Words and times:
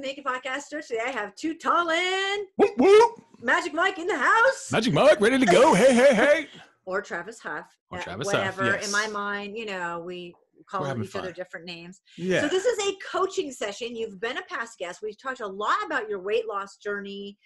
the 0.00 0.06
Naked 0.06 0.24
Podcaster. 0.24 0.86
Today 0.86 1.00
I 1.04 1.10
have 1.10 1.34
two 1.34 1.54
Tallinn, 1.56 2.44
Whoop, 2.56 2.70
whoop. 2.78 3.22
Magic 3.42 3.72
Mike 3.74 3.98
in 3.98 4.06
the 4.06 4.16
house, 4.16 4.70
Magic 4.72 4.92
Mike, 4.92 5.20
ready 5.20 5.38
to 5.38 5.46
go. 5.46 5.74
Hey, 5.78 5.94
hey, 5.94 6.14
hey. 6.14 6.46
or 6.86 7.02
Travis 7.02 7.38
Huff. 7.40 7.66
Or 7.90 7.98
uh, 7.98 8.02
Travis 8.02 8.30
Huff, 8.30 8.56
whatever. 8.58 8.76
yes. 8.76 8.86
In 8.86 8.92
my 8.92 9.06
mind, 9.08 9.56
you 9.56 9.66
know, 9.66 10.02
we 10.04 10.34
call 10.68 11.02
each 11.02 11.16
other 11.16 11.32
different 11.32 11.66
names. 11.66 12.00
Yeah. 12.16 12.42
So 12.42 12.48
this 12.48 12.64
is 12.64 12.78
a 12.88 12.92
coaching 13.10 13.50
session. 13.52 13.96
You've 13.96 14.20
been 14.20 14.38
a 14.38 14.42
past 14.42 14.78
guest. 14.78 15.00
We've 15.02 15.20
talked 15.20 15.40
a 15.40 15.46
lot 15.46 15.76
about 15.86 16.08
your 16.08 16.20
weight 16.20 16.48
loss 16.48 16.76
journey, 16.76 17.38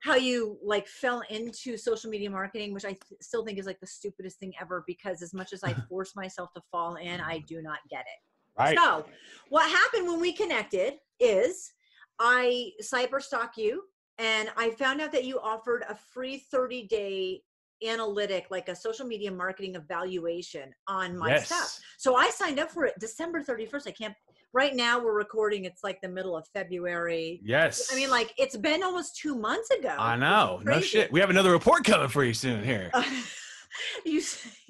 how 0.00 0.14
you 0.14 0.58
like 0.62 0.86
fell 0.86 1.22
into 1.30 1.76
social 1.76 2.10
media 2.10 2.30
marketing, 2.30 2.72
which 2.72 2.84
I 2.84 2.90
th- 2.90 3.20
still 3.20 3.44
think 3.44 3.58
is 3.58 3.66
like 3.66 3.80
the 3.80 3.86
stupidest 3.86 4.38
thing 4.38 4.52
ever 4.60 4.84
because 4.86 5.22
as 5.22 5.32
much 5.34 5.52
as 5.52 5.64
I 5.64 5.72
force 5.88 6.14
myself 6.14 6.52
to 6.54 6.62
fall 6.70 6.96
in, 6.96 7.20
I 7.20 7.38
do 7.48 7.60
not 7.62 7.78
get 7.90 8.00
it. 8.00 8.60
right. 8.60 8.78
So, 8.78 9.06
what 9.48 9.70
happened 9.70 10.06
when 10.06 10.20
we 10.20 10.32
connected 10.32 10.94
is 11.18 11.72
I 12.18 12.72
cyber 12.82 13.22
stalk 13.22 13.56
you 13.56 13.82
and 14.18 14.50
I 14.56 14.70
found 14.70 15.00
out 15.00 15.12
that 15.12 15.24
you 15.24 15.38
offered 15.40 15.84
a 15.88 15.94
free 15.94 16.38
30 16.50 16.84
day 16.84 17.42
analytic, 17.86 18.46
like 18.50 18.68
a 18.68 18.76
social 18.76 19.06
media 19.06 19.30
marketing 19.30 19.74
evaluation 19.74 20.72
on 20.88 21.16
my 21.16 21.28
yes. 21.28 21.46
stuff. 21.46 21.78
So 21.98 22.16
I 22.16 22.30
signed 22.30 22.58
up 22.58 22.70
for 22.70 22.86
it 22.86 22.94
December 22.98 23.42
31st. 23.42 23.88
I 23.88 23.90
can't, 23.90 24.14
right 24.54 24.74
now 24.74 24.98
we're 24.98 25.16
recording, 25.16 25.66
it's 25.66 25.84
like 25.84 26.00
the 26.00 26.08
middle 26.08 26.36
of 26.36 26.46
February. 26.54 27.40
Yes. 27.44 27.90
I 27.92 27.96
mean, 27.96 28.08
like, 28.08 28.32
it's 28.38 28.56
been 28.56 28.82
almost 28.82 29.16
two 29.16 29.34
months 29.34 29.70
ago. 29.70 29.94
I 29.98 30.16
know. 30.16 30.60
No 30.64 30.80
shit. 30.80 31.12
We 31.12 31.20
have 31.20 31.30
another 31.30 31.52
report 31.52 31.84
coming 31.84 32.08
for 32.08 32.24
you 32.24 32.32
soon 32.32 32.64
here. 32.64 32.90
you 34.04 34.22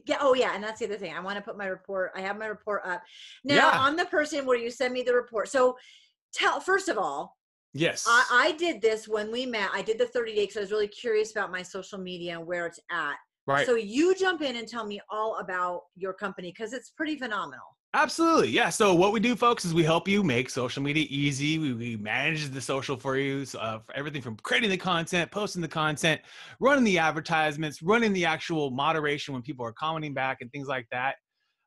yeah 0.06 0.16
oh 0.20 0.34
yeah 0.34 0.54
and 0.54 0.62
that's 0.62 0.80
the 0.80 0.86
other 0.86 0.96
thing 0.96 1.14
i 1.14 1.20
want 1.20 1.36
to 1.36 1.42
put 1.42 1.56
my 1.56 1.66
report 1.66 2.10
i 2.16 2.20
have 2.20 2.38
my 2.38 2.46
report 2.46 2.82
up 2.84 3.02
now 3.44 3.54
Yeah. 3.54 3.80
i'm 3.80 3.96
the 3.96 4.06
person 4.06 4.44
where 4.46 4.58
you 4.58 4.70
send 4.70 4.92
me 4.92 5.02
the 5.02 5.14
report 5.14 5.48
so 5.48 5.76
tell 6.32 6.60
first 6.60 6.88
of 6.88 6.98
all 6.98 7.34
Yes. 7.78 8.06
I, 8.08 8.26
I 8.30 8.52
did 8.52 8.80
this 8.80 9.06
when 9.06 9.30
we 9.30 9.44
met 9.44 9.68
i 9.74 9.82
did 9.82 9.98
the 9.98 10.06
30 10.06 10.34
day 10.34 10.42
because 10.42 10.56
i 10.56 10.60
was 10.60 10.70
really 10.70 10.88
curious 10.88 11.30
about 11.32 11.50
my 11.50 11.62
social 11.62 11.98
media 11.98 12.38
and 12.38 12.46
where 12.46 12.66
it's 12.66 12.80
at 12.90 13.16
right. 13.46 13.66
so 13.66 13.74
you 13.74 14.14
jump 14.14 14.40
in 14.40 14.56
and 14.56 14.66
tell 14.66 14.86
me 14.86 15.00
all 15.10 15.38
about 15.40 15.82
your 15.94 16.14
company 16.14 16.52
because 16.56 16.72
it's 16.72 16.90
pretty 16.90 17.16
phenomenal 17.16 17.76
Absolutely. 17.96 18.50
Yeah. 18.50 18.68
So 18.68 18.94
what 18.94 19.14
we 19.14 19.20
do, 19.20 19.34
folks, 19.34 19.64
is 19.64 19.72
we 19.72 19.82
help 19.82 20.06
you 20.06 20.22
make 20.22 20.50
social 20.50 20.82
media 20.82 21.06
easy. 21.08 21.58
We, 21.58 21.72
we 21.72 21.96
manage 21.96 22.50
the 22.50 22.60
social 22.60 22.94
for 22.94 23.16
you, 23.16 23.46
so, 23.46 23.58
uh, 23.58 23.78
for 23.78 23.96
everything 23.96 24.20
from 24.20 24.36
creating 24.42 24.68
the 24.68 24.76
content, 24.76 25.30
posting 25.30 25.62
the 25.62 25.68
content, 25.68 26.20
running 26.60 26.84
the 26.84 26.98
advertisements, 26.98 27.80
running 27.80 28.12
the 28.12 28.26
actual 28.26 28.70
moderation 28.70 29.32
when 29.32 29.42
people 29.42 29.64
are 29.64 29.72
commenting 29.72 30.12
back 30.12 30.38
and 30.42 30.52
things 30.52 30.68
like 30.68 30.86
that. 30.92 31.14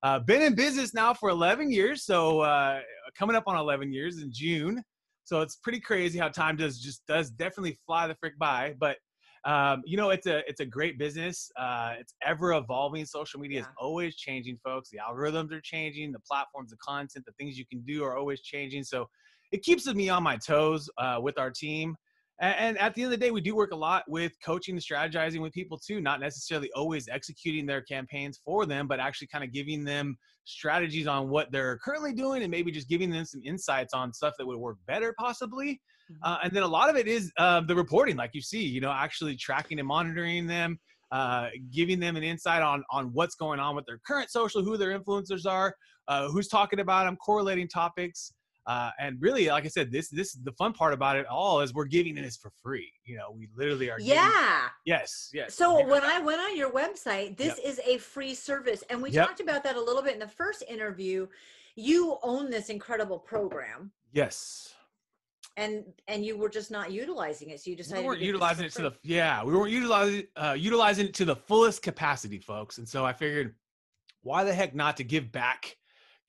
Uh, 0.01 0.19
been 0.19 0.41
in 0.41 0.55
business 0.55 0.93
now 0.93 1.13
for 1.13 1.29
11 1.29 1.71
years, 1.71 2.05
so 2.05 2.39
uh, 2.39 2.79
coming 3.17 3.35
up 3.35 3.43
on 3.47 3.57
11 3.57 3.91
years 3.91 4.21
in 4.21 4.31
June. 4.31 4.81
So 5.25 5.41
it's 5.41 5.57
pretty 5.57 5.79
crazy 5.79 6.17
how 6.17 6.29
time 6.29 6.55
does 6.55 6.79
just 6.79 7.05
does 7.05 7.29
definitely 7.29 7.77
fly 7.85 8.07
the 8.07 8.15
frick 8.15 8.39
by. 8.39 8.75
But 8.79 8.97
um, 9.45 9.83
you 9.85 9.95
know, 9.97 10.09
it's 10.09 10.25
a 10.25 10.39
it's 10.49 10.59
a 10.59 10.65
great 10.65 10.97
business. 10.97 11.51
Uh, 11.57 11.93
it's 11.99 12.13
ever 12.25 12.53
evolving. 12.53 13.05
Social 13.05 13.39
media 13.39 13.61
is 13.61 13.67
always 13.77 14.15
changing, 14.15 14.57
folks. 14.63 14.89
The 14.89 14.97
algorithms 14.97 15.51
are 15.51 15.61
changing. 15.61 16.11
The 16.11 16.19
platforms, 16.19 16.71
the 16.71 16.77
content, 16.77 17.25
the 17.25 17.33
things 17.33 17.57
you 17.57 17.65
can 17.65 17.81
do 17.81 18.03
are 18.03 18.17
always 18.17 18.41
changing. 18.41 18.83
So 18.83 19.07
it 19.51 19.63
keeps 19.63 19.85
me 19.93 20.09
on 20.09 20.23
my 20.23 20.37
toes 20.37 20.89
uh, 20.97 21.19
with 21.21 21.37
our 21.37 21.51
team. 21.51 21.95
And, 22.41 22.77
at 22.77 22.95
the 22.95 23.03
end 23.03 23.13
of 23.13 23.19
the 23.19 23.25
day, 23.25 23.31
we 23.31 23.41
do 23.41 23.55
work 23.55 23.71
a 23.71 23.75
lot 23.75 24.03
with 24.07 24.31
coaching 24.43 24.75
and 24.75 24.83
strategizing 24.83 25.41
with 25.41 25.51
people 25.51 25.77
too. 25.77 25.99
Not 25.99 26.19
necessarily 26.19 26.71
always 26.73 27.07
executing 27.09 27.65
their 27.65 27.81
campaigns 27.81 28.39
for 28.45 28.65
them, 28.65 28.87
but 28.87 28.99
actually 28.99 29.27
kind 29.27 29.43
of 29.43 29.51
giving 29.51 29.83
them 29.83 30.17
strategies 30.45 31.05
on 31.05 31.29
what 31.29 31.51
they're 31.51 31.77
currently 31.83 32.13
doing 32.13 32.41
and 32.41 32.49
maybe 32.49 32.71
just 32.71 32.87
giving 32.87 33.09
them 33.09 33.25
some 33.25 33.41
insights 33.43 33.93
on 33.93 34.13
stuff 34.13 34.33
that 34.37 34.47
would 34.47 34.57
work 34.57 34.77
better 34.87 35.13
possibly 35.19 35.79
uh, 36.23 36.37
and 36.43 36.51
then 36.53 36.63
a 36.63 36.67
lot 36.67 36.89
of 36.89 36.95
it 36.95 37.07
is 37.07 37.31
uh, 37.37 37.61
the 37.61 37.75
reporting, 37.75 38.15
like 38.15 38.31
you 38.33 38.41
see, 38.41 38.63
you 38.63 38.81
know, 38.81 38.91
actually 38.91 39.35
tracking 39.35 39.79
and 39.79 39.87
monitoring 39.87 40.47
them, 40.47 40.79
uh, 41.11 41.47
giving 41.71 41.99
them 41.99 42.15
an 42.15 42.23
insight 42.23 42.61
on 42.61 42.83
on 42.91 43.07
what's 43.13 43.35
going 43.35 43.59
on 43.59 43.75
with 43.75 43.85
their 43.85 43.99
current 44.05 44.29
social, 44.29 44.63
who 44.63 44.77
their 44.77 44.97
influencers 44.97 45.45
are, 45.45 45.73
uh, 46.07 46.27
who's 46.29 46.47
talking 46.47 46.79
about 46.79 47.05
them, 47.05 47.15
correlating 47.17 47.67
topics, 47.67 48.33
uh, 48.69 48.91
and 48.99 49.17
really, 49.19 49.47
like 49.47 49.65
I 49.65 49.67
said, 49.67 49.91
this 49.91 50.09
this 50.09 50.33
the 50.33 50.51
fun 50.51 50.73
part 50.73 50.93
about 50.93 51.15
it 51.17 51.25
all 51.25 51.61
is 51.61 51.73
we're 51.73 51.85
giving 51.85 52.13
this 52.13 52.37
for 52.37 52.51
free. 52.61 52.91
You 53.03 53.17
know, 53.17 53.31
we 53.35 53.49
literally 53.55 53.89
are. 53.89 53.97
giving- 53.97 54.13
yeah 54.13 54.67
yes. 54.85 55.31
Yes. 55.33 55.55
so 55.55 55.77
giving 55.77 55.91
when 55.91 56.03
i 56.03 56.19
went 56.19 56.39
on 56.39 56.55
your 56.55 56.71
website 56.71 57.35
this 57.35 57.57
Yep. 57.57 57.65
is 57.65 57.79
a 57.85 57.97
free 57.97 58.35
service 58.35 58.83
and 58.91 59.01
we 59.01 59.09
Yep. 59.09 59.27
talked 59.27 59.39
about 59.39 59.63
that 59.63 59.75
a 59.75 59.81
little 59.81 60.03
bit 60.03 60.13
in 60.13 60.19
the 60.19 60.27
first 60.27 60.63
interview 60.69 61.27
you 61.75 62.17
own 62.21 62.49
this 62.51 62.69
incredible 62.69 63.17
program 63.17 63.91
yes. 64.11 64.73
and 65.57 65.83
and 66.07 66.23
you 66.25 66.37
were 66.37 66.49
just 66.49 66.69
not 66.71 66.91
utilizing 66.91 67.49
it 67.49 67.59
so 67.59 67.69
you 67.71 67.75
decided 67.75 68.01
we 68.01 68.07
weren't 68.07 68.19
to 68.19 68.25
utilizing 68.25 68.65
it 68.65 68.71
to 68.73 68.83
the 68.83 68.91
yeah 69.03 69.43
we 69.43 69.51
weren't 69.53 69.71
utilizing 69.71 70.23
uh, 70.35 70.55
utilizing 70.57 71.07
it 71.07 71.13
to 71.15 71.25
the 71.25 71.35
fullest 71.35 71.81
capacity 71.81 72.39
folks 72.39 72.77
and 72.77 72.87
so 72.87 73.05
i 73.05 73.13
figured 73.13 73.55
why 74.21 74.43
the 74.43 74.53
heck 74.53 74.75
not 74.75 74.95
to 74.97 75.03
give 75.03 75.31
back 75.31 75.75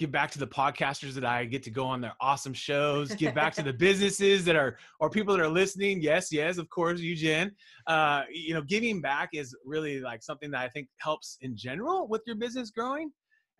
give 0.00 0.10
back 0.10 0.30
to 0.30 0.38
the 0.38 0.46
podcasters 0.46 1.12
that 1.12 1.26
i 1.26 1.44
get 1.44 1.62
to 1.62 1.70
go 1.70 1.84
on 1.84 2.00
their 2.00 2.14
awesome 2.22 2.54
shows 2.54 3.14
give 3.16 3.34
back 3.34 3.52
to 3.52 3.62
the 3.62 3.72
businesses 3.72 4.46
that 4.46 4.56
are 4.56 4.78
or 4.98 5.10
people 5.10 5.36
that 5.36 5.42
are 5.42 5.48
listening 5.48 6.00
yes 6.00 6.32
yes 6.32 6.56
of 6.56 6.68
course 6.70 7.00
you 7.00 7.14
uh, 7.86 8.22
you 8.32 8.54
know 8.54 8.62
giving 8.62 9.02
back 9.02 9.28
is 9.34 9.54
really 9.62 10.00
like 10.00 10.22
something 10.22 10.50
that 10.50 10.62
i 10.62 10.68
think 10.70 10.88
helps 11.00 11.36
in 11.42 11.54
general 11.54 12.08
with 12.08 12.22
your 12.26 12.34
business 12.34 12.70
growing 12.70 13.10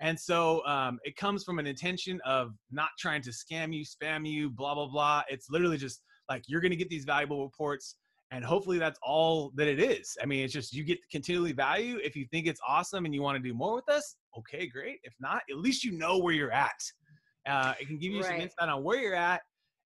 and 0.01 0.19
so 0.19 0.65
um, 0.67 0.99
it 1.05 1.15
comes 1.17 1.45
from 1.45 1.59
an 1.59 1.67
intention 1.67 2.21
of 2.25 2.55
not 2.71 2.89
trying 2.99 3.21
to 3.21 3.31
scam 3.31 3.75
you, 3.75 3.85
spam 3.85 4.27
you, 4.27 4.49
blah, 4.49 4.75
blah, 4.75 4.89
blah. 4.89 5.23
It's 5.29 5.51
literally 5.51 5.77
just 5.77 6.01
like 6.31 6.43
you're 6.47 6.63
going 6.63 6.71
to 6.71 6.77
get 6.77 6.89
these 6.89 7.05
valuable 7.05 7.45
reports. 7.45 7.97
And 8.33 8.45
hopefully 8.45 8.79
that's 8.79 8.99
all 9.03 9.51
that 9.57 9.67
it 9.67 9.81
is. 9.81 10.17
I 10.23 10.27
mean, 10.27 10.45
it's 10.45 10.53
just 10.53 10.73
you 10.73 10.85
get 10.85 10.99
continually 11.11 11.53
value. 11.53 11.99
If 12.03 12.15
you 12.15 12.27
think 12.31 12.47
it's 12.47 12.61
awesome 12.67 13.05
and 13.05 13.13
you 13.13 13.23
want 13.23 13.37
to 13.37 13.43
do 13.43 13.55
more 13.55 13.75
with 13.75 13.89
us, 13.89 14.17
okay, 14.39 14.69
great. 14.69 14.99
If 15.03 15.15
not, 15.19 15.43
at 15.51 15.57
least 15.57 15.83
you 15.83 15.93
know 15.93 16.19
where 16.19 16.33
you're 16.33 16.53
at. 16.53 16.81
Uh, 17.49 17.75
it 17.81 17.89
can 17.89 17.99
give 17.99 18.13
you 18.13 18.23
some 18.23 18.37
insight 18.37 18.69
on 18.69 18.85
where 18.85 19.01
you're 19.01 19.15
at. 19.15 19.41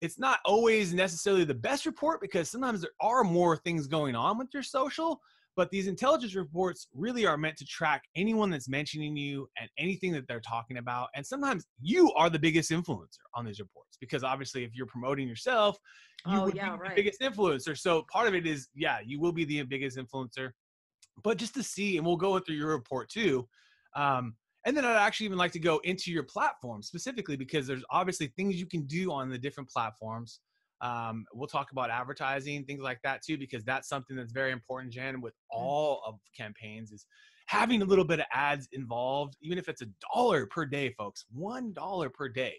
It's 0.01 0.19
not 0.19 0.39
always 0.45 0.93
necessarily 0.93 1.45
the 1.45 1.55
best 1.55 1.87
report 1.87 2.21
because 2.21 2.51
sometimes 2.51 2.81
there 2.81 2.91
are 3.01 3.23
more 3.23 3.57
things 3.57 3.87
going 3.87 4.15
on 4.15 4.37
with 4.37 4.49
your 4.53 4.61
social. 4.61 5.19
But 5.57 5.71
these 5.71 5.87
intelligence 5.87 6.35
reports 6.35 6.87
really 6.93 7.25
are 7.25 7.35
meant 7.35 7.57
to 7.57 7.65
track 7.65 8.03
anyone 8.15 8.51
that's 8.51 8.69
mentioning 8.69 9.17
you 9.17 9.49
and 9.59 9.67
anything 9.79 10.11
that 10.13 10.27
they're 10.27 10.39
talking 10.39 10.77
about. 10.77 11.09
And 11.15 11.25
sometimes 11.25 11.65
you 11.81 12.13
are 12.13 12.29
the 12.29 12.37
biggest 12.37 12.69
influencer 12.69 13.17
on 13.33 13.43
these 13.43 13.59
reports 13.59 13.97
because 13.99 14.23
obviously, 14.23 14.63
if 14.63 14.75
you're 14.75 14.85
promoting 14.85 15.27
yourself, 15.27 15.75
you 16.27 16.37
Oh, 16.37 16.45
would 16.45 16.55
yeah, 16.55 16.75
be 16.75 16.77
right. 16.77 16.95
the 16.95 17.01
biggest 17.01 17.21
influencer. 17.21 17.75
So 17.75 18.05
part 18.11 18.27
of 18.27 18.35
it 18.35 18.45
is, 18.45 18.69
yeah, 18.75 18.99
you 19.03 19.19
will 19.19 19.31
be 19.31 19.45
the 19.45 19.63
biggest 19.63 19.97
influencer. 19.97 20.51
But 21.23 21.37
just 21.37 21.55
to 21.55 21.63
see, 21.63 21.97
and 21.97 22.05
we'll 22.05 22.17
go 22.17 22.37
through 22.37 22.55
your 22.55 22.69
report 22.69 23.09
too. 23.09 23.47
Um, 23.95 24.35
and 24.67 24.77
then 24.77 24.85
I'd 24.85 24.97
actually 24.97 25.25
even 25.25 25.39
like 25.39 25.53
to 25.53 25.59
go 25.59 25.79
into 25.85 26.11
your 26.11 26.23
platform 26.23 26.83
specifically 26.83 27.35
because 27.35 27.65
there's 27.65 27.83
obviously 27.89 28.27
things 28.35 28.57
you 28.57 28.67
can 28.67 28.85
do 28.85 29.11
on 29.11 29.29
the 29.29 29.37
different 29.39 29.69
platforms. 29.69 30.39
Um, 30.81 31.25
we'll 31.33 31.47
talk 31.47 31.71
about 31.71 31.89
advertising, 31.89 32.63
things 32.65 32.81
like 32.81 32.99
that 33.03 33.21
too, 33.23 33.37
because 33.37 33.63
that's 33.63 33.89
something 33.89 34.15
that's 34.15 34.31
very 34.31 34.51
important, 34.51 34.93
Jen, 34.93 35.21
with 35.21 35.33
all 35.49 36.01
of 36.05 36.15
campaigns 36.37 36.91
is 36.91 37.05
having 37.47 37.81
a 37.81 37.85
little 37.85 38.05
bit 38.05 38.19
of 38.19 38.25
ads 38.31 38.67
involved, 38.73 39.35
even 39.41 39.57
if 39.57 39.69
it's 39.69 39.81
a 39.81 39.87
dollar 40.13 40.45
per 40.45 40.65
day, 40.65 40.93
folks, 40.97 41.25
one 41.31 41.73
dollar 41.73 42.09
per 42.09 42.29
day. 42.29 42.55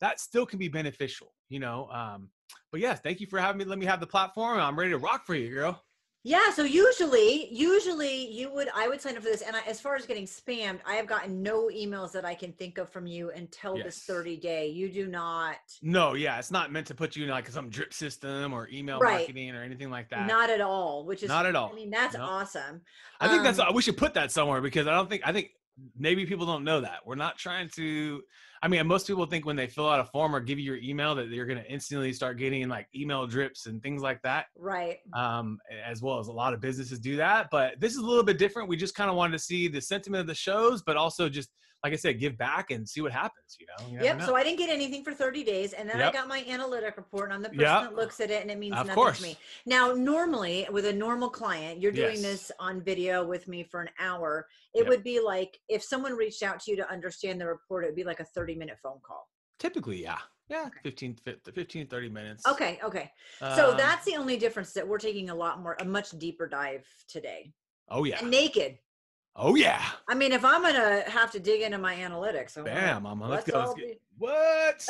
That 0.00 0.18
still 0.18 0.46
can 0.46 0.58
be 0.58 0.68
beneficial, 0.68 1.34
you 1.50 1.60
know. 1.60 1.88
Um, 1.92 2.30
but 2.72 2.80
yes, 2.80 3.00
thank 3.00 3.20
you 3.20 3.26
for 3.26 3.38
having 3.38 3.58
me. 3.58 3.64
Let 3.66 3.78
me 3.78 3.86
have 3.86 4.00
the 4.00 4.06
platform. 4.06 4.58
I'm 4.58 4.78
ready 4.78 4.90
to 4.90 4.98
rock 4.98 5.26
for 5.26 5.34
you, 5.34 5.52
girl. 5.52 5.82
Yeah, 6.22 6.50
so 6.52 6.64
usually, 6.64 7.48
usually 7.50 8.26
you 8.30 8.52
would, 8.52 8.68
I 8.74 8.88
would 8.88 9.00
sign 9.00 9.16
up 9.16 9.22
for 9.22 9.30
this. 9.30 9.40
And 9.40 9.56
I, 9.56 9.60
as 9.60 9.80
far 9.80 9.96
as 9.96 10.04
getting 10.04 10.26
spammed, 10.26 10.80
I 10.86 10.94
have 10.96 11.06
gotten 11.06 11.42
no 11.42 11.68
emails 11.68 12.12
that 12.12 12.26
I 12.26 12.34
can 12.34 12.52
think 12.52 12.76
of 12.76 12.90
from 12.90 13.06
you 13.06 13.30
until 13.30 13.76
this 13.76 14.00
30 14.04 14.36
day. 14.36 14.68
You 14.68 14.90
do 14.90 15.06
not, 15.06 15.56
No, 15.80 16.12
yeah, 16.12 16.38
it's 16.38 16.50
not 16.50 16.70
meant 16.72 16.86
to 16.88 16.94
put 16.94 17.16
you 17.16 17.24
in 17.24 17.30
like 17.30 17.48
some 17.48 17.70
drip 17.70 17.94
system 17.94 18.52
or 18.52 18.68
email 18.70 19.00
Right. 19.00 19.18
marketing 19.20 19.54
or 19.56 19.62
anything 19.62 19.88
like 19.90 20.10
that. 20.10 20.26
not 20.26 20.50
at 20.50 20.60
all, 20.60 21.06
which 21.06 21.22
is 21.22 21.28
Not 21.28 21.46
at 21.46 21.56
all. 21.56 21.70
I 21.72 21.74
mean, 21.74 21.88
that's 21.90 22.14
No. 22.14 22.22
awesome. 22.24 22.82
I 23.18 23.28
think 23.28 23.42
that's 23.42 23.58
Um, 23.58 23.74
we 23.74 23.80
should 23.80 23.96
put 23.96 24.12
that 24.14 24.30
somewhere 24.30 24.60
because 24.60 24.86
I 24.86 24.92
don't 24.94 25.08
think 25.08 25.22
I 25.26 25.32
think 25.32 25.52
maybe 25.98 26.26
people 26.26 26.46
don't 26.46 26.64
know 26.64 26.80
that 26.80 27.00
we're 27.04 27.14
not 27.14 27.38
trying 27.38 27.68
to. 27.76 28.22
I 28.62 28.68
mean, 28.68 28.86
most 28.86 29.06
people 29.06 29.24
think 29.24 29.46
when 29.46 29.56
they 29.56 29.66
fill 29.66 29.88
out 29.88 30.00
a 30.00 30.04
form 30.04 30.36
or 30.36 30.40
give 30.40 30.58
you 30.58 30.64
your 30.74 30.82
email 30.82 31.14
that 31.14 31.28
you're 31.28 31.46
going 31.46 31.58
to 31.58 31.70
instantly 31.70 32.12
start 32.12 32.38
getting 32.38 32.68
like 32.68 32.86
email 32.94 33.26
drips 33.26 33.66
and 33.66 33.82
things 33.82 34.02
like 34.02 34.20
that. 34.22 34.46
Right. 34.56 34.98
Um, 35.14 35.58
as 35.84 36.02
well 36.02 36.18
as 36.18 36.28
a 36.28 36.32
lot 36.32 36.52
of 36.52 36.60
businesses 36.60 36.98
do 36.98 37.16
that, 37.16 37.48
but 37.50 37.80
this 37.80 37.92
is 37.92 37.98
a 37.98 38.06
little 38.06 38.24
bit 38.24 38.38
different. 38.38 38.68
We 38.68 38.76
just 38.76 38.94
kind 38.94 39.08
of 39.08 39.16
wanted 39.16 39.32
to 39.32 39.38
see 39.38 39.68
the 39.68 39.80
sentiment 39.80 40.20
of 40.20 40.26
the 40.26 40.34
shows, 40.34 40.82
but 40.82 40.96
also 40.96 41.28
just 41.28 41.50
like 41.82 41.92
I 41.92 41.96
said, 41.96 42.20
give 42.20 42.36
back 42.36 42.70
and 42.70 42.86
see 42.88 43.00
what 43.00 43.12
happens. 43.12 43.56
You 43.58 43.66
know. 43.66 43.88
You 43.90 44.00
Yep. 44.04 44.18
know. 44.18 44.26
So 44.26 44.36
I 44.36 44.42
didn't 44.44 44.58
get 44.58 44.68
anything 44.70 45.02
for 45.04 45.14
30 45.14 45.44
days. 45.44 45.72
And 45.72 45.88
then 45.88 46.00
I 46.00 46.10
got 46.10 46.28
my 46.28 46.44
analytic 46.46 46.96
report 46.96 47.24
and 47.26 47.32
I'm 47.34 47.42
the 47.42 47.48
person 47.48 47.60
Yep. 47.62 47.80
that 47.82 47.94
looks 47.94 48.20
at 48.20 48.30
it 48.30 48.42
and 48.42 48.50
it 48.50 48.58
means 48.58 48.76
Of 48.76 48.86
nothing 48.86 48.94
course. 49.02 49.16
to 49.18 49.22
me. 49.22 49.36
Now, 49.66 49.92
normally 49.92 50.66
with 50.70 50.86
a 50.86 50.92
normal 50.92 51.30
client, 51.30 51.80
you're 51.80 51.92
doing 51.92 52.22
Yes. 52.22 52.22
this 52.22 52.52
on 52.58 52.82
video 52.82 53.24
with 53.26 53.48
me 53.48 53.64
for 53.64 53.80
an 53.80 53.88
hour. 53.98 54.46
It 54.74 54.80
Yep. 54.80 54.88
would 54.88 55.02
be 55.04 55.20
like 55.20 55.58
if 55.68 55.82
someone 55.82 56.14
reached 56.16 56.42
out 56.42 56.60
to 56.60 56.70
you 56.70 56.76
to 56.76 56.90
understand 56.90 57.40
the 57.40 57.46
report, 57.46 57.84
it 57.84 57.88
would 57.88 57.96
be 57.96 58.04
like 58.04 58.20
a 58.20 58.24
30 58.24 58.54
minute 58.54 58.78
phone 58.82 59.00
call. 59.02 59.28
Typically, 59.58 60.02
yeah. 60.02 60.18
Yeah, 60.48 60.68
15, 60.82 61.16
15, 61.54 61.86
30 61.86 62.08
minutes. 62.08 62.44
Okay, 62.44 62.80
okay. 62.82 63.12
So 63.54 63.70
Um, 63.70 63.76
that's 63.76 64.04
the 64.04 64.16
only 64.16 64.36
difference 64.36 64.72
that 64.72 64.86
we're 64.86 64.98
taking 64.98 65.30
a 65.30 65.34
lot 65.34 65.60
more, 65.62 65.76
a 65.80 65.84
much 65.84 66.10
deeper 66.18 66.48
dive 66.48 66.84
today. 67.06 67.52
Oh 67.88 68.02
yeah. 68.02 68.18
And 68.20 68.30
naked. 68.32 68.78
Oh 69.36 69.54
yeah. 69.54 69.82
I 70.08 70.14
mean, 70.14 70.32
if 70.32 70.44
I'm 70.44 70.62
gonna 70.62 71.02
have 71.08 71.30
to 71.32 71.40
dig 71.40 71.62
into 71.62 71.78
my 71.78 71.94
analytics, 71.94 72.58
oh, 72.58 72.64
Bam, 72.64 73.04
mama. 73.04 73.28
Let's 73.28 73.48
let's 73.48 73.74
go. 73.74 73.74
Let's 73.74 73.80
get, 73.80 74.00
what? 74.18 74.88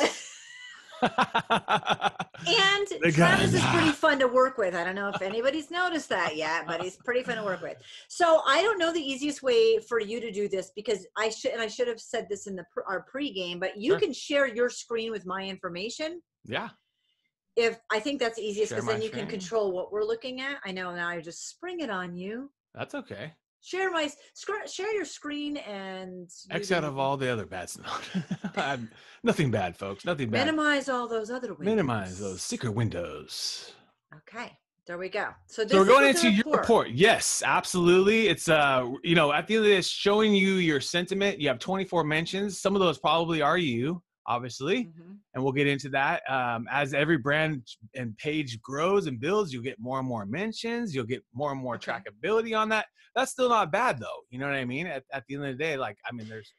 And 2.43 2.87
The 3.01 3.11
Travis 3.11 3.53
is 3.53 3.63
pretty 3.65 3.91
fun 3.91 4.17
to 4.19 4.27
work 4.27 4.57
with. 4.57 4.73
I 4.75 4.83
don't 4.83 4.95
know 4.95 5.09
if 5.09 5.21
anybody's 5.21 5.69
noticed 5.69 6.09
that 6.09 6.35
yet, 6.35 6.65
but 6.65 6.81
he's 6.81 6.97
pretty 6.97 7.21
fun 7.21 7.37
to 7.37 7.43
work 7.43 7.61
with. 7.61 7.77
So 8.07 8.41
I 8.47 8.61
don't 8.63 8.79
know 8.79 8.91
the 8.91 8.99
easiest 8.99 9.43
way 9.43 9.77
for 9.77 9.99
you 9.99 10.19
to 10.19 10.31
do 10.31 10.47
this 10.47 10.71
because 10.75 11.05
I 11.17 11.29
should 11.29 11.51
and 11.51 11.61
I 11.61 11.67
should 11.67 11.87
have 11.87 11.99
said 11.99 12.27
this 12.29 12.47
in 12.47 12.55
the 12.55 12.65
our 12.87 13.05
pregame, 13.13 13.59
but 13.59 13.77
you 13.77 13.91
Sure. 13.91 13.99
can 13.99 14.13
share 14.13 14.47
your 14.47 14.69
screen 14.69 15.11
with 15.11 15.25
my 15.25 15.43
information. 15.43 16.21
yeah. 16.45 16.69
If 17.57 17.79
I 17.91 17.99
think 17.99 18.19
that's 18.21 18.39
easiest 18.39 18.71
because 18.71 18.85
then 18.87 19.01
you 19.01 19.09
can 19.09 19.27
control 19.27 19.71
what 19.73 19.91
we're 19.91 20.05
looking 20.05 20.39
at. 20.39 20.57
I 20.65 20.71
know 20.71 20.95
now 20.95 21.09
I 21.09 21.19
just 21.19 21.49
spring 21.49 21.81
it 21.81 21.89
on 21.89 22.15
you. 22.15 22.49
That's 22.73 22.95
okay. 22.95 23.33
Share 23.63 23.91
my 23.91 24.09
scr- 24.33 24.67
share 24.67 24.91
your 24.93 25.05
screen 25.05 25.57
and 25.57 26.27
you 26.49 26.55
X 26.55 26.71
out 26.71 26.83
of 26.83 26.97
all 26.97 27.15
the 27.15 27.31
other 27.31 27.45
bad 27.45 27.69
stuff. 27.69 28.15
Nothing 29.23 29.51
bad, 29.51 29.77
folks. 29.77 30.03
Nothing 30.03 30.29
bad. 30.31 30.45
minimize 30.47 30.89
all 30.89 31.07
those 31.07 31.29
other 31.29 31.49
windows. 31.49 31.65
Minimize 31.65 32.19
those 32.19 32.41
secret 32.41 32.71
windows. 32.71 33.73
Okay, 34.15 34.51
there 34.87 34.97
we 34.97 35.09
go. 35.09 35.27
So, 35.45 35.65
So 35.67 35.77
we're 35.77 35.85
going 35.85 36.09
into 36.09 36.31
your 36.31 36.57
report. 36.57 36.89
Yes, 36.89 37.43
absolutely. 37.45 38.27
It's 38.29 38.49
uh, 38.49 38.89
you 39.03 39.13
know, 39.13 39.31
at 39.31 39.45
the 39.47 39.55
end 39.57 39.65
of 39.65 39.69
this, 39.69 39.87
showing 39.87 40.33
you 40.33 40.53
your 40.55 40.81
sentiment. 40.81 41.39
You 41.39 41.47
have 41.49 41.59
24 41.59 42.03
mentions. 42.03 42.59
Some 42.59 42.75
of 42.75 42.79
those 42.81 42.97
probably 42.97 43.43
are 43.43 43.59
you, 43.59 44.01
obviously, 44.35 44.85
Mhm. 44.85 45.17
and 45.33 45.43
we'll 45.43 45.51
get 45.53 45.67
into 45.67 45.89
that. 45.89 46.23
Um, 46.29 46.67
as 46.71 46.93
every 46.93 47.17
brand 47.17 47.67
and 47.95 48.17
page 48.17 48.61
grows 48.61 49.07
and 49.07 49.19
builds, 49.19 49.51
you'll 49.51 49.63
get 49.71 49.79
more 49.79 49.99
and 49.99 50.07
more 50.07 50.25
mentions. 50.25 50.95
You'll 50.95 51.05
get 51.15 51.23
more 51.33 51.51
and 51.51 51.61
more 51.61 51.75
Okay. 51.75 51.91
trackability 51.91 52.57
on 52.57 52.69
that. 52.69 52.85
That's 53.15 53.31
still 53.31 53.49
not 53.49 53.71
bad 53.71 53.99
though. 53.99 54.21
You 54.29 54.39
know 54.39 54.47
what 54.47 54.55
I 54.55 54.65
mean? 54.65 54.87
At, 54.87 55.03
at 55.11 55.25
the 55.27 55.35
end 55.35 55.45
of 55.45 55.57
the 55.57 55.63
day, 55.63 55.75
like 55.77 55.97
I 56.09 56.13
mean, 56.13 56.27
there's 56.29 56.53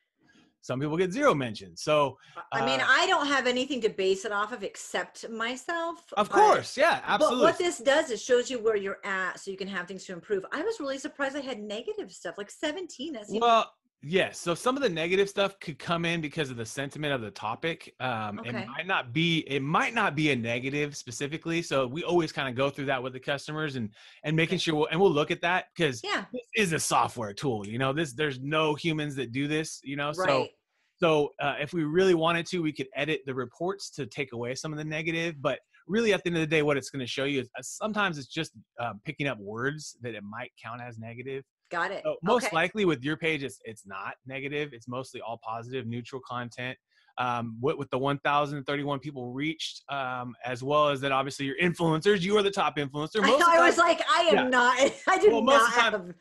some 0.60 0.78
people 0.78 0.96
get 0.96 1.10
zero 1.12 1.34
mentions. 1.34 1.82
So 1.82 2.16
I 2.52 2.64
mean, 2.64 2.80
Uh, 2.80 2.86
I 2.88 3.06
don't 3.06 3.26
have 3.26 3.46
anything 3.48 3.80
to 3.80 3.88
base 3.88 4.24
it 4.24 4.32
off 4.32 4.52
of 4.52 4.62
except 4.62 5.28
myself. 5.30 6.04
of 6.16 6.28
but- 6.28 6.34
course, 6.36 6.76
yeah, 6.76 7.00
absolutely. 7.04 7.38
But 7.46 7.52
what 7.52 7.58
this 7.58 7.78
does 7.78 8.10
is 8.10 8.22
shows 8.22 8.48
you 8.50 8.58
where 8.60 8.76
you're 8.76 9.00
at, 9.04 9.40
so 9.40 9.50
you 9.50 9.56
can 9.56 9.66
have 9.68 9.88
things 9.88 10.04
to 10.04 10.12
improve. 10.12 10.44
I 10.52 10.62
was 10.62 10.78
really 10.78 10.98
surprised 10.98 11.34
I 11.36 11.40
had 11.40 11.58
negative 11.60 12.12
stuff, 12.12 12.36
like 12.38 12.50
17. 12.50 13.14
That's 13.14 13.30
Well, 13.30 13.72
yes. 14.02 14.38
So 14.38 14.54
some 14.54 14.76
of 14.76 14.82
the 14.82 14.88
negative 14.88 15.28
stuff 15.28 15.58
could 15.60 15.78
come 15.78 16.04
in 16.04 16.20
because 16.20 16.50
of 16.50 16.56
the 16.56 16.66
sentiment 16.66 17.12
of 17.12 17.20
the 17.20 17.30
topic. 17.30 17.94
Um, 18.00 18.40
Okay. 18.40 18.62
It 18.62 18.68
might 18.68 18.86
not 18.86 19.12
be. 19.12 19.38
It 19.48 19.62
might 19.62 19.94
not 19.94 20.14
be 20.14 20.30
a 20.32 20.36
negative 20.36 20.96
specifically. 20.96 21.62
So 21.62 21.86
we 21.86 22.02
always 22.04 22.32
kind 22.32 22.48
of 22.48 22.54
go 22.54 22.70
through 22.70 22.86
that 22.86 23.02
with 23.02 23.12
the 23.12 23.20
customers 23.20 23.76
and 23.76 23.90
and 24.24 24.36
making 24.36 24.58
sure. 24.58 24.74
We'll, 24.74 24.86
and 24.90 25.00
we'll 25.00 25.12
look 25.12 25.30
at 25.30 25.40
that 25.42 25.66
because 25.76 26.00
yeah, 26.02 26.24
this 26.32 26.42
is 26.56 26.72
a 26.72 26.80
software 26.80 27.32
tool. 27.32 27.66
You 27.66 27.78
know, 27.78 27.92
this 27.92 28.12
there's 28.12 28.40
no 28.40 28.74
humans 28.74 29.14
that 29.16 29.32
do 29.32 29.48
this. 29.48 29.80
You 29.84 29.96
know, 29.96 30.12
so 30.12 30.22
right. 30.24 30.50
so 30.96 31.28
uh, 31.40 31.54
if 31.60 31.72
we 31.72 31.84
really 31.84 32.14
wanted 32.14 32.46
to, 32.46 32.60
we 32.60 32.72
could 32.72 32.88
edit 32.96 33.20
the 33.26 33.34
reports 33.34 33.90
to 33.92 34.06
take 34.06 34.32
away 34.32 34.54
some 34.54 34.72
of 34.72 34.78
the 34.78 34.84
negative. 34.84 35.36
But 35.40 35.60
really, 35.86 36.12
at 36.12 36.22
the 36.22 36.28
end 36.28 36.36
of 36.36 36.40
the 36.40 36.46
day, 36.46 36.62
what 36.62 36.76
it's 36.76 36.90
going 36.90 37.00
to 37.00 37.06
show 37.06 37.24
you 37.24 37.40
is 37.40 37.48
uh, 37.58 37.62
sometimes 37.62 38.18
it's 38.18 38.28
just 38.28 38.52
um, 38.80 39.00
picking 39.04 39.26
up 39.26 39.38
words 39.38 39.96
that 40.02 40.14
it 40.14 40.22
might 40.22 40.50
count 40.62 40.80
as 40.80 40.98
negative. 40.98 41.44
Got 41.72 41.90
it. 41.90 42.02
So 42.04 42.16
most 42.22 42.44
Okay. 42.46 42.54
likely 42.54 42.84
with 42.84 43.02
your 43.02 43.16
page, 43.16 43.42
it's 43.42 43.58
it's 43.64 43.86
not 43.86 44.14
negative. 44.26 44.72
It's 44.72 44.86
mostly 44.86 45.20
all 45.20 45.40
positive, 45.42 45.86
neutral 45.86 46.20
content. 46.28 46.78
Um, 47.18 47.58
with, 47.60 47.76
with 47.76 47.90
the 47.90 47.98
1,031 47.98 48.98
people 48.98 49.32
reached, 49.34 49.82
um, 49.90 50.34
as 50.46 50.62
well 50.62 50.88
as 50.88 50.98
that, 51.02 51.12
obviously 51.12 51.44
your 51.44 51.56
influencers. 51.62 52.22
You 52.22 52.38
are 52.38 52.42
the 52.42 52.50
top 52.50 52.76
influencer. 52.78 53.22
I, 53.22 53.26
Most 53.26 53.38
know, 53.40 53.46
of 53.48 53.52
I 53.52 53.66
was 53.66 53.76
like, 53.76 54.00
I 54.10 54.20
am 54.30 54.34
yeah. 54.34 54.48
not. 54.48 54.78
I 55.06 55.18
do 55.18 55.30
Well, 55.30 55.42
most 55.42 55.76
not 55.76 55.92
of 55.94 56.14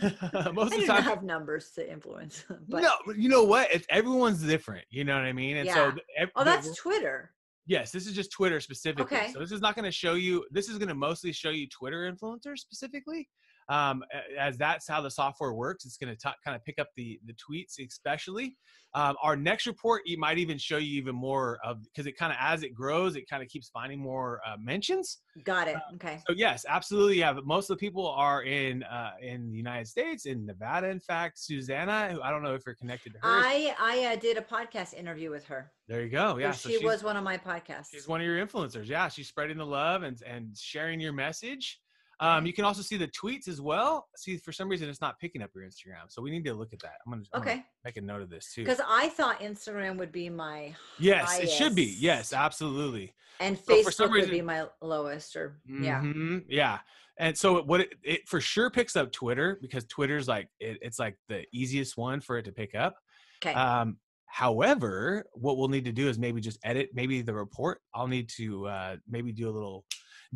the 0.00 0.08
have. 0.08 0.32
time, 0.44 0.54
most 0.54 0.72
I 0.72 0.76
do 0.76 0.80
the 0.82 0.86
not 0.86 0.96
time, 1.00 1.02
have 1.04 1.22
numbers 1.22 1.70
to 1.72 1.90
influence. 1.92 2.44
But 2.66 2.80
no, 2.82 2.92
you 3.14 3.28
know 3.28 3.42
what? 3.44 3.68
It's 3.70 3.86
everyone's 3.90 4.42
different. 4.42 4.86
You 4.88 5.04
know 5.04 5.16
what 5.16 5.24
I 5.24 5.34
mean? 5.34 5.58
And 5.58 5.68
so, 5.68 5.84
Yeah. 5.84 5.90
th- 5.90 6.04
ev- 6.18 6.30
oh, 6.34 6.44
that's 6.44 6.74
Twitter. 6.76 7.30
Yes, 7.66 7.90
this 7.90 8.06
is 8.06 8.14
just 8.14 8.32
Twitter 8.32 8.58
specifically. 8.60 9.18
Okay. 9.18 9.30
So 9.32 9.40
this 9.40 9.52
is 9.52 9.60
not 9.60 9.74
going 9.74 9.84
to 9.84 9.92
show 9.92 10.14
you. 10.14 10.46
This 10.50 10.70
is 10.70 10.78
going 10.78 10.88
to 10.88 10.94
mostly 10.94 11.30
show 11.32 11.50
you 11.50 11.68
Twitter 11.68 12.10
influencers 12.10 12.60
specifically, 12.60 13.28
um, 13.68 14.02
as 14.38 14.56
that's 14.56 14.88
how 14.88 15.00
the 15.00 15.10
software 15.10 15.52
works. 15.52 15.84
It's 15.84 15.96
going 15.96 16.14
to 16.16 16.34
kind 16.44 16.56
of 16.56 16.64
pick 16.64 16.78
up 16.78 16.88
the 16.96 17.18
the 17.26 17.34
tweets, 17.34 17.74
especially. 17.84 18.56
Um, 18.94 19.16
our 19.22 19.36
next 19.36 19.66
report, 19.66 20.02
it 20.06 20.18
might 20.18 20.38
even 20.38 20.56
show 20.56 20.78
you 20.78 20.96
even 20.96 21.14
more 21.14 21.58
of 21.62 21.82
because 21.84 22.06
it 22.06 22.16
kind 22.16 22.32
of 22.32 22.38
as 22.40 22.62
it 22.62 22.74
grows, 22.74 23.16
it 23.16 23.28
kind 23.28 23.42
of 23.42 23.48
keeps 23.50 23.68
finding 23.68 24.00
more 24.00 24.40
uh, 24.46 24.56
mentions. 24.58 25.18
Got 25.44 25.68
it. 25.68 25.76
Okay. 25.96 26.20
So 26.26 26.34
yes, 26.34 26.64
absolutely. 26.66 27.18
Yeah, 27.18 27.34
but 27.34 27.46
most 27.46 27.68
of 27.68 27.76
the 27.76 27.80
people 27.80 28.08
are 28.08 28.44
in 28.44 28.82
uh, 28.84 29.12
in 29.20 29.50
the 29.50 29.56
United 29.56 29.88
States, 29.88 30.24
in 30.24 30.46
Nevada. 30.46 30.88
In 30.88 31.00
fact, 31.00 31.38
Susanna, 31.38 32.08
who 32.12 32.22
I 32.22 32.30
don't 32.30 32.42
know 32.42 32.54
if 32.54 32.62
you're 32.64 32.74
connected 32.76 33.12
to 33.12 33.18
her. 33.18 33.28
I 33.28 33.74
I 33.78 34.14
uh, 34.14 34.16
did 34.16 34.38
a 34.38 34.42
podcast 34.42 34.94
interview 34.94 35.30
with 35.30 35.44
her. 35.44 35.70
there 35.86 36.02
you 36.02 36.08
go. 36.08 36.38
Yeah, 36.38 36.52
So 36.52 36.70
she 36.70 36.84
was 36.84 37.04
one 37.04 37.16
of 37.18 37.24
my 37.24 37.36
podcasts. 37.36 37.88
She's 37.92 38.08
one 38.08 38.20
of 38.22 38.26
your 38.26 38.44
influencers. 38.44 38.86
Yeah, 38.88 39.08
she's 39.08 39.28
spreading 39.28 39.58
the 39.58 39.66
love 39.66 40.02
and 40.02 40.20
and 40.26 40.56
sharing 40.56 40.98
your 40.98 41.12
message. 41.12 41.78
Um, 42.20 42.46
you 42.46 42.52
can 42.52 42.64
also 42.64 42.82
see 42.82 42.96
the 42.96 43.06
tweets 43.08 43.46
as 43.46 43.60
well. 43.60 44.08
See, 44.16 44.36
for 44.38 44.50
some 44.52 44.68
reason, 44.68 44.88
it's 44.88 45.00
not 45.00 45.18
picking 45.20 45.42
up 45.42 45.50
your 45.54 45.64
Instagram, 45.64 46.08
so 46.08 46.20
we 46.20 46.30
need 46.30 46.44
to 46.46 46.54
look 46.54 46.72
at 46.72 46.80
that. 46.80 46.94
I'm 47.06 47.12
gonna, 47.12 47.22
I'm 47.32 47.40
gonna 47.42 47.52
Okay. 47.52 47.64
make 47.84 47.96
a 47.96 48.00
note 48.00 48.22
of 48.22 48.30
this 48.30 48.52
too. 48.52 48.62
Because 48.64 48.80
I 48.86 49.08
thought 49.10 49.40
Instagram 49.40 49.98
would 49.98 50.10
be 50.12 50.28
my 50.28 50.74
Yes, 50.98 51.38
it 51.38 51.48
should 51.50 51.74
be. 51.74 51.96
Yes, 51.98 52.32
absolutely. 52.32 53.14
and 53.40 53.56
So 53.58 53.82
for 53.84 53.90
some 53.92 54.08
Facebook 54.10 54.20
would 54.22 54.30
be 54.30 54.42
my 54.42 54.66
lowest 54.82 55.36
or 55.36 55.60
yeah. 55.66 56.00
Mhm, 56.02 56.44
yeah. 56.48 56.80
And 57.20 57.36
so 57.36 57.62
what 57.62 57.80
it, 57.82 57.94
it 58.02 58.28
for 58.28 58.40
sure 58.40 58.70
picks 58.70 58.94
up 58.96 59.10
Twitter 59.12 59.58
because 59.60 59.84
Twitter's 59.86 60.26
like 60.28 60.48
it, 60.60 60.78
it's 60.82 60.98
like 60.98 61.16
the 61.28 61.44
easiest 61.52 61.96
one 61.96 62.20
for 62.20 62.38
it 62.38 62.44
to 62.44 62.52
pick 62.52 62.74
up. 62.74 62.96
Okay. 63.44 63.54
Um, 63.54 63.98
however, 64.28 65.24
what 65.32 65.56
we'll 65.56 65.68
need 65.68 65.84
to 65.86 65.92
do 65.92 66.08
is 66.08 66.18
maybe 66.18 66.40
just 66.40 66.58
edit 66.64 66.90
maybe 66.94 67.22
the 67.22 67.34
report. 67.34 67.80
I'll 67.94 68.06
need 68.06 68.28
to 68.36 68.66
uh, 68.66 68.96
maybe 69.08 69.32
do 69.32 69.48
a 69.48 69.52
little 69.52 69.84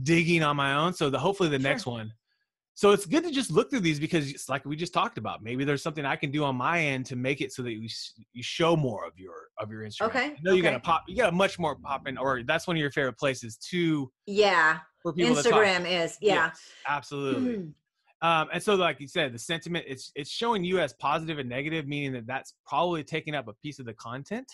digging 0.02 0.42
on 0.42 0.56
my 0.56 0.74
own. 0.74 0.94
So 0.94 1.10
the 1.10 1.18
hopefully 1.18 1.48
the 1.48 1.58
next 1.58 1.86
one. 1.86 2.12
So 2.74 2.92
it's 2.92 3.04
good 3.04 3.22
to 3.24 3.30
just 3.30 3.50
look 3.50 3.70
through 3.70 3.80
these 3.80 4.00
because 4.00 4.30
it's 4.30 4.48
like 4.48 4.64
we 4.64 4.76
just 4.76 4.94
talked 4.94 5.18
about. 5.18 5.42
Maybe 5.42 5.64
there's 5.64 5.82
something 5.82 6.06
I 6.06 6.16
can 6.16 6.30
do 6.30 6.42
on 6.42 6.56
my 6.56 6.80
end 6.80 7.04
to 7.06 7.16
make 7.16 7.42
it 7.42 7.52
so 7.52 7.62
that 7.62 7.72
you 7.72 7.88
you 8.32 8.42
show 8.42 8.76
more 8.76 9.04
of 9.06 9.12
your 9.16 9.34
of 9.58 9.70
your 9.70 9.82
Instagram. 9.82 10.06
Okay, 10.06 10.24
I 10.24 10.36
know 10.42 10.54
you 10.54 10.62
got 10.62 10.70
to 10.70 10.76
okay. 10.76 10.84
pop. 10.84 11.04
You 11.06 11.16
got 11.16 11.28
a 11.28 11.36
much 11.36 11.58
more 11.58 11.76
popping, 11.76 12.16
or 12.16 12.42
that's 12.42 12.66
one 12.66 12.76
of 12.76 12.80
your 12.80 12.90
favorite 12.90 13.18
places 13.18 13.58
too 13.58 14.10
yeah. 14.26 14.78
for 15.02 15.12
people 15.12 15.34
to. 15.34 15.42
Instagram 15.42 15.86
is 15.86 16.16
yeah. 16.22 16.46
Yes, 16.46 16.60
absolutely. 16.88 17.56
Mhm. 17.58 17.72
Um, 18.22 18.48
and 18.52 18.62
so, 18.62 18.76
like 18.76 19.00
you 19.00 19.08
said, 19.08 19.34
the 19.34 19.38
sentiment 19.38 19.84
it's 19.88 20.12
it's 20.14 20.30
showing 20.30 20.62
you 20.62 20.78
as 20.78 20.94
positive 20.94 21.38
and 21.38 21.48
negative, 21.48 21.88
meaning 21.88 22.12
that 22.12 22.26
that's 22.26 22.54
probably 22.66 23.02
taking 23.02 23.34
up 23.34 23.48
a 23.48 23.52
piece 23.54 23.80
of 23.80 23.86
the 23.86 23.94
content. 23.94 24.46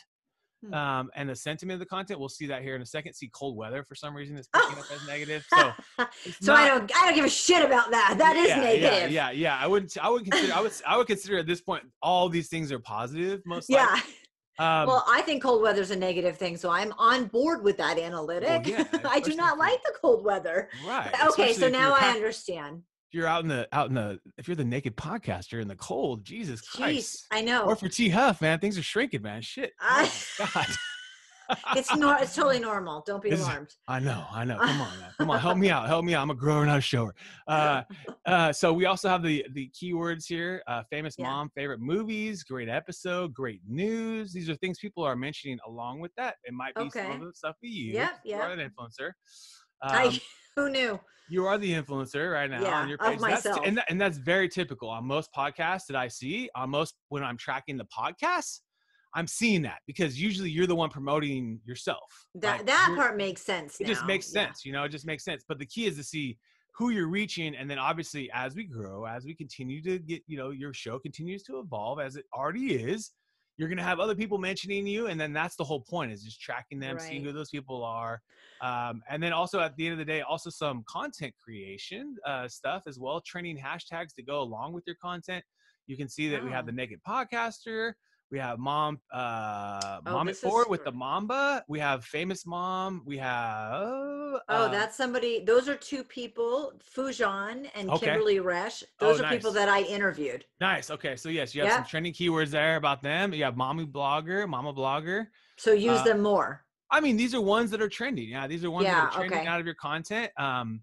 Hmm. 0.67 0.75
Um, 0.75 1.11
and 1.15 1.29
the 1.29 1.37
sentiment 1.37 1.75
of 1.75 1.81
the 1.81 1.87
content, 1.87 2.19
we'll 2.19 2.29
see 2.31 2.47
that 2.47 2.63
here 2.63 2.75
in 2.75 2.83
a 2.83 2.87
second. 2.87 3.13
See 3.13 3.31
cold 3.33 3.57
weather 3.57 3.85
for 3.85 3.95
some 3.95 4.15
reason 4.15 4.37
is 4.37 4.49
Oh. 4.55 4.75
up 4.77 4.87
as 4.91 5.07
negative. 5.07 5.47
So, 5.55 5.73
so 6.41 6.55
I 6.55 6.67
don't 6.67 6.91
I 6.97 7.05
don't 7.07 7.15
give 7.15 7.27
a 7.27 7.29
shit 7.29 7.65
about 7.65 7.91
that. 7.91 8.17
That 8.19 8.37
is 8.37 8.49
yeah, 8.49 8.61
negative. 8.61 9.11
Yeah, 9.11 9.31
yeah, 9.31 9.31
yeah. 9.31 9.59
I 9.61 9.67
wouldn't. 9.67 9.97
I 10.01 10.09
would 10.09 10.25
consider. 10.25 10.55
I 10.55 10.61
would. 10.63 10.73
I 10.87 10.97
would 10.97 11.07
consider 11.07 11.39
at 11.39 11.47
this 11.47 11.61
point 11.61 11.85
all 12.03 12.29
these 12.31 12.49
things 12.49 12.73
are 12.73 12.81
positive. 12.81 13.43
Most. 13.47 13.69
Yeah. 13.69 13.85
Likely. 13.87 14.15
Um, 14.61 14.89
well, 14.89 15.05
I 15.07 15.21
think 15.23 15.41
cold 15.41 15.63
weather's 15.63 15.93
a 15.93 15.97
negative 15.97 16.37
thing, 16.37 16.57
so 16.57 16.69
I'm 16.71 16.93
on 16.99 17.27
board 17.27 17.63
with 17.63 17.77
that 17.77 17.97
analytic. 17.97 18.67
yeah, 18.67 18.85
I 19.05 19.21
do 19.21 19.37
not 19.37 19.57
like 19.57 19.81
the 19.85 19.93
cold 20.03 20.25
weather. 20.25 20.69
right. 20.85 21.07
Okay, 21.15 21.53
especially 21.53 21.55
so 21.55 21.69
now 21.69 21.95
I 21.95 22.09
understand. 22.09 22.83
If 23.11 23.15
you're 23.15 23.27
out 23.27 23.43
in 23.43 23.49
the 23.49 23.67
out 23.73 23.89
in 23.89 23.95
the 23.95 24.21
if 24.37 24.47
you're 24.49 24.57
the 24.57 24.65
naked 24.65 24.95
podcaster 24.97 25.63
in 25.63 25.69
the 25.69 25.77
cold, 25.77 26.25
Jesus 26.25 26.61
Jeez, 26.61 26.77
Christ. 26.77 27.27
I 27.33 27.41
know. 27.41 27.63
Or 27.65 27.75
for 27.75 27.89
T 27.89 28.11
Huff, 28.11 28.43
man, 28.43 28.59
things 28.59 28.77
are 28.77 28.83
shrinking, 28.83 29.23
man. 29.23 29.41
Shit. 29.43 29.73
I- 29.81 30.11
Oh 30.41 30.47
God. 30.55 30.67
it's 31.77 31.97
nor 31.97 32.15
it's 32.19 32.35
totally 32.35 32.59
normal. 32.61 33.03
Don't 33.07 33.23
be 33.23 33.31
is- 33.31 33.41
alarmed. 33.41 33.73
I 33.89 33.99
know, 34.01 34.27
I 34.31 34.45
know. 34.45 34.59
Come 34.59 34.81
on, 34.83 35.01
man. 35.01 35.11
Come 35.17 35.31
on, 35.31 35.39
help 35.41 35.57
me 35.57 35.71
out. 35.77 35.87
Help 35.87 36.05
me 36.05 36.15
out. 36.15 36.21
I'm 36.21 36.29
a 36.29 36.35
grower, 36.35 36.67
not 36.67 36.77
a 36.77 36.83
shower. 36.83 37.15
Uh, 37.47 37.83
uh, 38.27 38.53
so 38.53 38.75
we 38.75 38.85
also 38.85 39.09
have 39.09 39.23
the 39.23 39.47
the 39.55 39.71
keywords 39.71 40.27
here: 40.27 40.63
uh, 40.67 40.83
famous 40.91 41.15
Yeah. 41.19 41.29
mom, 41.31 41.51
favorite 41.57 41.81
movies, 41.81 42.45
great 42.45 42.69
episode, 42.69 43.33
great 43.33 43.63
news. 43.67 44.35
These 44.35 44.51
are 44.51 44.57
things 44.57 44.79
people 44.79 45.03
are 45.03 45.17
mentioning 45.17 45.59
along 45.67 46.01
with 46.01 46.13
that. 46.19 46.35
It 46.45 46.53
might 46.53 46.75
be 46.75 46.91
some 46.91 47.13
of 47.13 47.21
the 47.27 47.33
stuff 47.33 47.57
we 47.63 47.71
use. 47.71 47.95
You 47.95 48.35
are 48.35 48.51
yep. 48.51 48.59
an 48.59 48.71
influencer. 48.71 49.13
I, 49.83 50.07
Um, 50.09 50.21
who 50.57 50.69
knew? 50.71 51.01
You 51.31 51.47
are 51.47 51.59
the 51.59 51.73
influencer 51.73 52.33
right 52.33 52.51
now 52.51 52.63
Yeah, 52.63 52.81
on 52.81 52.89
your 52.89 52.99
of 53.01 53.11
page. 53.13 53.21
That's- 53.21 53.59
and, 53.65 53.77
that, 53.79 53.87
and 53.91 54.01
that's 54.01 54.19
very 54.19 54.49
typical 54.49 54.89
on 54.89 55.05
most 55.07 55.31
podcasts 55.37 55.87
that 55.87 55.97
I 55.97 56.09
see. 56.09 56.49
On 56.55 56.71
most 56.71 56.95
when 57.09 57.23
I'm 57.23 57.37
tracking 57.37 57.77
the 57.77 57.87
podcasts, 57.87 58.61
I'm 59.15 59.27
seeing 59.27 59.63
that 59.63 59.79
because 59.87 60.21
usually 60.21 60.51
you're 60.51 60.67
the 60.67 60.75
one 60.77 60.91
promoting 60.91 61.61
yourself. 61.65 62.27
That 62.35 62.59
Like, 62.59 62.67
that 62.67 62.93
part 62.95 63.17
makes 63.17 63.43
sense. 63.43 63.81
it 63.81 63.87
just 63.87 64.03
now. 64.03 64.07
makes 64.07 64.33
Yeah. 64.35 64.47
sense 64.47 64.65
you 64.65 64.73
know 64.73 64.85
it 64.85 64.91
just 64.91 65.07
makes 65.07 65.25
sense 65.25 65.45
but 65.49 65.59
the 65.59 65.65
key 65.67 65.87
is 65.87 65.97
to 65.97 66.05
see 66.05 66.37
who 66.77 66.91
you're 66.91 67.09
reaching 67.09 67.57
and 67.57 67.69
then 67.71 67.79
obviously 67.79 68.31
as 68.33 68.55
we 68.55 68.65
grow 68.65 69.05
as 69.07 69.25
we 69.25 69.35
continue 69.35 69.83
to 69.83 69.99
get 69.99 70.23
you 70.27 70.37
know 70.37 70.51
your 70.51 70.73
show 70.75 70.99
continues 70.99 71.43
to 71.45 71.59
evolve 71.59 71.99
as 72.01 72.17
it 72.17 72.27
already 72.35 72.75
is 72.75 73.13
you're 73.59 73.69
gonna 73.69 73.83
have 73.83 73.99
other 74.01 74.15
people 74.15 74.39
mentioning 74.39 74.87
you, 74.87 75.09
and 75.09 75.21
then 75.21 75.33
that's 75.33 75.57
the 75.57 75.65
whole 75.65 75.81
point 75.81 76.13
is 76.13 76.23
just 76.23 76.41
tracking 76.41 76.79
them, 76.79 76.97
seeing 76.99 77.25
who 77.25 77.33
those 77.33 77.51
people 77.51 77.85
are, 77.85 78.23
um, 78.63 79.03
and 79.11 79.21
then 79.23 79.33
also 79.33 79.61
at 79.61 79.77
the 79.77 79.85
end 79.87 79.93
of 79.93 79.99
the 79.99 80.05
day, 80.05 80.23
also 80.23 80.49
some 80.49 80.85
content 80.89 81.35
creation 81.43 82.17
uh, 82.25 82.47
stuff 82.49 82.85
as 82.87 82.99
well, 82.99 83.21
training 83.21 83.59
hashtags 83.59 84.15
to 84.15 84.23
go 84.23 84.41
along 84.41 84.73
with 84.73 84.85
your 84.87 84.97
content. 85.03 85.45
You 85.89 85.97
can 85.97 86.09
see 86.09 86.29
that 86.31 86.43
we 86.43 86.51
have 86.51 86.65
Oh. 86.65 86.67
the 86.67 86.73
Naked 86.73 87.01
Podcaster. 87.07 87.95
We 88.31 88.39
have 88.39 88.59
mom, 88.59 89.01
uh, 89.11 90.01
Oh, 90.05 90.13
mom 90.13 90.29
at 90.29 90.37
four 90.37 90.69
with 90.69 90.85
the 90.85 90.93
Mamba. 90.93 91.65
We 91.67 91.79
have 91.79 92.05
famous 92.05 92.45
mom. 92.45 93.03
We 93.07 93.17
have 93.17 93.73
Oh, 93.73 94.41
uh, 94.49 94.69
that's 94.69 94.97
somebody. 94.97 95.43
Those 95.45 95.67
are 95.69 95.75
two 95.77 96.05
people, 96.05 96.73
Fujan 96.95 97.71
and 97.75 97.91
Okay. 97.91 98.07
Kimberly 98.07 98.37
Resch. 98.37 98.83
Oh, 99.01 99.07
Those 99.07 99.21
are 99.23 99.31
people 99.31 99.51
that 99.53 99.69
I 99.71 99.81
interviewed. 99.83 100.45
nice. 100.61 100.91
Okay, 100.91 101.17
so 101.17 101.31
yes, 101.31 101.55
you 101.55 101.63
have 101.63 101.73
some 101.73 101.85
trending 101.85 102.13
keywords 102.13 102.51
there 102.51 102.77
about 102.77 103.01
them. 103.03 103.33
You 103.33 103.45
have 103.45 103.57
mommy 103.57 103.87
blogger, 103.87 104.47
mama 104.47 104.75
blogger. 104.75 105.29
So 105.57 105.73
use 105.73 106.01
Uh, 106.01 106.05
them 106.05 106.23
more. 106.23 106.65
I 106.91 107.01
mean, 107.01 107.17
these 107.17 107.35
are 107.35 107.41
ones 107.41 107.71
that 107.71 107.81
are 107.81 107.89
trending. 107.89 108.29
Yeah, 108.31 108.47
these 108.47 108.65
are 108.65 108.71
ones 108.71 108.87
that 108.87 109.05
are 109.05 109.11
trending 109.11 109.39
okay. 109.41 109.47
out 109.49 109.61
of 109.61 109.67
your 109.67 109.75
content. 109.75 110.31
Um, 110.39 110.83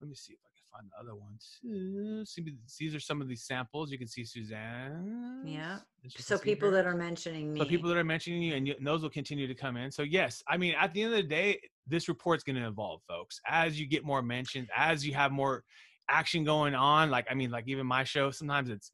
let 0.00 0.08
me 0.08 0.14
see 0.14 0.34
if 0.34 0.38
Find 0.84 0.90
the 0.90 1.12
other 1.12 1.14
ones. 1.14 1.60
Eh, 1.64 2.24
see, 2.26 2.56
these 2.78 2.94
are 2.94 3.00
some 3.00 3.20
of 3.20 3.28
these 3.28 3.44
samples. 3.44 3.90
You 3.90 3.98
can 3.98 4.08
see 4.08 4.24
Suzanne. 4.24 5.42
Yeah. 5.44 5.78
So 6.16 6.38
people 6.38 6.70
that 6.70 6.86
are 6.86 6.94
mentioning 6.94 7.52
me. 7.52 7.60
so 7.60 7.66
people 7.66 7.88
that 7.88 7.96
are 7.96 8.04
mentioning 8.04 8.42
you, 8.42 8.54
and, 8.54 8.66
you, 8.66 8.74
and 8.76 8.86
those 8.86 9.02
will 9.02 9.10
continue 9.10 9.46
to 9.46 9.54
come 9.54 9.76
in. 9.76 9.90
So 9.90 10.02
yes, 10.02 10.42
I 10.48 10.56
mean, 10.56 10.74
at 10.80 10.92
the 10.92 11.02
end 11.02 11.12
of 11.12 11.16
the 11.18 11.28
day, 11.28 11.60
this 11.86 12.08
report's 12.08 12.44
going 12.44 12.56
to 12.56 12.66
evolve, 12.66 13.00
folks. 13.08 13.40
As 13.46 13.78
you 13.78 13.86
get 13.86 14.04
more 14.04 14.22
mentions, 14.22 14.68
as 14.76 15.06
you 15.06 15.14
have 15.14 15.32
more 15.32 15.64
action 16.08 16.44
going 16.44 16.74
on. 16.74 17.10
Like, 17.10 17.26
I 17.30 17.34
mean, 17.34 17.50
like 17.50 17.64
even 17.66 17.86
my 17.86 18.04
show, 18.04 18.30
sometimes 18.30 18.70
it's 18.70 18.92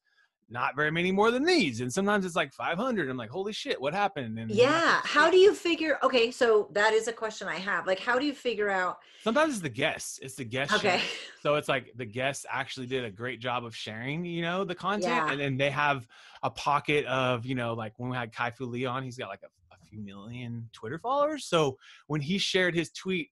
not 0.51 0.75
very 0.75 0.91
many 0.91 1.13
more 1.13 1.31
than 1.31 1.45
these, 1.45 1.81
and 1.81 1.93
sometimes 1.93 2.27
it's 2.27 2.35
like 2.35 2.53
500. 2.53 3.09
I'm 3.09 3.17
like, 3.17 3.31
holy 3.31 3.53
shit, 3.53 3.81
what 3.81 3.95
happened? 3.95 4.39
And 4.39 4.51
yeah. 4.51 5.01
How 5.05 5.31
do 5.31 5.37
you 5.37 5.55
figure? 5.55 5.99
Okay, 6.03 6.31
so 6.33 6.69
that 6.73 6.93
is 6.93 7.07
a 7.07 7.13
question 7.13 7.47
I 7.47 7.57
have. 7.57 7.87
Like, 7.87 8.01
how 8.01 8.19
do 8.19 8.27
you 8.27 8.35
figure 8.35 8.69
out? 8.69 8.99
Sometimes 9.23 9.55
it's 9.55 9.63
the 9.63 9.69
guests. 9.69 10.19
It's 10.21 10.35
the 10.35 10.45
guest. 10.45 10.73
Okay. 10.75 10.89
sharing. 10.89 11.03
So 11.43 11.55
it's 11.55 11.69
like 11.69 11.93
the 11.97 12.05
guests 12.05 12.45
actually 12.51 12.87
did 12.87 13.05
a 13.05 13.11
great 13.11 13.41
job 13.41 13.65
of 13.65 13.77
sharing, 13.77 14.25
you 14.25 14.43
know, 14.43 14.65
the 14.65 14.75
content, 14.75 15.05
Yeah. 15.05 15.31
and 15.31 15.41
then 15.41 15.57
they 15.57 15.71
have 15.71 16.07
a 16.43 16.51
pocket 16.51 17.05
of, 17.07 17.47
you 17.47 17.55
know, 17.55 17.75
like 17.75 17.93
when 17.99 18.11
we 18.11 18.17
had 18.17 18.33
Kai-Fu 18.35 18.65
Lee 18.67 18.87
on, 18.87 19.03
he's 19.05 19.17
got 19.17 19.29
like 19.29 19.43
a, 19.45 19.75
a 19.75 19.79
few 19.89 20.01
million 20.01 20.69
Twitter 20.73 20.99
followers. 20.99 21.47
So 21.47 21.77
when 22.09 22.21
he 22.21 22.39
shared 22.39 22.75
his 22.75 22.91
tweet, 22.91 23.29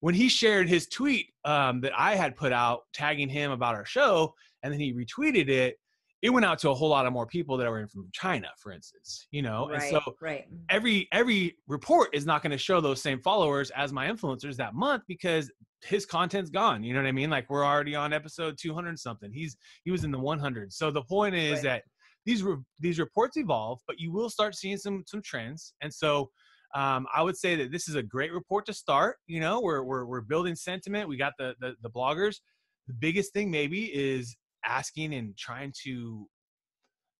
when 0.00 0.14
he 0.14 0.28
shared 0.28 0.68
his 0.68 0.88
tweet 0.88 1.26
um, 1.44 1.80
that 1.82 1.92
I 1.98 2.14
had 2.16 2.36
put 2.36 2.52
out 2.52 2.82
tagging 2.92 3.28
him 3.28 3.50
about 3.50 3.74
our 3.74 3.84
show, 3.84 4.34
and 4.62 4.72
then 4.72 4.80
he 4.80 4.92
retweeted 4.92 5.48
it, 5.48 5.78
it 6.22 6.30
went 6.30 6.44
out 6.44 6.58
to 6.58 6.70
a 6.70 6.74
whole 6.74 6.88
lot 6.88 7.06
of 7.06 7.12
more 7.12 7.26
people 7.26 7.56
that 7.56 7.68
were 7.70 7.80
in 7.80 7.86
from 7.86 8.08
China, 8.12 8.48
for 8.58 8.72
instance, 8.72 9.28
you 9.30 9.42
know, 9.42 9.68
right. 9.68 9.80
and 9.80 9.90
so 9.90 10.14
right. 10.20 10.46
every 10.68 11.08
every 11.12 11.56
report 11.68 12.08
is 12.12 12.26
not 12.26 12.42
going 12.42 12.50
to 12.50 12.58
show 12.58 12.80
those 12.80 13.00
same 13.00 13.20
followers 13.20 13.70
as 13.70 13.92
my 13.92 14.08
influencers 14.08 14.56
that 14.56 14.74
month 14.74 15.02
because 15.06 15.50
his 15.84 16.04
content's 16.04 16.50
gone 16.50 16.82
you 16.82 16.92
know 16.92 17.00
what 17.00 17.06
i 17.06 17.12
mean 17.12 17.30
like 17.30 17.48
we're 17.48 17.64
already 17.64 17.94
on 17.94 18.12
episode 18.12 18.58
200 18.60 18.98
something 18.98 19.30
he's 19.32 19.56
he 19.84 19.92
was 19.92 20.02
in 20.02 20.10
the 20.10 20.18
100 20.18 20.72
so 20.72 20.90
the 20.90 21.02
point 21.02 21.36
is 21.36 21.52
Right. 21.52 21.62
that 21.62 21.82
these 22.26 22.42
re- 22.42 22.56
these 22.80 22.98
reports 22.98 23.36
evolve 23.36 23.78
but 23.86 24.00
you 24.00 24.12
will 24.12 24.28
start 24.28 24.56
seeing 24.56 24.76
some 24.76 25.04
some 25.06 25.22
trends 25.22 25.74
and 25.80 25.94
so 25.94 26.30
um, 26.74 27.06
I 27.14 27.22
would 27.22 27.36
say 27.36 27.56
that 27.56 27.72
this 27.72 27.88
is 27.88 27.94
a 27.94 28.02
great 28.02 28.30
report 28.30 28.66
to 28.66 28.74
start. 28.74 29.16
You 29.26 29.40
know, 29.40 29.58
we're 29.58 29.82
we're, 29.82 30.04
we're 30.04 30.20
building 30.20 30.54
sentiment. 30.54 31.08
We 31.08 31.16
got 31.16 31.32
the, 31.38 31.54
the 31.60 31.74
the 31.82 31.88
bloggers. 31.88 32.40
The 32.88 32.94
biggest 32.94 33.32
thing 33.32 33.50
maybe 33.50 33.86
is 33.86 34.36
asking 34.68 35.14
and 35.14 35.36
trying 35.36 35.72
to 35.84 36.28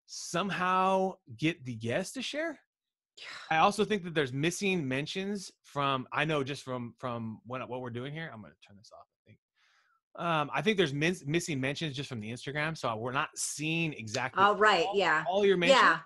somehow 0.07 1.15
get 1.37 1.65
the 1.65 1.75
guests 1.75 2.15
to 2.15 2.23
share. 2.23 2.59
I 3.51 3.59
also 3.59 3.85
think 3.85 4.05
that 4.05 4.15
there's 4.15 4.33
missing 4.33 4.87
mentions 4.87 5.51
from 5.65 6.07
I 6.13 6.25
know 6.25 6.45
just 6.45 6.63
from 6.63 6.95
from 6.99 7.41
what 7.47 7.69
what 7.69 7.81
we're 7.81 7.91
doing 7.91 8.13
here. 8.13 8.31
I'm 8.33 8.41
gonna 8.41 8.55
turn 8.67 8.77
this 8.79 8.91
off. 8.97 9.07
I 9.09 9.19
think. 9.27 9.39
Um, 10.17 10.51
I 10.55 10.63
think 10.63 10.77
there's 10.79 10.95
min- 10.95 11.17
missing 11.27 11.61
mentions 11.61 11.97
just 11.97 12.09
from 12.09 12.21
the 12.21 12.31
Instagram, 12.31 12.77
so 12.77 12.95
we're 12.97 13.13
not 13.13 13.31
seeing 13.37 13.93
exactly 13.93 14.43
All 14.43 14.57
right, 14.57 14.87
all, 14.87 14.97
Yeah. 14.97 15.25
all 15.29 15.45
your 15.45 15.57
mentions. 15.57 15.81
Yeah. 15.81 15.99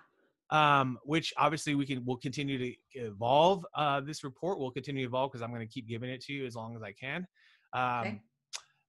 Um, 0.49 0.99
which 1.03 1.33
obviously 1.37 1.73
we 1.75 1.85
can 1.85 2.03
we'll 2.05 2.17
continue 2.17 2.57
to 2.59 2.73
evolve. 2.93 3.65
Uh, 3.75 4.01
this 4.01 4.23
report 4.23 4.59
will 4.59 4.71
continue 4.71 5.03
to 5.03 5.07
evolve 5.07 5.31
because 5.31 5.41
I'm 5.43 5.49
going 5.53 5.67
to 5.67 5.71
keep 5.71 5.87
giving 5.87 6.09
it 6.09 6.21
to 6.25 6.33
you 6.33 6.45
as 6.45 6.55
long 6.55 6.75
as 6.75 6.81
I 6.83 6.91
can. 6.93 7.25
Um, 7.73 7.99
Okay. 8.01 8.21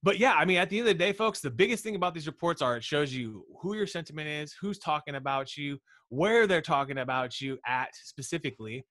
But 0.04 0.18
yeah, 0.18 0.34
I 0.34 0.44
mean, 0.44 0.58
at 0.58 0.68
the 0.68 0.78
end 0.78 0.86
of 0.86 0.94
the 0.94 0.98
day, 0.98 1.14
folks, 1.14 1.40
the 1.40 1.50
biggest 1.50 1.82
thing 1.82 1.96
about 1.96 2.12
these 2.12 2.26
reports 2.26 2.60
are 2.60 2.76
it 2.76 2.84
shows 2.84 3.12
you 3.12 3.46
who 3.62 3.74
your 3.74 3.86
sentiment 3.86 4.28
is, 4.28 4.54
who's 4.60 4.78
talking 4.78 5.14
about 5.14 5.56
you, 5.56 5.78
where 6.10 6.46
they're 6.46 6.60
talking 6.60 6.98
about 6.98 7.40
you 7.40 7.58
at 7.66 7.88
specifically. 7.94 8.84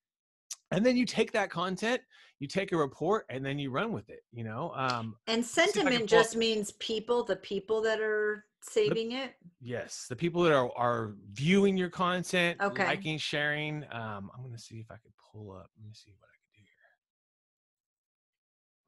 And 0.72 0.84
then 0.84 0.98
you 0.98 1.06
take 1.06 1.32
that 1.34 1.52
content, 1.52 2.02
you 2.40 2.48
take 2.48 2.72
a 2.72 2.78
report, 2.78 3.26
and 3.30 3.46
then 3.46 3.60
you 3.60 3.70
run 3.70 3.92
with 3.92 4.10
it. 4.10 4.22
You 4.32 4.44
know, 4.44 4.72
um, 4.74 5.16
And 5.28 5.46
sentiment 5.46 6.10
just 6.10 6.36
means 6.36 6.72
people, 6.80 7.24
the 7.24 7.36
people 7.36 7.80
that 7.84 8.00
are 8.02 8.46
saving 8.62 9.12
it. 9.12 9.36
yes, 9.62 10.08
the 10.10 10.16
people 10.16 10.42
that 10.42 10.54
are 10.54 10.72
are 10.76 11.14
viewing 11.34 11.78
your 11.78 11.90
content, 11.90 12.60
Okay. 12.60 12.86
liking, 12.86 13.20
sharing. 13.20 13.84
Um, 13.92 14.32
I'm 14.34 14.42
gonna 14.42 14.58
see 14.58 14.80
if 14.80 14.90
I 14.90 14.96
can 14.96 15.14
pull 15.32 15.52
up. 15.52 15.70
Let 15.78 15.86
me 15.86 15.94
see 15.94 16.12
what 16.18 16.26
I 16.28 16.34
can 16.42 16.50
do 16.56 16.62
here. 16.64 16.94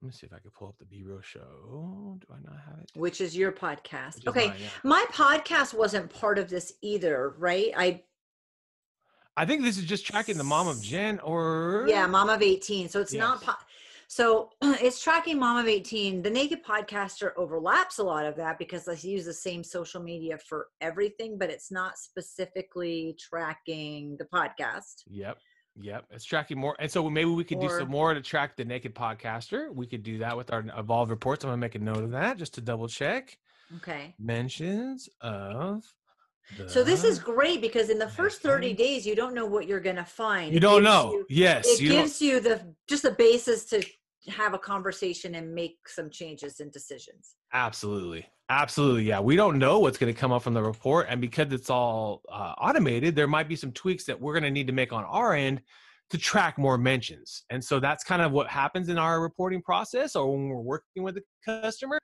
Let 0.06 0.10
me 0.14 0.18
see 0.20 0.28
if 0.28 0.34
I 0.34 0.38
could 0.38 0.54
pull 0.54 0.68
up 0.68 0.78
the 0.78 0.86
B-roll 0.86 1.20
show. 1.22 2.20
Do 2.22 2.28
I 2.32 2.38
not 2.48 2.60
have 2.64 2.78
it? 2.78 2.92
which 2.96 3.22
is 3.22 3.36
your 3.36 3.52
podcast. 3.52 4.18
Is 4.20 4.28
Okay. 4.28 4.50
mine, 4.50 4.58
yeah. 4.62 4.68
My 4.84 5.04
podcast 5.12 5.74
wasn't 5.74 6.14
part 6.14 6.38
of 6.38 6.48
this 6.48 6.74
either, 6.84 7.34
right? 7.40 7.72
I 7.76 8.04
I 9.36 9.48
think 9.48 9.64
this 9.64 9.80
is 9.80 9.86
just 9.86 10.06
tracking 10.06 10.38
the 10.38 10.44
mom 10.44 10.68
of 10.68 10.80
Jen 10.80 11.20
or 11.22 11.88
yeah, 11.90 12.06
mom 12.06 12.30
of 12.30 12.44
18. 12.44 12.88
So 12.88 13.02
it's 13.02 13.14
not 13.14 13.42
po- 13.42 13.54
so 14.08 14.52
it's 14.62 15.02
tracking 15.02 15.40
mom 15.40 15.58
of 15.58 15.68
18. 15.68 16.22
The 16.22 16.30
naked 16.30 16.64
podcaster 16.64 17.32
overlaps 17.36 17.98
a 17.98 18.04
lot 18.04 18.28
of 18.28 18.36
that 18.36 18.60
because 18.60 18.86
they 18.86 18.96
use 18.98 19.26
the 19.26 19.34
same 19.34 19.64
social 19.64 20.04
media 20.04 20.38
for 20.38 20.68
everything, 20.82 21.40
but 21.40 21.50
it's 21.50 21.72
not 21.72 21.98
specifically 21.98 23.18
tracking 23.20 24.18
the 24.18 24.26
podcast. 24.26 25.02
Yep. 25.10 25.40
Yep. 25.82 26.06
It's 26.12 26.24
tracking 26.26 26.58
more. 26.58 26.76
And 26.80 26.90
so 26.90 27.10
maybe 27.10 27.30
we 27.30 27.44
could 27.44 27.60
do 27.60 27.68
some 27.70 27.90
more 27.90 28.14
to 28.14 28.22
track 28.22 28.56
the 28.56 28.64
naked 28.66 28.96
podcaster. 28.96 29.74
We 29.74 29.86
could 29.88 30.04
do 30.04 30.20
that 30.20 30.36
with 30.38 30.52
our 30.54 30.64
evolved 30.78 31.12
reports. 31.12 31.44
I'm 31.44 31.50
gonna 31.50 31.58
make 31.58 31.76
a 31.76 31.80
note 31.80 32.04
of 32.04 32.12
that 32.12 32.38
just 32.38 32.54
to 32.56 32.62
double 32.62 32.88
check. 32.88 33.38
Okay. 33.78 34.14
Mentions 34.20 35.10
of 35.22 35.84
So 36.68 36.84
this 36.84 37.04
is 37.04 37.20
great 37.20 37.60
because 37.60 37.90
in 37.90 37.98
the 38.00 38.08
first 38.08 38.42
30 38.42 38.74
days 38.74 39.06
you 39.06 39.16
don't 39.16 39.34
know 39.34 39.46
what 39.48 39.68
you're 39.68 39.80
going 39.80 39.96
to 39.96 40.06
find. 40.06 40.54
you 40.54 40.60
don't 40.60 40.84
know. 40.84 41.12
you- 41.12 41.26
yes. 41.30 41.68
it 41.68 41.82
you 41.82 41.90
don't- 41.90 42.02
gives 42.04 42.22
you 42.22 42.40
the 42.40 42.74
just 42.88 43.04
the 43.04 43.12
basis 43.12 43.66
to 43.66 43.84
have 44.30 44.54
a 44.54 44.60
conversation 44.60 45.36
and 45.36 45.54
make 45.54 45.88
some 45.90 46.10
changes 46.10 46.60
and 46.60 46.72
decisions. 46.72 47.36
Absolutely. 47.54 48.28
Absolutely. 48.50 49.04
Yeah. 49.04 49.22
We 49.22 49.36
don't 49.36 49.58
know 49.58 49.80
what's 49.80 49.98
going 49.98 50.14
to 50.14 50.20
come 50.20 50.32
up 50.32 50.44
from 50.44 50.54
the 50.54 50.62
report. 50.62 51.08
And 51.10 51.20
because 51.20 51.52
it's 51.52 51.70
all 51.70 52.22
uh, 52.32 52.54
automated, 52.60 53.16
there 53.16 53.28
might 53.28 53.48
be 53.48 53.56
some 53.56 53.72
tweaks 53.72 54.06
that 54.06 54.22
we're 54.22 54.34
going 54.34 54.44
to 54.44 54.52
need 54.52 54.68
to 54.68 54.74
make 54.74 54.94
on 54.94 55.04
our 55.04 55.34
end 55.34 55.62
to 56.12 56.18
track 56.20 56.60
more 56.60 56.78
mentions. 56.78 57.44
And 57.50 57.64
so 57.64 57.80
that's 57.80 58.04
kind 58.04 58.22
of 58.22 58.32
what 58.32 58.48
happens 58.48 58.90
in 58.90 59.00
our 59.00 59.20
reporting 59.20 59.64
process 59.64 60.16
or 60.16 60.32
when 60.32 60.50
we're 60.50 60.62
working 60.62 61.02
with 61.02 61.18
a 61.18 61.24
customer. 61.44 62.00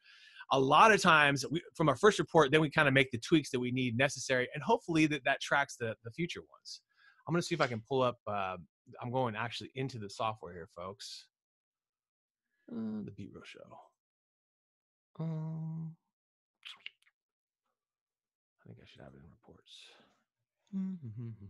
A 0.52 0.60
lot 0.60 0.92
of 0.92 1.00
times 1.00 1.46
we, 1.52 1.62
from 1.76 1.88
our 1.88 1.96
first 1.96 2.18
report, 2.18 2.52
then 2.52 2.60
we 2.60 2.72
kind 2.72 2.88
of 2.88 2.94
make 2.96 3.12
the 3.12 3.20
tweaks 3.20 3.52
that 3.52 3.60
we 3.60 3.72
need 3.72 3.96
necessary. 3.96 4.50
And 4.56 4.64
hopefully 4.64 5.06
that, 5.08 5.24
that 5.26 5.42
tracks 5.42 5.76
the, 5.80 5.96
the 6.04 6.12
future 6.12 6.42
ones. 6.42 6.82
I'm 7.28 7.34
going 7.34 7.42
to 7.42 7.46
see 7.46 7.56
if 7.56 7.62
I 7.62 7.68
can 7.68 7.84
pull 7.88 8.02
up. 8.02 8.18
Uh, 8.26 8.58
I'm 9.02 9.12
going 9.12 9.36
actually 9.36 9.70
into 9.76 10.00
the 10.00 10.10
software 10.10 10.54
here, 10.54 10.68
folks. 10.76 11.28
Uh, 12.72 13.06
the 13.06 13.12
B-roll 13.12 13.44
show. 13.46 13.60
Um, 15.20 15.96
think 18.72 18.84
I 18.84 18.88
should 18.90 19.02
have 19.02 19.14
it 19.14 19.18
in 19.18 19.30
reports. 19.30 19.74
Mm-hmm. 20.76 21.46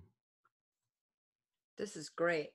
This 1.78 1.96
is 1.96 2.10
great. 2.10 2.50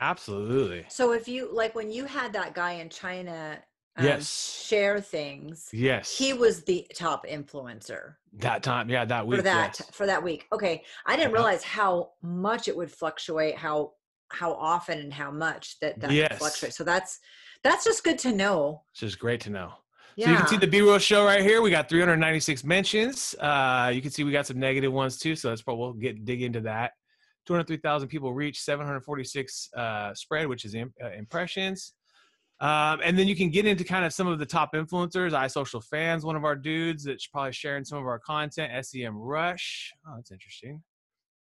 Absolutely. 0.00 0.86
So 0.88 1.12
if 1.12 1.28
you 1.28 1.52
like 1.52 1.74
when 1.74 1.90
you 1.90 2.04
had 2.06 2.32
that 2.32 2.54
guy 2.54 2.72
in 2.72 2.88
China 2.88 3.58
um, 3.96 4.04
Yes. 4.06 4.64
share 4.66 5.00
things, 5.00 5.68
Yes. 5.72 6.16
he 6.16 6.32
was 6.32 6.62
the 6.64 6.86
top 6.94 7.26
influencer 7.26 8.14
that 8.38 8.62
time. 8.62 8.88
Yeah, 8.88 9.04
that 9.04 9.26
week. 9.26 9.38
for 9.38 9.42
that 9.42 9.76
yes. 9.78 9.90
for 9.92 10.06
that 10.06 10.22
week. 10.22 10.46
Okay. 10.52 10.84
I 11.06 11.16
didn't 11.16 11.28
Uh-huh. 11.34 11.34
realize 11.42 11.62
how 11.62 12.12
much 12.22 12.68
it 12.68 12.76
would 12.76 12.90
fluctuate, 12.90 13.56
how 13.56 13.92
how 14.32 14.52
often 14.54 14.98
and 15.00 15.12
how 15.12 15.30
much 15.30 15.78
that 15.80 16.00
that 16.00 16.12
Yes. 16.12 16.38
fluctuates. 16.38 16.76
So 16.76 16.84
that's 16.84 17.18
that's 17.62 17.84
just 17.84 18.04
good 18.04 18.18
to 18.20 18.32
know. 18.32 18.84
Which 18.92 19.02
is 19.02 19.16
great 19.16 19.40
to 19.42 19.50
know. 19.50 19.72
Yeah. 20.16 20.26
So 20.26 20.30
you 20.30 20.36
can 20.38 20.46
see 20.48 20.56
the 20.56 20.66
B-roll 20.66 20.98
show 20.98 21.24
right 21.24 21.42
here. 21.42 21.62
We 21.62 21.70
got 21.70 21.88
396 21.88 22.64
mentions. 22.64 23.34
Uh, 23.38 23.90
you 23.94 24.02
can 24.02 24.10
see 24.10 24.24
we 24.24 24.32
got 24.32 24.46
some 24.46 24.58
negative 24.58 24.92
ones 24.92 25.18
too. 25.18 25.36
So 25.36 25.48
that's 25.48 25.62
probably 25.62 25.80
we'll 25.80 25.92
get 25.94 26.24
dig 26.24 26.42
into 26.42 26.60
that. 26.62 26.92
203,000 27.46 28.08
people 28.08 28.32
reach 28.32 28.60
746 28.60 29.70
uh, 29.76 30.14
spread, 30.14 30.46
which 30.46 30.64
is 30.64 30.74
im- 30.74 30.94
uh, 31.02 31.10
impressions. 31.12 31.94
Um, 32.60 33.00
and 33.02 33.18
then 33.18 33.26
you 33.26 33.34
can 33.34 33.48
get 33.48 33.64
into 33.64 33.84
kind 33.84 34.04
of 34.04 34.12
some 34.12 34.26
of 34.26 34.38
the 34.38 34.44
top 34.44 34.74
influencers. 34.74 35.30
iSocial 35.32 35.82
fans, 35.82 36.24
one 36.24 36.36
of 36.36 36.44
our 36.44 36.54
dudes 36.54 37.04
that's 37.04 37.26
probably 37.26 37.52
sharing 37.52 37.84
some 37.84 37.98
of 37.98 38.04
our 38.06 38.18
content. 38.18 38.70
SEMrush. 38.72 39.88
Oh, 40.06 40.16
that's 40.16 40.30
interesting. 40.30 40.82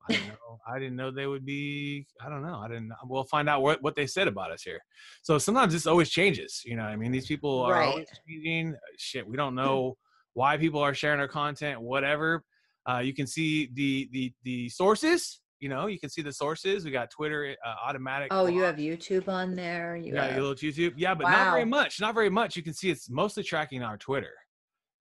I 0.09 0.13
didn't 0.13 0.29
know. 0.29 0.59
I 0.69 0.79
didn't 0.79 0.97
know 0.97 1.11
they 1.11 1.27
would 1.27 1.45
be. 1.47 2.07
I 2.25 2.29
don't 2.29 2.43
know. 2.43 2.57
I 2.65 2.69
didn't. 2.69 2.91
We'll 3.05 3.25
find 3.25 3.49
out 3.49 3.63
what 3.63 3.83
what 3.83 3.95
they 3.97 4.07
said 4.07 4.29
about 4.29 4.51
us 4.51 4.63
here. 4.63 4.81
So 5.23 5.39
sometimes 5.39 5.73
this 5.73 5.87
always 5.87 6.11
changes. 6.11 6.63
You 6.65 6.77
know, 6.77 6.83
what 6.85 6.91
I 6.93 6.97
mean, 6.97 7.13
these 7.13 7.27
people 7.27 7.63
are 7.63 7.73
Right. 7.73 7.89
always 7.89 8.09
changing. 8.29 8.75
Shit, 8.99 9.27
we 9.27 9.37
don't 9.37 9.55
know 9.55 9.97
why 10.35 10.57
people 10.57 10.81
are 10.81 10.95
sharing 10.95 11.21
our 11.21 11.29
content. 11.29 11.81
Whatever. 11.81 12.43
Uh, 12.89 12.99
you 12.99 13.15
can 13.15 13.27
see 13.27 13.69
the 13.75 14.09
the 14.13 14.33
the 14.45 14.69
sources. 14.69 15.41
You 15.59 15.71
know, 15.71 15.87
you 15.87 15.99
can 15.99 16.11
see 16.11 16.21
the 16.23 16.33
sources. 16.33 16.85
We 16.85 16.91
got 16.91 17.11
Twitter 17.11 17.57
uh, 17.65 17.75
automatic. 17.89 18.29
Oh, 18.31 18.47
you 18.47 18.63
have 18.63 18.77
YouTube 18.77 19.27
on 19.29 19.57
there. 19.57 19.97
You 19.97 20.09
You 20.09 20.13
got 20.13 20.25
have, 20.29 20.37
your 20.37 20.45
little 20.47 20.55
YouTube. 20.71 20.93
Yeah, 20.97 21.15
but 21.15 21.25
not 21.31 21.53
very 21.53 21.65
much. 21.65 21.99
Not 21.99 22.15
very 22.15 22.29
much. 22.29 22.57
You 22.57 22.63
can 22.63 22.75
see 22.75 22.91
it's 22.91 23.09
mostly 23.09 23.43
tracking 23.43 23.83
our 23.83 23.97
Twitter. 23.97 24.33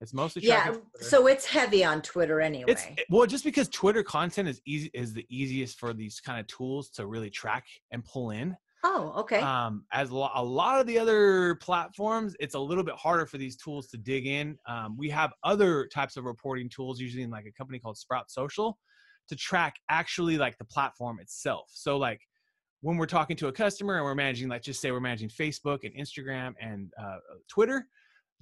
It's 0.02 0.14
mostly 0.14 0.44
yeah. 0.44 0.76
So 1.00 1.28
it's 1.28 1.46
heavy 1.46 1.84
on 1.84 2.02
Twitter 2.02 2.42
anyway. 2.42 2.66
It's 2.68 2.86
well, 3.10 3.26
just 3.26 3.44
because 3.44 3.70
Twitter 3.70 4.04
content 4.04 4.48
is 4.50 4.62
easy 4.66 4.92
is 4.94 5.14
the 5.14 5.26
easiest 5.30 5.80
for 5.80 5.94
these 5.94 6.20
kind 6.20 6.40
of 6.40 6.48
tools 6.48 6.90
to 6.92 7.08
really 7.08 7.30
track 7.30 7.66
and 7.92 8.04
pull 8.04 8.32
in. 8.32 8.56
oh, 8.84 9.14
okay. 9.18 9.40
Um, 9.40 9.86
as 9.94 10.10
a 10.10 10.16
lo- 10.16 10.32
a 10.36 10.44
lot 10.44 10.82
of 10.82 10.88
the 10.88 11.00
other 11.00 11.56
platforms, 11.56 12.36
it's 12.40 12.56
a 12.56 12.60
little 12.60 12.84
bit 12.84 12.96
harder 12.96 13.26
for 13.26 13.38
these 13.38 13.56
tools 13.56 13.88
to 13.88 13.98
dig 13.98 14.28
in. 14.28 14.58
Um, 14.68 14.98
we 14.98 15.10
have 15.10 15.32
other 15.44 15.88
types 15.88 16.18
of 16.18 16.26
reporting 16.26 16.70
tools, 16.70 17.00
usually 17.00 17.24
in 17.24 17.30
like 17.30 17.46
a 17.46 17.52
company 17.52 17.80
called 17.80 17.98
Sprout 17.98 18.30
Social, 18.30 18.78
to 19.30 19.36
track 19.36 19.76
actually 19.90 20.38
like 20.38 20.58
the 20.58 20.66
platform 20.66 21.20
itself. 21.20 21.70
So 21.72 21.98
like 21.98 22.20
when 22.82 22.98
we're 22.98 23.08
talking 23.08 23.36
to 23.38 23.48
a 23.48 23.52
customer 23.52 23.96
and 23.96 24.04
we're 24.04 24.14
managing, 24.14 24.50
like 24.50 24.62
just 24.62 24.82
say 24.82 24.92
we're 24.92 25.00
managing 25.00 25.30
Facebook 25.30 25.80
and 25.84 25.96
Instagram 25.96 26.54
and 26.62 26.92
uh, 27.02 27.18
Twitter, 27.48 27.88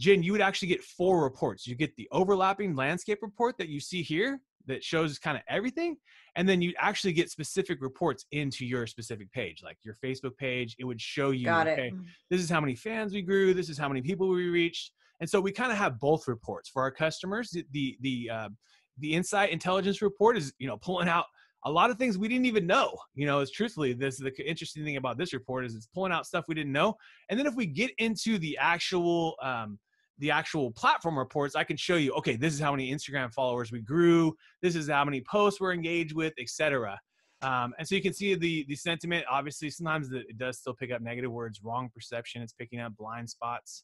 Jen, 0.03 0.21
you 0.21 0.33
would 0.33 0.41
actually 0.41 0.67
get 0.67 0.83
four 0.83 1.23
reports. 1.23 1.65
You 1.65 1.75
get 1.75 1.95
the 1.95 2.09
overlapping 2.11 2.75
landscape 2.75 3.19
report 3.21 3.57
that 3.57 3.69
you 3.69 3.79
see 3.79 4.01
here 4.01 4.41
that 4.67 4.83
shows 4.83 5.17
kind 5.17 5.37
of 5.37 5.43
everything. 5.47 5.95
And 6.35 6.47
then 6.47 6.61
you 6.61 6.73
actually 6.77 7.13
get 7.13 7.29
specific 7.29 7.81
reports 7.81 8.25
into 8.31 8.65
your 8.65 8.85
specific 8.85 9.31
page, 9.31 9.63
like 9.63 9.77
your 9.81 9.95
Facebook 10.03 10.35
page. 10.35 10.75
It 10.77 10.83
would 10.83 10.99
show 10.99 11.31
you, 11.31 11.49
okay, 11.49 11.93
this 12.29 12.41
is 12.41 12.49
how 12.49 12.59
many 12.59 12.75
fans 12.75 13.13
we 13.13 13.21
grew, 13.21 13.53
this 13.53 13.69
is 13.69 13.77
how 13.77 13.87
many 13.87 14.01
people 14.01 14.27
we 14.27 14.49
reached. 14.49 14.91
And 15.21 15.29
so 15.29 15.39
we 15.39 15.53
kind 15.53 15.71
of 15.71 15.77
have 15.77 16.01
both 16.01 16.27
reports 16.27 16.67
for 16.67 16.81
our 16.81 16.91
customers. 16.91 17.51
The 17.51 17.65
the 17.71 17.97
the, 18.01 18.29
uh, 18.29 18.49
the 18.97 19.13
insight 19.13 19.51
intelligence 19.51 20.01
report 20.01 20.35
is 20.35 20.51
you 20.59 20.67
know 20.67 20.75
pulling 20.75 21.07
out 21.07 21.27
a 21.65 21.71
lot 21.71 21.89
of 21.89 21.97
things 21.97 22.17
we 22.17 22.27
didn't 22.27 22.45
even 22.45 22.67
know. 22.67 22.97
You 23.15 23.25
know, 23.25 23.39
is 23.39 23.51
truthfully 23.51 23.93
this 23.93 24.17
the 24.17 24.33
interesting 24.45 24.83
thing 24.83 24.97
about 24.97 25.17
this 25.17 25.31
report 25.31 25.65
is 25.65 25.75
it's 25.75 25.87
pulling 25.87 26.11
out 26.11 26.25
stuff 26.25 26.43
we 26.49 26.55
didn't 26.55 26.73
know. 26.73 26.95
And 27.29 27.39
then 27.39 27.47
if 27.47 27.55
we 27.55 27.65
get 27.65 27.91
into 27.99 28.37
the 28.37 28.57
actual 28.57 29.35
um, 29.41 29.79
the 30.19 30.31
actual 30.31 30.71
platform 30.71 31.17
reports, 31.17 31.55
I 31.55 31.63
can 31.63 31.77
show 31.77 31.95
you, 31.95 32.13
okay, 32.13 32.35
this 32.35 32.53
is 32.53 32.59
how 32.59 32.71
many 32.71 32.93
Instagram 32.93 33.33
followers 33.33 33.71
we 33.71 33.81
grew, 33.81 34.33
this 34.61 34.75
is 34.75 34.89
how 34.89 35.05
many 35.05 35.21
posts 35.29 35.59
we're 35.59 35.73
engaged 35.73 36.15
with, 36.15 36.33
etc. 36.39 36.99
Um, 37.41 37.73
and 37.77 37.87
so 37.87 37.95
you 37.95 38.01
can 38.01 38.13
see 38.13 38.35
the 38.35 38.65
the 38.69 38.75
sentiment. 38.75 39.25
Obviously, 39.29 39.69
sometimes 39.69 40.09
the, 40.09 40.19
it 40.19 40.37
does 40.37 40.59
still 40.59 40.73
pick 40.73 40.91
up 40.91 41.01
negative 41.01 41.31
words, 41.31 41.59
wrong 41.61 41.89
perception. 41.93 42.41
It's 42.41 42.53
picking 42.53 42.79
up 42.79 42.95
blind 42.95 43.29
spots. 43.29 43.83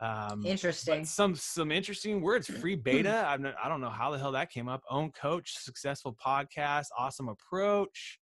Um, 0.00 0.44
Interesting. 0.44 1.04
some 1.04 1.34
some 1.34 1.70
interesting 1.70 2.20
words. 2.20 2.46
Free 2.60 2.76
beta. 2.76 3.24
I'm 3.26 3.42
not, 3.42 3.54
I 3.62 3.68
don't 3.68 3.80
know 3.80 3.90
how 3.90 4.10
the 4.10 4.18
hell 4.18 4.32
that 4.32 4.50
came 4.50 4.68
up. 4.68 4.82
Own 4.90 5.12
coach, 5.12 5.54
successful 5.58 6.16
podcast, 6.24 6.86
awesome 6.98 7.28
approach, 7.28 8.18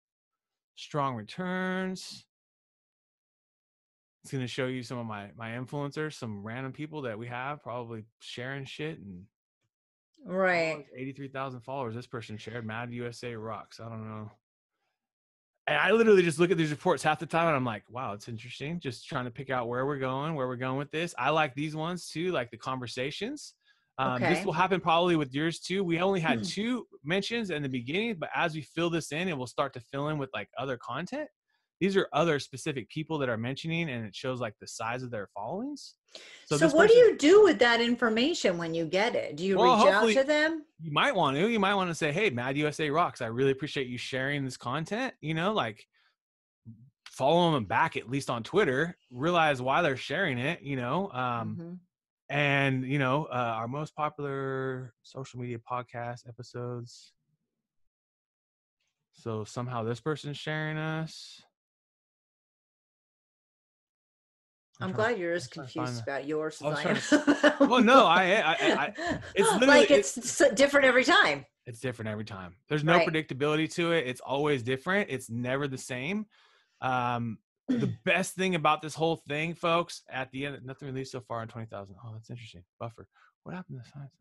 strong 0.75 1.15
returns. 1.15 2.25
It's 4.27 4.33
gonna 4.33 4.45
show 4.45 4.67
you 4.67 4.83
some 4.83 4.97
of 4.97 5.05
my 5.05 5.29
my 5.37 5.51
influencers, 5.51 6.15
some 6.15 6.43
random 6.43 6.73
people 6.73 7.03
that 7.03 7.17
we 7.17 7.27
have 7.27 7.63
probably 7.63 8.03
sharing 8.19 8.65
shit 8.65 8.99
and 8.99 9.23
Right. 10.25 10.85
eighty 10.93 11.13
three 11.13 11.29
thousand 11.29 11.61
followers. 11.61 11.95
This 11.95 12.07
person 12.07 12.37
shared 12.37 12.65
Mad 12.65 12.91
USA 12.91 13.35
rocks. 13.35 13.79
I 13.79 13.87
don't 13.87 14.05
know. 14.05 14.29
And 15.67 15.77
I 15.77 15.91
literally 15.91 16.23
just 16.23 16.39
look 16.39 16.51
at 16.51 16.57
these 16.57 16.71
reports 16.71 17.03
half 17.03 17.19
the 17.19 17.25
time 17.25 17.47
and 17.47 17.55
I'm 17.55 17.63
like, 17.63 17.89
wow, 17.89 18.11
it's 18.11 18.27
interesting. 18.27 18.81
Just 18.81 19.07
trying 19.07 19.23
to 19.23 19.31
pick 19.31 19.49
out 19.49 19.69
where 19.69 19.85
we're 19.85 19.97
going, 19.97 20.35
where 20.35 20.49
we're 20.49 20.57
going 20.57 20.77
with 20.77 20.91
this. 20.91 21.15
I 21.17 21.29
like 21.29 21.55
these 21.55 21.73
ones 21.73 22.09
too, 22.09 22.33
like 22.33 22.51
the 22.51 22.57
conversations. 22.57 23.53
Um, 23.97 24.21
This 24.21 24.43
will 24.43 24.51
happen 24.51 24.81
probably 24.81 25.15
with 25.15 25.33
yours 25.33 25.61
too. 25.61 25.85
We 25.85 26.01
only 26.01 26.19
had 26.19 26.39
Hmm. 26.39 26.43
two 26.43 26.87
mentions 27.01 27.49
in 27.49 27.63
the 27.63 27.69
beginning, 27.69 28.15
but 28.19 28.29
as 28.35 28.55
we 28.55 28.61
fill 28.61 28.89
this 28.89 29.13
in, 29.13 29.29
it 29.29 29.37
will 29.37 29.47
start 29.47 29.71
to 29.75 29.79
fill 29.79 30.09
in 30.09 30.17
with 30.17 30.31
like 30.33 30.49
other 30.57 30.75
content. 30.75 31.29
These 31.79 31.95
are 31.97 32.07
other 32.13 32.39
specific 32.39 32.89
people 32.89 33.17
that 33.19 33.29
are 33.29 33.37
mentioning, 33.37 33.89
and 33.89 34.05
it 34.05 34.15
shows 34.15 34.39
like 34.39 34.55
the 34.59 34.67
size 34.67 35.03
of 35.03 35.11
their 35.11 35.27
followings. 35.33 35.95
So, 36.45 36.57
this 36.57 36.73
what 36.73 36.87
do 36.87 36.95
you 36.95 37.17
do 37.17 37.43
with 37.43 37.59
that 37.59 37.81
information 37.81 38.57
when 38.57 38.73
you 38.73 38.85
get 38.85 39.15
it? 39.15 39.35
Do 39.37 39.45
you 39.45 39.57
Well, 39.57 39.77
reach 39.77 39.93
out 39.93 40.09
to 40.13 40.23
them? 40.23 40.63
you 40.79 40.91
might 40.91 41.15
want 41.15 41.35
to 41.37 41.47
you 41.47 41.59
might 41.59 41.73
want 41.73 41.89
to 41.89 41.95
say 41.95 42.11
hey 42.11 42.29
mad 42.29 42.55
usa 42.55 42.89
rocks 42.91 43.21
i 43.21 43.25
really 43.25 43.49
appreciate 43.49 43.87
you 43.87 43.97
sharing 43.97 44.45
this 44.45 44.57
content 44.57 45.11
you 45.21 45.33
know 45.33 45.51
like 45.51 45.83
follow 47.09 47.51
them 47.51 47.65
back 47.65 47.97
at 47.97 48.09
least 48.09 48.29
on 48.29 48.43
twitter 48.43 48.95
realize 49.09 49.59
why 49.59 49.81
they're 49.81 49.97
sharing 49.97 50.37
it 50.37 50.61
you 50.61 50.75
know 50.75 51.09
um 51.11 51.57
Mhm. 51.59 51.79
and 52.29 52.85
you 52.85 52.99
know 52.99 53.25
uh, 53.25 53.53
our 53.57 53.67
most 53.67 53.95
popular 53.95 54.93
social 55.01 55.39
media 55.39 55.57
podcast 55.57 56.27
episodes 56.27 57.13
so 59.13 59.43
somehow 59.43 59.83
this 59.83 59.99
person's 59.99 60.37
sharing 60.37 60.77
us 60.77 61.41
I'm 64.79 64.93
trying- 64.93 64.95
glad 64.95 65.19
you're 65.19 65.33
as 65.33 65.49
trying 65.49 65.67
to 65.67 65.73
find 65.73 65.85
confused 65.87 66.03
about 66.07 66.25
yours 66.27 66.61
as 66.61 66.73
I 66.77 67.43
am. 67.59 67.59
well 67.69 67.81
no 67.83 68.05
i 68.05 68.23
i, 68.35 68.51
I 68.51 68.93
it's 69.35 69.51
literally- 69.53 69.67
like 69.67 69.91
it- 69.91 69.99
it's 70.17 70.41
different 70.55 70.85
every 70.85 71.03
time. 71.03 71.45
it's 71.65 71.79
different 71.79 72.09
every 72.09 72.25
time. 72.25 72.55
There's 72.69 72.83
no 72.83 72.97
Right. 72.97 73.07
predictability 73.07 73.73
to 73.75 73.91
it. 73.91 74.07
It's 74.07 74.21
always 74.21 74.63
different. 74.63 75.09
It's 75.09 75.29
never 75.29 75.67
the 75.67 75.77
same. 75.77 76.25
Um, 76.81 77.39
the 77.67 77.93
best 78.05 78.35
thing 78.35 78.55
about 78.55 78.81
this 78.81 78.95
whole 78.95 79.17
thing, 79.27 79.53
folks, 79.55 80.01
at 80.09 80.31
the 80.31 80.45
end, 80.45 80.63
nothing 80.65 80.87
released 80.87 81.11
so 81.11 81.19
far 81.21 81.41
in 81.41 81.49
20,000. 81.49 81.95
Oh, 82.05 82.11
that's 82.13 82.29
interesting. 82.29 82.63
Buffer. 82.79 83.07
What 83.43 83.55
happened 83.55 83.81
to 83.83 83.89
science? 83.91 84.11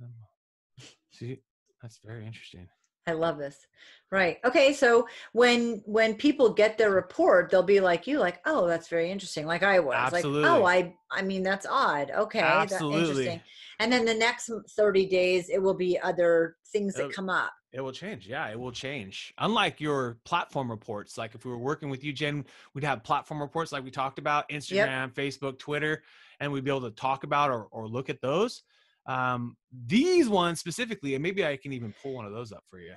See, 1.12 1.38
that's 1.82 2.00
very 2.04 2.26
interesting. 2.26 2.66
I 3.06 3.12
love 3.12 3.38
this. 3.38 3.66
Right. 4.10 4.38
Okay. 4.44 4.72
So 4.72 5.08
when 5.32 5.82
when 5.84 6.14
people 6.14 6.52
get 6.52 6.78
their 6.78 6.92
report, 6.92 7.50
they'll 7.50 7.62
be 7.64 7.80
like 7.80 8.06
you, 8.06 8.20
like, 8.20 8.40
oh, 8.46 8.66
that's 8.68 8.86
very 8.86 9.10
interesting. 9.10 9.46
Like 9.46 9.64
I 9.64 9.80
was, 9.80 9.96
Absolutely. 9.96 10.42
like, 10.42 10.50
oh, 10.50 10.64
I, 10.64 10.94
I 11.10 11.22
mean, 11.22 11.42
that's 11.42 11.66
odd. 11.68 12.12
Okay, 12.12 12.40
that's 12.40 12.72
Absolutely. 12.72 13.00
interesting. 13.00 13.40
And 13.80 13.92
then 13.92 14.04
the 14.04 14.14
next 14.14 14.48
thirty 14.76 15.06
days, 15.06 15.48
it 15.48 15.60
will 15.60 15.74
be 15.74 15.98
other 15.98 16.56
things 16.68 16.94
that 16.94 17.02
It'll- 17.02 17.12
come 17.12 17.28
up. 17.30 17.52
It 17.72 17.80
will 17.82 17.92
change. 17.92 18.26
Yeah, 18.26 18.48
it 18.48 18.58
will 18.58 18.72
change. 18.72 19.34
Unlike 19.36 19.82
your 19.82 20.16
platform 20.24 20.70
reports, 20.70 21.18
like 21.18 21.34
if 21.34 21.44
we 21.44 21.50
were 21.50 21.58
working 21.58 21.90
with 21.90 22.02
you, 22.02 22.12
Jen, 22.12 22.46
we'd 22.72 22.84
have 22.84 23.02
platform 23.02 23.42
reports 23.42 23.70
like 23.70 23.84
we 23.84 23.90
talked 23.90 24.18
about 24.18 24.48
Instagram, 24.48 25.12
Facebook, 25.12 25.58
Twitter, 25.58 26.02
and 26.40 26.50
we'd 26.50 26.64
be 26.64 26.70
able 26.70 26.88
to 26.88 26.90
talk 26.90 27.24
about 27.24 27.50
or, 27.50 27.64
or 27.64 27.86
look 27.86 28.08
at 28.08 28.22
those. 28.22 28.62
Um, 29.08 29.56
these 29.86 30.28
ones 30.28 30.60
specifically, 30.60 31.14
and 31.14 31.22
maybe 31.22 31.44
I 31.44 31.56
can 31.56 31.72
even 31.72 31.94
pull 32.02 32.14
one 32.14 32.26
of 32.26 32.32
those 32.32 32.52
up 32.52 32.64
for 32.68 32.80
you. 32.80 32.94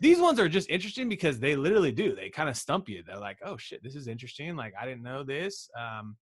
These 0.00 0.20
ones 0.20 0.38
are 0.38 0.48
just 0.48 0.70
interesting 0.70 1.08
because 1.08 1.40
they 1.40 1.56
literally 1.56 1.90
do. 1.90 2.14
They 2.14 2.30
kind 2.30 2.48
of 2.48 2.56
stump 2.56 2.88
you. 2.88 3.02
They're 3.04 3.18
like, 3.18 3.38
oh 3.44 3.56
shit, 3.56 3.82
this 3.82 3.96
is 3.96 4.06
interesting. 4.06 4.54
Like, 4.54 4.74
I 4.80 4.86
didn't 4.86 5.02
know 5.02 5.24
this. 5.24 5.68
Um, 5.76 6.16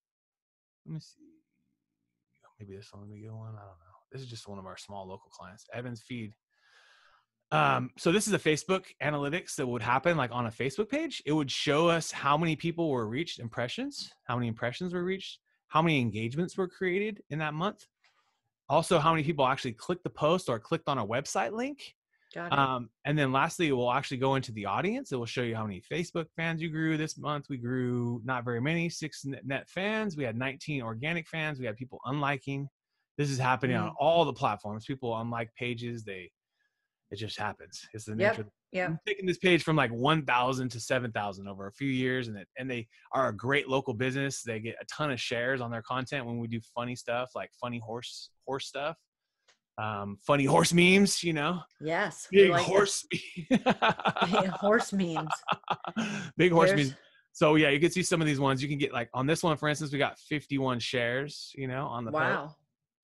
let 0.87 0.94
me 0.94 1.01
see. 1.01 1.22
Maybe 2.59 2.75
this 2.75 2.88
one 2.90 3.03
would 3.03 3.12
be 3.12 3.20
a 3.20 3.29
good 3.29 3.35
one. 3.35 3.51
I 3.51 3.61
don't 3.61 3.66
know. 3.66 3.96
This 4.11 4.22
is 4.22 4.29
just 4.29 4.49
one 4.49 4.59
of 4.59 4.64
our 4.64 4.79
small 4.79 5.07
local 5.07 5.31
clients, 5.31 5.66
Evans 5.75 6.03
Feed. 6.07 6.33
Um, 7.53 7.90
so 7.96 8.11
this 8.11 8.27
is 8.27 8.33
a 8.33 8.38
Facebook 8.38 8.87
analytics 9.03 9.55
that 9.57 9.66
would 9.66 9.83
happen 9.83 10.16
like 10.16 10.33
on 10.33 10.46
a 10.46 10.51
Facebook 10.51 10.88
page. 10.88 11.22
It 11.27 11.33
would 11.33 11.51
show 11.51 11.88
us 11.88 12.11
how 12.11 12.37
many 12.37 12.57
people 12.57 12.90
were 12.90 13.07
reached 13.07 13.38
impressions, 13.38 14.11
how 14.25 14.37
many 14.37 14.49
impressions 14.49 14.94
were 14.94 15.05
reached, 15.05 15.38
how 15.68 15.83
many 15.83 16.01
engagements 16.01 16.57
were 16.57 16.66
created 16.66 17.22
in 17.31 17.38
that 17.38 17.55
month. 17.55 17.87
Also, 18.68 18.98
how 18.98 19.12
many 19.12 19.22
people 19.22 19.46
actually 19.46 19.72
clicked 19.72 20.02
the 20.05 20.11
post 20.11 20.48
or 20.48 20.59
clicked 20.59 20.88
on 20.88 20.98
a 20.98 21.07
website 21.07 21.52
link. 21.52 21.94
Got 22.35 22.52
it. 22.52 22.59
Um, 22.59 22.90
and 23.05 23.16
then 23.16 23.33
lastly, 23.33 23.70
we'll 23.72 23.92
actually 23.92 24.16
go 24.18 24.35
into 24.35 24.52
the 24.52 24.66
audience. 24.66 25.12
It 25.12 25.16
will 25.16 25.24
show 25.26 25.42
you 25.42 25.55
how 25.55 25.62
many 25.64 25.81
Facebook 25.90 26.26
fans 26.37 26.61
you 26.61 26.68
grew 26.70 26.96
this 26.96 27.16
month. 27.16 27.46
We 27.48 27.57
grew 27.57 28.20
not 28.24 28.44
very 28.44 28.61
many, 28.61 28.88
six 28.90 29.24
net 29.24 29.68
fans. 29.70 30.16
We 30.16 30.24
had 30.24 30.37
19 30.37 30.83
organic 30.83 31.29
fans. 31.29 31.61
We 31.61 31.66
had 31.66 31.76
people 31.76 32.00
unliking. 32.07 32.66
This 33.16 33.31
is 33.31 33.38
happening 33.38 33.76
on 33.76 33.90
Mm. 33.90 33.94
all 33.98 34.24
the 34.24 34.33
platforms. 34.33 34.85
People 34.85 35.16
unlike 35.18 35.50
pages. 35.55 36.05
They, 36.05 36.31
it 37.11 37.16
just 37.16 37.38
happens. 37.38 37.81
It's 37.94 38.05
the 38.05 38.16
Yep, 38.16 38.33
nature. 38.33 38.40
of 38.42 38.48
yep. 38.72 38.90
I'm 38.90 38.98
taking 39.07 39.26
this 39.26 39.38
page 39.38 39.62
from 39.62 39.76
like 39.76 39.90
1,000 39.92 40.68
to 40.70 40.81
7,000 40.81 41.48
over 41.48 41.66
a 41.66 41.72
few 41.72 41.88
years, 41.88 42.29
and 42.29 42.37
it, 42.37 42.48
and 42.59 42.70
they 42.70 42.87
are 43.12 43.29
a 43.29 43.37
great 43.37 43.68
local 43.68 43.94
business. 43.94 44.42
They 44.42 44.61
get 44.61 44.76
a 44.81 44.85
ton 44.87 45.11
of 45.11 45.20
shares 45.20 45.61
on 45.61 45.70
their 45.70 45.83
content 45.83 46.26
when 46.26 46.38
we 46.38 46.48
do 46.48 46.61
funny 46.74 46.96
stuff 46.96 47.31
like 47.35 47.50
funny 47.61 47.79
horse 47.79 48.31
horse 48.46 48.66
stuff, 48.66 48.96
um, 49.79 50.18
funny 50.26 50.44
horse 50.44 50.72
memes. 50.72 51.22
You 51.24 51.33
know, 51.33 51.61
yes. 51.81 52.26
big 52.31 52.50
like 52.50 52.62
horse, 52.64 53.05
Big 53.50 53.61
horse 54.50 54.92
memes. 54.92 55.29
big 56.37 56.52
horse 56.52 56.70
There's- 56.70 56.87
memes. 56.88 56.96
So 57.33 57.57
yeah, 57.57 57.68
you 57.68 57.79
can 57.79 57.90
see 57.90 58.02
some 58.02 58.22
of 58.22 58.26
these 58.26 58.40
ones. 58.40 58.62
You 58.62 58.68
can 58.68 58.79
get 58.79 58.94
like 58.94 59.11
on 59.12 59.26
this 59.26 59.42
one, 59.42 59.59
for 59.59 59.68
instance, 59.68 59.92
we 59.92 59.98
got 59.98 60.18
51 60.18 60.81
shares. 60.81 61.52
You 61.55 61.68
know, 61.68 61.87
on 61.87 62.07
the 62.07 62.11
post. 62.11 62.20
Wow. 62.22 62.55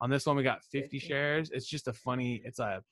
On 0.00 0.08
this 0.08 0.24
one, 0.24 0.36
we 0.36 0.42
got 0.42 0.64
50, 0.64 0.98
50. 0.98 0.98
shares. 1.00 1.50
It's 1.52 1.66
just 1.66 1.86
a 1.86 1.92
funny. 1.92 2.40
It's 2.44 2.58
a. 2.58 2.82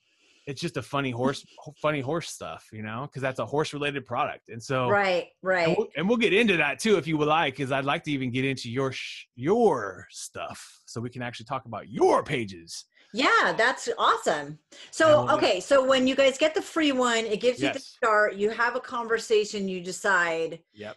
it's 0.51 0.61
just 0.61 0.77
a 0.77 0.83
funny 0.83 1.11
horse 1.11 1.47
funny 1.81 2.01
horse 2.01 2.29
stuff 2.29 2.67
you 2.73 2.83
know 2.83 3.03
because 3.03 3.23
that's 3.23 3.39
a 3.39 3.47
horse 3.47 3.73
related 3.73 4.05
product 4.05 4.49
and 4.49 4.63
so 4.63 4.89
right 4.89 5.23
and 5.23 5.29
right. 5.43 5.79
we'll, 5.79 5.87
and 5.97 6.09
we'll 6.09 6.19
get 6.19 6.33
into 6.33 6.57
that 6.57 6.79
too 6.79 6.97
if 6.97 7.07
you 7.07 7.17
would 7.17 7.29
like 7.29 7.55
because 7.55 7.71
i'd 7.71 7.85
like 7.85 8.03
to 8.03 8.11
even 8.11 8.31
get 8.31 8.45
into 8.45 8.69
your 8.69 8.91
sh- 8.91 9.27
your 9.37 10.07
stuff 10.11 10.81
so 10.87 11.01
we 11.01 11.09
can 11.09 11.23
actually 11.23 11.47
talk 11.47 11.67
about 11.67 11.89
your 11.89 12.25
pages. 12.25 12.85
Yeah 13.13 13.53
that's 13.57 13.89
awesome. 13.97 14.59
So 14.91 15.25
we'll- 15.25 15.37
okay 15.37 15.61
so 15.61 15.85
when 15.85 16.07
you 16.07 16.15
guys 16.17 16.37
get 16.37 16.55
the 16.55 16.63
free 16.63 16.93
one 16.93 17.25
it 17.27 17.41
gives 17.41 17.63
you 17.63 17.73
the 17.73 17.79
start 17.79 18.35
you 18.35 18.51
have 18.51 18.77
a 18.77 18.81
conversation 18.81 19.69
you 19.69 19.81
decide 19.81 20.61
yep 20.73 20.97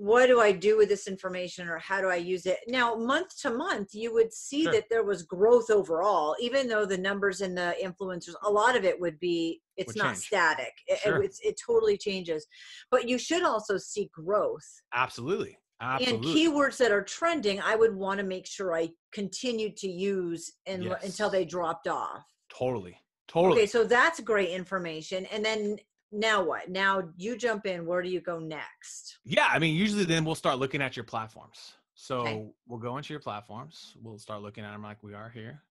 what 0.00 0.28
do 0.28 0.40
I 0.40 0.50
do 0.50 0.78
with 0.78 0.88
this 0.88 1.06
information 1.06 1.68
or 1.68 1.76
how 1.76 2.00
do 2.00 2.08
I 2.08 2.16
use 2.16 2.46
it? 2.46 2.56
Now, 2.66 2.94
month 2.94 3.38
to 3.42 3.50
month, 3.50 3.90
you 3.92 4.14
would 4.14 4.32
see 4.32 4.62
Sure. 4.62 4.72
that 4.72 4.86
there 4.88 5.04
was 5.04 5.22
growth 5.24 5.68
overall, 5.68 6.34
even 6.40 6.68
though 6.68 6.86
the 6.86 6.96
numbers 6.96 7.42
and 7.42 7.54
the 7.54 7.76
influencers, 7.82 8.32
a 8.42 8.50
lot 8.50 8.76
of 8.78 8.84
it 8.86 8.98
would 8.98 9.20
be, 9.20 9.60
it's 9.76 9.88
Would 9.88 9.96
not 9.98 10.14
change. 10.14 10.26
static. 10.28 10.72
It, 10.86 11.00
it- 11.04 11.38
it 11.42 11.60
totally 11.66 11.98
changes. 11.98 12.46
But 12.90 13.06
you 13.10 13.18
should 13.18 13.42
also 13.42 13.76
see 13.76 14.08
growth. 14.10 14.68
absolutely 14.94 15.58
absolutely 15.82 16.16
And 16.30 16.36
keywords 16.38 16.78
that 16.78 16.92
are 16.92 17.02
trending, 17.04 17.60
I 17.60 17.76
would 17.76 17.94
want 17.94 18.18
to 18.20 18.24
make 18.24 18.46
sure 18.46 18.74
I 18.74 18.88
continued 19.12 19.76
to 19.78 19.88
use 19.88 20.50
and, 20.64 20.84
Yes. 20.84 21.04
until 21.04 21.28
they 21.28 21.44
dropped 21.44 21.88
off. 21.88 22.24
totally 22.48 22.98
totally 23.28 23.52
Okay, 23.60 23.66
so 23.66 23.84
that's 23.84 24.18
great 24.20 24.48
information. 24.50 25.24
And 25.26 25.44
then 25.44 25.78
now 26.12 26.42
what? 26.42 26.68
Now 26.68 27.08
you 27.16 27.36
jump 27.36 27.66
in. 27.66 27.86
Where 27.86 28.02
do 28.02 28.08
you 28.08 28.20
go 28.20 28.38
next? 28.38 29.18
Yeah, 29.24 29.48
I 29.50 29.58
mean, 29.58 29.74
usually 29.76 30.04
then 30.04 30.24
we'll 30.24 30.34
start 30.34 30.58
looking 30.58 30.82
at 30.82 30.96
your 30.96 31.04
platforms. 31.04 31.74
So 31.94 32.20
Okay. 32.20 32.46
we'll 32.66 32.78
go 32.80 32.96
into 32.96 33.12
your 33.12 33.20
platforms. 33.20 33.94
We'll 34.02 34.18
start 34.18 34.42
looking 34.42 34.64
at 34.64 34.72
them 34.72 34.82
like 34.82 35.02
we 35.02 35.14
are 35.14 35.28
here. 35.28 35.62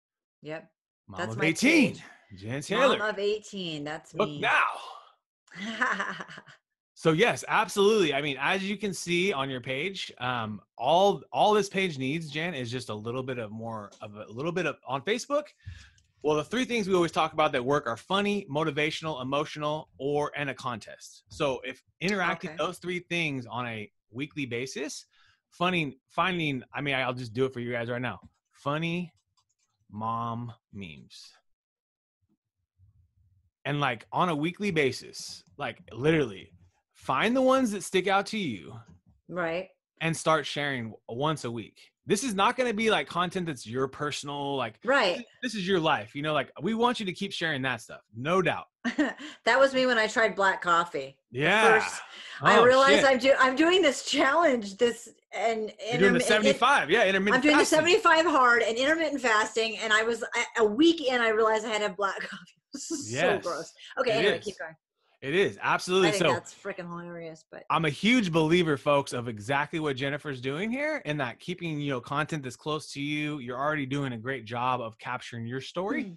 Yep. 0.42 0.70
Mom 1.08 1.18
That's 1.18 1.32
of 1.32 1.38
my 1.38 1.46
18, 1.46 1.92
page. 1.94 2.02
Jen 2.36 2.62
Taylor. 2.62 2.98
Mom 2.98 3.08
of 3.10 3.18
18. 3.18 3.82
That's 3.84 4.14
Look 4.14 4.28
me. 4.28 4.40
now. 4.40 4.66
So 6.94 7.12
yes, 7.12 7.46
absolutely. 7.48 8.12
I 8.12 8.20
mean, 8.20 8.36
as 8.38 8.62
you 8.62 8.76
can 8.76 8.92
see 8.92 9.32
on 9.32 9.48
your 9.48 9.62
page, 9.62 10.12
um, 10.18 10.60
all 10.76 11.22
all 11.32 11.54
this 11.54 11.70
page 11.70 11.96
needs, 11.96 12.28
Jen, 12.28 12.52
is 12.52 12.70
just 12.70 12.90
a 12.90 12.94
little 12.94 13.22
bit 13.22 13.38
of 13.38 13.50
more 13.50 13.90
of 14.02 14.16
a 14.16 14.26
little 14.30 14.52
bit 14.52 14.66
of 14.66 14.76
on 14.86 15.00
Facebook. 15.00 15.44
Well, 16.22 16.36
the 16.36 16.44
three 16.44 16.66
things 16.66 16.86
we 16.86 16.94
always 16.94 17.12
talk 17.12 17.32
about 17.32 17.52
that 17.52 17.64
work 17.64 17.86
are 17.86 17.96
funny, 17.96 18.46
motivational, 18.50 19.22
emotional, 19.22 19.88
or 19.98 20.30
and 20.36 20.50
a 20.50 20.54
contest. 20.54 21.24
So 21.28 21.60
if 21.64 21.82
interacting 22.00 22.50
Okay. 22.50 22.56
those 22.58 22.78
three 22.78 23.00
things 23.00 23.46
on 23.46 23.66
a 23.66 23.90
weekly 24.10 24.44
basis, 24.44 25.06
funny 25.48 25.98
finding, 26.08 26.62
I 26.74 26.82
mean, 26.82 26.94
I'll 26.94 27.14
just 27.14 27.32
do 27.32 27.46
it 27.46 27.54
for 27.54 27.60
you 27.60 27.72
guys 27.72 27.88
right 27.88 28.02
now. 28.02 28.20
Funny 28.52 29.12
mom 29.90 30.52
memes. 30.72 31.32
And 33.64 33.80
like 33.80 34.06
on 34.12 34.28
a 34.28 34.36
weekly 34.36 34.70
basis, 34.70 35.42
like 35.56 35.82
literally 35.92 36.52
find 36.92 37.34
the 37.34 37.42
ones 37.42 37.70
that 37.72 37.82
stick 37.82 38.08
out 38.08 38.26
to 38.26 38.38
you 38.38 38.74
right. 39.28 39.68
and 40.00 40.14
start 40.14 40.46
sharing 40.46 40.92
once 41.08 41.44
a 41.44 41.50
week. 41.50 41.80
This 42.10 42.24
is 42.24 42.34
not 42.34 42.56
going 42.56 42.68
to 42.68 42.74
be 42.74 42.90
like 42.90 43.06
content 43.06 43.46
that's 43.46 43.64
your 43.64 43.86
personal 43.86 44.56
like 44.56 44.74
Right. 44.84 45.24
this 45.44 45.54
is 45.54 45.66
your 45.66 45.78
life. 45.78 46.12
You 46.16 46.22
know, 46.22 46.32
like 46.32 46.50
we 46.60 46.74
want 46.74 46.98
you 46.98 47.06
to 47.06 47.12
keep 47.12 47.32
sharing 47.32 47.62
that 47.62 47.80
stuff. 47.80 48.00
No 48.16 48.42
doubt. 48.42 48.66
that 49.44 49.58
was 49.58 49.72
me 49.72 49.86
when 49.86 49.96
I 49.96 50.08
tried 50.08 50.34
black 50.34 50.60
coffee. 50.60 51.16
Yeah. 51.30 51.78
First, 51.78 52.00
I 52.42 52.58
Oh, 52.58 52.64
realized 52.64 53.02
shit. 53.02 53.04
I'm 53.08 53.18
do 53.18 53.32
I'm 53.38 53.54
doing 53.54 53.80
this 53.80 54.04
challenge. 54.04 54.76
This 54.76 55.08
and 55.32 55.72
You're 55.88 56.00
doing 56.00 56.12
the 56.14 56.18
intermi- 56.18 56.22
it- 56.22 56.58
75. 56.58 56.90
yeah, 56.90 57.04
intermittent 57.06 57.36
I'm 57.36 57.42
doing 57.42 57.54
fasting. 57.56 57.78
the 57.84 58.00
75 58.00 58.26
hard 58.26 58.62
and 58.62 58.76
intermittent 58.76 59.20
fasting, 59.20 59.78
and 59.78 59.92
I 59.92 60.02
was 60.02 60.22
a- 60.24 60.62
a 60.62 60.64
week 60.64 61.06
in. 61.06 61.20
I 61.20 61.28
realized 61.28 61.64
I 61.64 61.68
had 61.68 61.78
to 61.78 61.88
have 61.88 61.96
black 61.96 62.18
coffee. 62.28 62.56
This 62.74 62.90
is 62.90 63.12
Yes, 63.12 63.44
so 63.44 63.50
gross. 63.50 63.72
Okay, 64.00 64.10
anyway, 64.10 64.38
is. 64.38 64.44
keep 64.44 64.58
going. 64.58 64.74
It 65.22 65.34
is. 65.34 65.58
I 65.58 65.74
Absolutely. 65.74 66.12
think 66.12 66.24
So 66.24 66.32
that's 66.32 66.54
freaking 66.54 66.88
hilarious. 66.88 67.44
But 67.50 67.64
I'm 67.68 67.84
a 67.84 67.90
huge 67.90 68.32
believer, 68.32 68.76
folks, 68.78 69.12
of 69.12 69.28
exactly 69.28 69.78
what 69.78 69.96
Jennifer's 69.96 70.40
doing 70.40 70.70
here, 70.70 71.02
and 71.04 71.20
that 71.20 71.38
keeping 71.40 71.78
you 71.80 71.90
know 71.90 72.00
content 72.00 72.42
that's 72.42 72.56
close 72.56 72.90
to 72.92 73.02
you. 73.02 73.38
You're 73.38 73.58
already 73.58 73.84
doing 73.86 74.12
a 74.14 74.18
great 74.18 74.46
job 74.46 74.80
of 74.80 74.98
capturing 74.98 75.46
your 75.46 75.60
story. 75.60 76.04
Mm. 76.04 76.16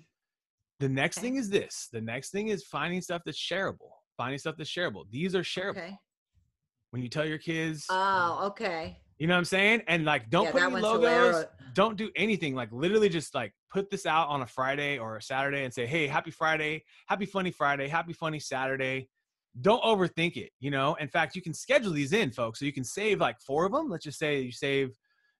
The 0.80 0.90
next 0.90 1.18
Okay. 1.18 1.28
thing 1.28 1.36
is 1.36 1.50
this. 1.50 1.90
The 1.92 2.02
next 2.02 2.32
thing 2.32 2.48
is 2.48 2.64
finding 2.64 3.02
stuff 3.02 3.22
that's 3.26 3.38
shareable. 3.40 3.92
Finding 4.16 4.38
stuff 4.40 4.56
that's 4.58 4.70
shareable. 4.70 5.04
These 5.12 5.36
are 5.36 5.44
shareable. 5.44 5.72
okay. 5.78 5.98
When 6.92 7.02
you 7.02 7.10
tell 7.10 7.26
your 7.26 7.40
kids, 7.40 7.86
Oh, 7.90 8.48
okay. 8.52 9.02
You 9.24 9.28
know 9.28 9.36
what 9.36 9.40
I'm 9.40 9.46
saying? 9.46 9.84
And 9.88 10.04
like, 10.04 10.30
don't 10.30 10.44
yeah, 10.44 10.52
put 10.52 10.62
any 10.64 10.82
logos. 10.82 11.10
hilarious. 11.10 11.46
Don't 11.74 11.96
do 11.96 12.12
anything. 12.18 12.56
Like, 12.56 12.68
literally, 12.74 13.08
just 13.08 13.34
like 13.34 13.54
put 13.72 13.90
this 13.90 14.06
out 14.06 14.28
on 14.28 14.42
a 14.42 14.46
Friday 14.46 14.98
or 14.98 15.16
a 15.16 15.22
Saturday 15.22 15.64
and 15.64 15.74
say, 15.74 15.86
"Hey, 15.86 16.08
happy 16.08 16.30
Friday, 16.30 16.84
happy 17.08 17.26
funny 17.26 17.50
Friday, 17.50 17.88
happy 17.88 18.12
funny 18.12 18.38
Saturday." 18.40 19.08
Don't 19.62 19.82
overthink 19.82 20.36
it. 20.36 20.50
You 20.60 20.72
know. 20.72 20.96
In 20.96 21.08
fact, 21.08 21.38
you 21.38 21.42
can 21.42 21.54
schedule 21.54 21.94
these 21.94 22.12
in, 22.12 22.32
folks. 22.32 22.60
So 22.60 22.66
you 22.66 22.74
can 22.74 22.84
save 22.84 23.22
like 23.22 23.40
four 23.40 23.66
of 23.66 23.72
them. 23.72 23.90
Let's 23.90 24.04
just 24.04 24.20
say 24.20 24.42
you 24.42 24.52
save, 24.52 24.90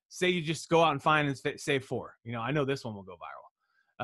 say 0.08 0.30
you 0.30 0.40
just 0.40 0.70
go 0.70 0.82
out 0.82 0.92
and 0.92 1.02
find 1.02 1.28
and 1.28 1.36
sa- 1.36 1.50
save 1.58 1.84
four. 1.84 2.14
You 2.24 2.32
know, 2.32 2.40
I 2.40 2.52
know 2.52 2.64
this 2.64 2.86
one 2.86 2.94
will 2.94 3.02
go 3.02 3.16
viral 3.16 3.44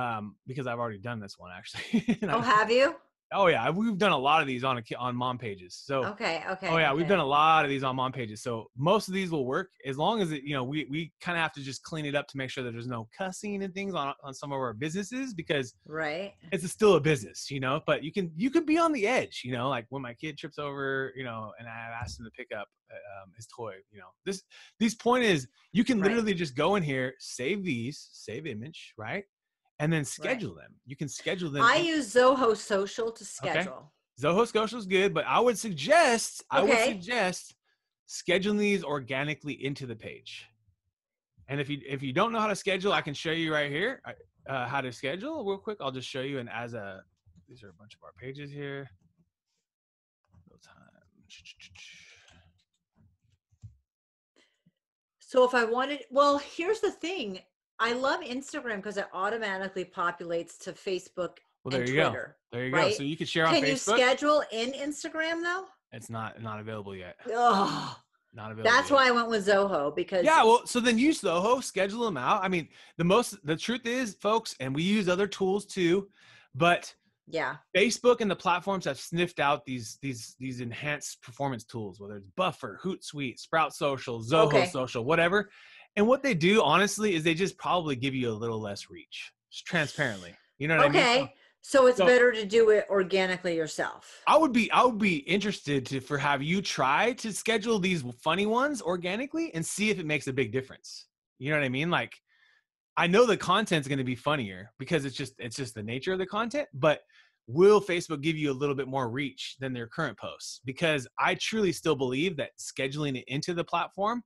um, 0.03 0.37
because 0.47 0.67
I've 0.67 0.79
already 0.79 0.99
done 0.99 1.21
this 1.21 1.37
one 1.39 1.53
actually. 1.57 2.19
Oh, 2.29 2.43
have 2.43 2.71
you? 2.71 2.97
Oh 3.33 3.47
yeah, 3.47 3.71
we've 3.71 3.97
done 3.99 4.13
a 4.13 4.19
lot 4.19 4.41
of 4.41 4.49
these 4.49 4.65
on 4.65 4.79
a, 4.79 4.97
on 4.97 5.15
mom 5.15 5.39
pages. 5.39 5.81
So. 5.83 6.05
Okay, 6.05 6.43
okay. 6.51 6.69
Oh 6.69 6.79
yeah, 6.79 6.93
we've 6.93 7.09
done 7.09 7.21
a 7.21 7.25
lot 7.25 7.65
of 7.65 7.71
these 7.71 7.83
on 7.83 7.97
mom 7.97 8.13
pages. 8.13 8.43
So 8.43 8.67
most 8.77 9.09
of 9.09 9.15
these 9.15 9.31
will 9.31 9.47
work 9.47 9.71
as 9.87 9.97
long 9.97 10.21
as 10.21 10.33
it, 10.33 10.43
you 10.43 10.55
know, 10.55 10.65
we 10.65 10.87
we 10.91 11.13
kind 11.21 11.39
of 11.39 11.43
have 11.43 11.53
to 11.53 11.61
just 11.61 11.83
clean 11.83 12.05
it 12.07 12.15
up 12.15 12.27
to 12.29 12.37
make 12.37 12.51
sure 12.51 12.65
that 12.65 12.73
there's 12.73 12.89
no 12.89 13.09
cussing 13.17 13.63
and 13.63 13.73
things 13.73 13.95
on 13.95 14.15
on 14.23 14.35
some 14.35 14.53
of 14.53 14.59
our 14.59 14.73
businesses 14.73 15.33
because 15.33 15.75
right. 15.87 16.35
it's 16.53 16.69
still 16.71 16.95
a 16.95 17.01
business, 17.01 17.51
you 17.51 17.61
know. 17.61 17.81
But 17.87 18.03
you 18.03 18.13
can 18.13 18.33
you 18.37 18.51
can 18.51 18.65
be 18.65 18.79
on 18.79 18.93
the 18.93 19.07
edge, 19.07 19.43
you 19.45 19.53
know, 19.53 19.69
like 19.69 19.87
when 19.91 20.03
my 20.03 20.15
kid 20.15 20.37
trips 20.37 20.59
over, 20.59 21.13
you 21.17 21.25
know, 21.25 21.53
and 21.59 21.69
I 21.69 21.89
asked 22.03 22.19
him 22.19 22.27
to 22.27 22.31
pick 22.33 22.49
up 22.57 22.69
uh, 22.91 23.23
um, 23.23 23.33
his 23.37 23.47
toy, 23.47 23.75
you 23.93 23.99
know. 23.99 24.09
This 24.25 24.43
these 24.79 24.95
point 24.95 25.25
is 25.25 25.47
you 25.73 25.85
can 25.85 26.01
Right. 26.01 26.09
literally 26.11 26.35
just 26.35 26.57
go 26.57 26.77
in 26.77 26.83
here, 26.83 27.15
save 27.19 27.65
these, 27.65 28.09
save 28.13 28.47
image, 28.47 28.95
right, 28.97 29.25
and 29.81 29.91
then 29.93 30.05
schedule 30.05 30.55
them. 30.55 30.75
You 30.87 30.95
can 30.95 31.09
schedule 31.09 31.51
them. 31.51 31.63
I 31.63 31.77
use 31.77 32.15
Zoho 32.15 32.57
Social 32.57 33.11
to 33.11 33.25
schedule. 33.25 33.91
Zoho 34.21 34.47
Social 34.47 34.79
is 34.79 34.87
good, 34.87 35.15
but 35.15 35.25
I 35.27 35.41
would 35.41 35.59
suggest 35.59 36.45
I 36.51 36.63
would 36.63 36.79
suggest 36.79 37.57
scheduling 38.07 38.59
these 38.59 38.85
organically 38.85 39.65
into 39.65 39.87
the 39.87 39.97
page. 39.97 40.47
And 41.49 41.61
if 41.61 41.69
you 41.71 41.81
if 41.89 42.03
you 42.03 42.13
don't 42.13 42.31
know 42.31 42.41
how 42.41 42.47
to 42.47 42.55
schedule, 42.55 42.93
I 42.93 43.01
can 43.01 43.15
show 43.15 43.33
you 43.33 43.53
right 43.53 43.71
here 43.71 44.03
uh, 44.49 44.67
how 44.67 44.83
to 44.83 44.93
schedule 44.93 45.45
real 45.45 45.59
quick. 45.59 45.79
I'll 45.81 45.91
just 45.91 46.09
show 46.09 46.21
you. 46.21 46.39
And 46.39 46.51
as 46.51 46.75
a 46.75 47.03
these 47.49 47.65
are 47.65 47.71
a 47.71 47.73
bunch 47.73 47.95
of 47.95 48.05
our 48.05 48.13
pages 48.21 48.53
here. 48.53 48.89
Time. 50.63 50.75
So 55.21 55.45
if 55.45 55.55
I 55.55 55.65
wanted, 55.65 56.01
well, 56.11 56.37
here's 56.37 56.81
the 56.81 56.91
thing. 56.91 57.41
I 57.81 57.93
love 57.95 58.21
Instagram 58.21 58.77
because 58.77 58.97
it 58.99 59.07
automatically 59.13 59.85
populates 59.85 60.59
to 60.61 60.73
Facebook 60.73 61.39
Well, 61.65 61.73
there 61.73 61.89
you 61.89 61.95
go. 61.97 62.15
There 62.53 62.65
you 62.67 62.71
go. 62.73 62.91
So 62.91 63.03
you 63.03 63.17
can 63.17 63.27
share 63.27 63.47
on 63.47 63.55
Can 63.55 63.65
you 63.67 63.77
schedule 63.77 64.43
in 64.53 64.73
Instagram 64.73 65.43
though? 65.43 65.65
it's 65.93 66.11
not 66.11 66.41
not 66.43 66.61
available 66.61 66.95
yet. 66.95 67.17
Oh, 67.29 67.97
Not 68.33 68.53
available. 68.53 68.71
that's 68.71 68.91
yet. 68.91 68.97
why 68.97 69.09
I 69.09 69.11
went 69.11 69.29
with 69.29 69.47
Zoho 69.47 69.95
because 69.97 70.25
Yeah, 70.25 70.45
well, 70.45 70.65
so 70.67 70.79
then 70.79 70.99
use 70.99 71.21
Zoho, 71.23 71.63
schedule 71.63 72.05
them 72.05 72.17
out. 72.17 72.45
I 72.45 72.49
mean, 72.49 72.69
the 72.99 73.05
most 73.05 73.37
the 73.45 73.57
truth 73.57 73.87
is, 73.87 74.15
folks, 74.21 74.55
and 74.61 74.75
we 74.75 74.83
use 74.83 75.09
other 75.09 75.27
tools 75.27 75.67
too, 75.67 76.09
but 76.55 76.95
yeah, 77.27 77.57
Facebook 77.77 78.21
and 78.21 78.31
the 78.31 78.37
platforms 78.37 78.85
have 78.87 78.99
sniffed 78.99 79.39
out 79.41 79.65
these 79.65 79.99
these 80.03 80.35
these 80.39 80.61
enhanced 80.61 81.23
performance 81.23 81.65
tools, 81.65 82.01
whether 82.01 82.17
it's 82.17 82.27
Buffer, 82.37 82.79
Hootsuite, 82.85 83.39
Sprout 83.39 83.73
Social, 83.75 84.21
Zoho 84.21 84.47
Okay. 84.47 84.67
Social, 84.67 85.05
whatever. 85.05 85.49
And 85.97 86.07
what 86.07 86.23
they 86.23 86.35
do, 86.35 86.63
honestly, 86.63 87.15
is 87.15 87.25
they 87.25 87.35
just 87.35 87.59
probably 87.59 87.97
give 87.97 88.15
you 88.15 88.31
a 88.31 88.33
little 88.33 88.61
less 88.61 88.89
reach, 88.89 89.33
just 89.51 89.67
transparently. 89.67 90.35
You 90.59 90.69
know 90.69 90.77
what 90.77 90.87
I 90.87 90.89
mean? 90.89 91.03
Okay. 91.03 91.35
So 91.63 91.87
it's 91.87 91.99
So- 91.99 92.07
better 92.07 92.33
to 92.33 92.47
do 92.47 92.71
it 92.71 92.87
organically 92.89 93.55
yourself. 93.55 94.23
I 94.27 94.37
would 94.39 94.53
be 94.53 94.71
I 94.71 94.85
would 94.85 94.99
be 94.99 95.17
interested 95.19 95.85
to 95.87 96.01
for 96.01 96.17
have 96.17 96.43
you 96.43 96.63
try 96.63 97.13
to 97.15 97.33
schedule 97.33 97.79
these 97.79 98.03
funny 98.23 98.47
ones 98.47 98.81
organically 98.81 99.53
and 99.55 99.65
see 99.65 99.91
if 99.91 99.99
it 99.99 100.07
makes 100.07 100.27
a 100.27 100.33
big 100.33 100.53
difference. 100.53 101.07
You 101.39 101.51
know 101.51 101.59
what 101.59 101.65
I 101.65 101.69
mean? 101.69 101.91
Like 101.91 102.15
I 102.97 103.07
know 103.07 103.27
the 103.27 103.37
content's 103.37 103.89
going 103.89 103.99
to 103.99 104.05
be 104.05 104.17
funnier 104.17 104.73
because 104.79 105.05
it's 105.05 105.17
just 105.17 105.35
it's 105.39 105.57
just 105.57 105.75
the 105.75 105.83
nature 105.83 106.13
of 106.13 106.19
the 106.19 106.27
content, 106.27 106.69
but 106.73 107.01
will 107.47 107.81
Facebook 107.81 108.23
give 108.23 108.37
you 108.37 108.51
a 108.51 108.55
little 108.55 108.75
bit 108.75 108.89
more 108.89 109.11
reach 109.11 109.57
than 109.61 109.73
their 109.73 109.87
current 109.87 110.19
posts? 110.19 110.61
Because 110.65 111.07
I 111.19 111.35
truly 111.35 111.73
still 111.73 111.97
believe 111.97 112.37
that 112.37 112.51
scheduling 112.59 113.19
it 113.19 113.25
into 113.27 113.55
the 113.55 113.65
platform, 113.65 114.23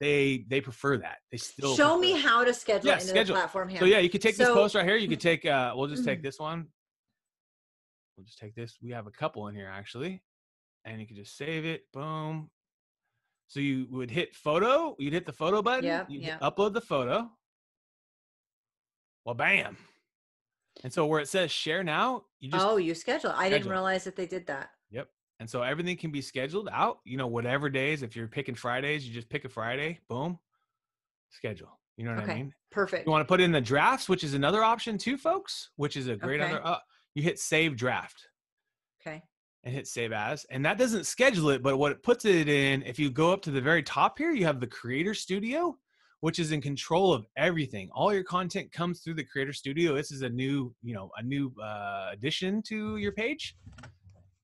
they 0.00 0.44
they 0.48 0.60
prefer 0.60 0.96
that. 0.98 1.18
They 1.30 1.38
still 1.38 1.74
Show 1.74 1.98
me 1.98 2.12
how 2.12 2.44
to 2.44 2.54
schedule 2.54 2.88
Yeah, 2.88 2.98
schedule. 2.98 3.34
the 3.34 3.40
platform 3.40 3.68
here. 3.68 3.80
So 3.80 3.84
yeah, 3.86 3.98
you 3.98 4.08
could 4.10 4.22
take 4.22 4.36
this 4.36 4.48
post 4.48 4.74
right 4.74 4.84
here. 4.84 4.96
You 4.96 5.08
could 5.08 5.20
take 5.20 5.44
uh 5.44 5.72
we'll 5.76 5.88
just 5.88 6.04
take 6.04 6.20
Mhm. 6.20 6.22
this 6.22 6.38
one. 6.38 6.68
We'll 8.16 8.24
just 8.24 8.38
take 8.38 8.54
this. 8.54 8.78
We 8.80 8.90
have 8.90 9.06
a 9.06 9.10
couple 9.10 9.48
in 9.48 9.54
here 9.54 9.68
actually. 9.72 10.22
And 10.84 11.00
you 11.00 11.06
could 11.06 11.16
just 11.16 11.36
save 11.36 11.64
it. 11.64 11.82
Boom. 11.92 12.50
So 13.48 13.60
you 13.60 13.86
would 13.90 14.10
hit 14.10 14.34
photo, 14.34 14.94
you'd 14.98 15.12
hit 15.14 15.26
the 15.26 15.32
photo 15.32 15.62
button, 15.62 15.84
Yeah. 15.84 16.04
you'd 16.08 16.22
yep. 16.22 16.40
upload 16.40 16.74
the 16.74 16.80
photo. 16.80 17.30
Well, 19.24 19.34
bam. 19.34 19.76
And 20.84 20.92
so 20.92 21.06
where 21.06 21.20
it 21.20 21.28
says 21.28 21.50
share 21.50 21.82
now, 21.82 22.24
you 22.40 22.50
just 22.50 22.64
oh, 22.64 22.76
you 22.76 22.94
schedule. 22.94 23.32
I 23.34 23.48
didn't 23.48 23.68
realize 23.68 24.04
that 24.04 24.16
they 24.16 24.26
did 24.26 24.46
that. 24.46 24.70
And 25.40 25.48
so 25.48 25.62
everything 25.62 25.96
can 25.96 26.10
be 26.10 26.20
scheduled 26.20 26.68
out, 26.72 26.98
you 27.04 27.16
know, 27.16 27.28
whatever 27.28 27.70
days. 27.70 28.02
If 28.02 28.16
you're 28.16 28.26
picking 28.26 28.54
Fridays, 28.54 29.06
you 29.06 29.14
just 29.14 29.28
pick 29.28 29.44
a 29.44 29.48
Friday, 29.48 30.00
boom, 30.08 30.38
schedule. 31.30 31.78
You 31.96 32.04
know 32.04 32.14
what 32.14 32.24
Okay. 32.24 32.32
I 32.32 32.36
mean? 32.36 32.54
Perfect. 32.70 33.06
You 33.06 33.12
want 33.12 33.22
to 33.26 33.32
put 33.32 33.40
in 33.40 33.52
the 33.52 33.60
drafts, 33.60 34.08
which 34.08 34.24
is 34.24 34.34
another 34.34 34.62
option 34.64 34.98
too, 34.98 35.16
folks, 35.16 35.70
which 35.76 35.96
is 35.96 36.08
a 36.08 36.16
great 36.16 36.40
Okay. 36.40 36.52
other. 36.52 36.66
Uh, 36.66 36.78
you 37.14 37.22
hit 37.22 37.38
save 37.38 37.76
draft 37.76 38.28
Okay. 39.00 39.22
and 39.64 39.74
hit 39.74 39.86
save 39.86 40.12
as, 40.12 40.44
and 40.50 40.64
that 40.64 40.78
doesn't 40.78 41.04
schedule 41.06 41.50
it, 41.50 41.62
but 41.62 41.76
what 41.76 41.92
it 41.92 42.02
puts 42.02 42.24
it 42.24 42.48
in, 42.48 42.82
if 42.82 42.98
you 42.98 43.10
go 43.10 43.32
up 43.32 43.42
to 43.42 43.50
the 43.50 43.60
very 43.60 43.82
top 43.82 44.18
here, 44.18 44.32
you 44.32 44.44
have 44.44 44.60
the 44.60 44.66
Creator 44.66 45.14
Studio, 45.14 45.76
which 46.20 46.40
is 46.40 46.50
in 46.50 46.60
control 46.60 47.12
of 47.12 47.26
everything. 47.36 47.88
All 47.92 48.12
your 48.12 48.24
content 48.24 48.72
comes 48.72 49.00
through 49.00 49.14
the 49.14 49.24
Creator 49.24 49.52
Studio. 49.52 49.94
This 49.94 50.10
is 50.10 50.22
a 50.22 50.28
new, 50.28 50.74
you 50.82 50.94
know, 50.94 51.10
a 51.16 51.22
new 51.22 51.52
uh, 51.62 52.10
addition 52.12 52.60
to 52.64 52.96
your 52.96 53.12
page. 53.12 53.56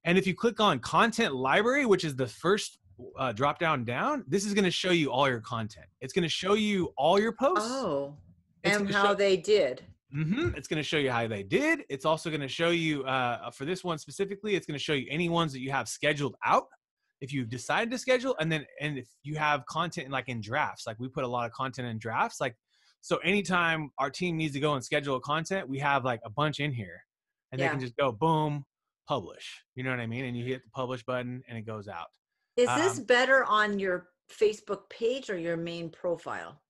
And 0.04 0.18
if 0.18 0.26
you 0.26 0.34
click 0.34 0.60
on 0.60 0.78
Content 0.80 1.34
Library, 1.34 1.86
which 1.86 2.04
is 2.04 2.14
the 2.14 2.26
first 2.26 2.78
uh, 3.18 3.32
drop 3.32 3.58
down 3.58 3.84
down, 3.84 4.24
this 4.28 4.44
is 4.44 4.54
going 4.54 4.64
to 4.64 4.70
show 4.70 4.90
you 4.90 5.10
all 5.10 5.28
your 5.28 5.40
content. 5.40 5.86
It's 6.00 6.12
going 6.12 6.22
to 6.24 6.28
show 6.28 6.54
you 6.54 6.92
all 6.96 7.18
your 7.18 7.32
posts. 7.32 7.68
Oh, 7.70 8.16
It's 8.62 8.76
and 8.76 8.90
how 8.90 9.08
show- 9.08 9.14
they 9.14 9.36
did. 9.36 9.82
hmm 10.12 10.50
It's 10.56 10.68
going 10.68 10.76
to 10.78 10.82
show 10.82 10.98
you 10.98 11.10
how 11.10 11.26
they 11.26 11.42
did. 11.42 11.84
It's 11.88 12.04
also 12.04 12.28
going 12.30 12.42
to 12.42 12.48
show 12.48 12.70
you 12.70 13.02
uh, 13.04 13.50
for 13.50 13.64
this 13.64 13.82
one 13.82 13.98
specifically. 13.98 14.54
It's 14.54 14.66
going 14.66 14.78
to 14.78 14.82
show 14.84 14.92
you 14.92 15.06
any 15.10 15.28
ones 15.28 15.52
that 15.54 15.60
you 15.60 15.70
have 15.72 15.88
scheduled 15.88 16.36
out. 16.44 16.66
If 17.20 17.32
you've 17.32 17.48
decided 17.48 17.90
to 17.92 17.96
schedule, 17.98 18.36
and 18.38 18.52
then 18.52 18.66
and 18.82 18.98
if 18.98 19.08
you 19.22 19.36
have 19.36 19.64
content 19.64 20.10
like 20.10 20.28
in 20.28 20.42
drafts, 20.42 20.86
like 20.86 20.98
we 20.98 21.08
put 21.08 21.24
a 21.24 21.26
lot 21.28 21.46
of 21.46 21.52
content 21.52 21.88
in 21.88 21.96
drafts, 21.98 22.38
like 22.40 22.54
so 23.00 23.16
anytime 23.18 23.90
our 23.98 24.10
team 24.10 24.36
needs 24.36 24.52
to 24.54 24.60
go 24.60 24.74
and 24.74 24.84
schedule 24.84 25.18
content, 25.20 25.66
we 25.66 25.78
have 25.78 26.04
like 26.04 26.20
a 26.26 26.30
bunch 26.30 26.60
in 26.60 26.70
here, 26.70 27.00
and 27.50 27.58
they 27.60 27.64
can 27.70 27.80
just 27.80 27.96
go 27.96 28.12
boom, 28.12 28.66
publish. 29.06 29.62
You 29.74 29.84
know 29.84 29.90
what 29.90 30.00
I 30.00 30.06
mean? 30.06 30.24
And 30.24 30.36
you 30.36 30.44
hit 30.44 30.62
the 30.64 30.70
publish 30.70 31.04
button, 31.04 31.42
and 31.48 31.56
it 31.58 31.62
goes 31.62 31.88
out. 31.88 32.06
Is 32.56 32.68
this 32.76 32.98
Um, 32.98 33.04
better 33.04 33.44
on 33.44 33.78
your 33.78 34.08
Facebook 34.30 34.88
page 34.90 35.30
or 35.30 35.36
your 35.38 35.56
main 35.56 35.90
profile? 35.90 36.60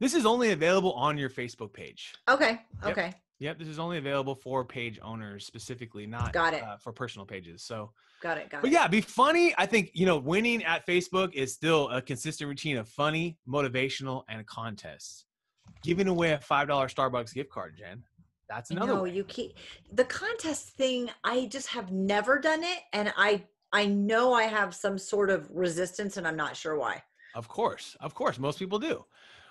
This 0.00 0.14
is 0.14 0.26
only 0.26 0.50
available 0.50 0.92
on 0.94 1.16
your 1.18 1.30
Facebook 1.30 1.72
page. 1.72 2.12
Okay. 2.28 2.60
Yep. 2.82 2.92
Okay. 2.92 3.14
Yep, 3.38 3.58
this 3.58 3.66
is 3.68 3.80
only 3.80 3.98
available 3.98 4.36
for 4.36 4.64
page 4.64 5.00
owners 5.02 5.44
specifically, 5.46 6.06
not 6.06 6.32
Got 6.32 6.54
it. 6.54 6.62
Uh, 6.62 6.76
for 6.76 6.92
personal 6.92 7.26
pages. 7.26 7.64
So. 7.64 7.92
Got 8.20 8.38
it. 8.38 8.50
Got 8.50 8.62
But 8.62 8.68
it. 8.70 8.74
yeah, 8.74 8.86
be 8.86 9.00
funny. 9.00 9.52
I 9.58 9.66
think 9.66 9.90
you 9.94 10.06
know, 10.06 10.16
winning 10.16 10.62
at 10.62 10.86
Facebook 10.86 11.34
is 11.34 11.52
still 11.52 11.88
a 11.88 12.00
consistent 12.00 12.46
routine 12.46 12.76
of 12.76 12.88
funny, 12.88 13.36
motivational, 13.48 14.22
and 14.28 14.46
contests. 14.46 15.24
Giving 15.82 16.06
away 16.06 16.32
a 16.32 16.38
five 16.38 16.68
dollar 16.68 16.86
Starbucks 16.86 17.34
gift 17.34 17.50
card, 17.50 17.76
Jen. 17.76 18.04
That's 18.48 18.70
another. 18.70 18.94
No, 18.94 19.04
you 19.04 19.24
keep 19.24 19.54
the 19.92 20.04
contest 20.04 20.68
thing. 20.70 21.10
I 21.24 21.46
just 21.46 21.68
have 21.68 21.90
never 21.90 22.38
done 22.38 22.62
it, 22.62 22.80
and 22.92 23.12
I 23.16 23.44
I 23.72 23.86
know 23.86 24.34
I 24.34 24.44
have 24.44 24.74
some 24.74 24.98
sort 24.98 25.30
of 25.30 25.48
resistance, 25.50 26.16
and 26.16 26.26
I'm 26.26 26.36
not 26.36 26.56
sure 26.56 26.78
why. 26.78 27.02
Of 27.34 27.48
course, 27.48 27.96
of 28.00 28.14
course, 28.14 28.38
most 28.38 28.58
people 28.58 28.78
do. 28.78 29.04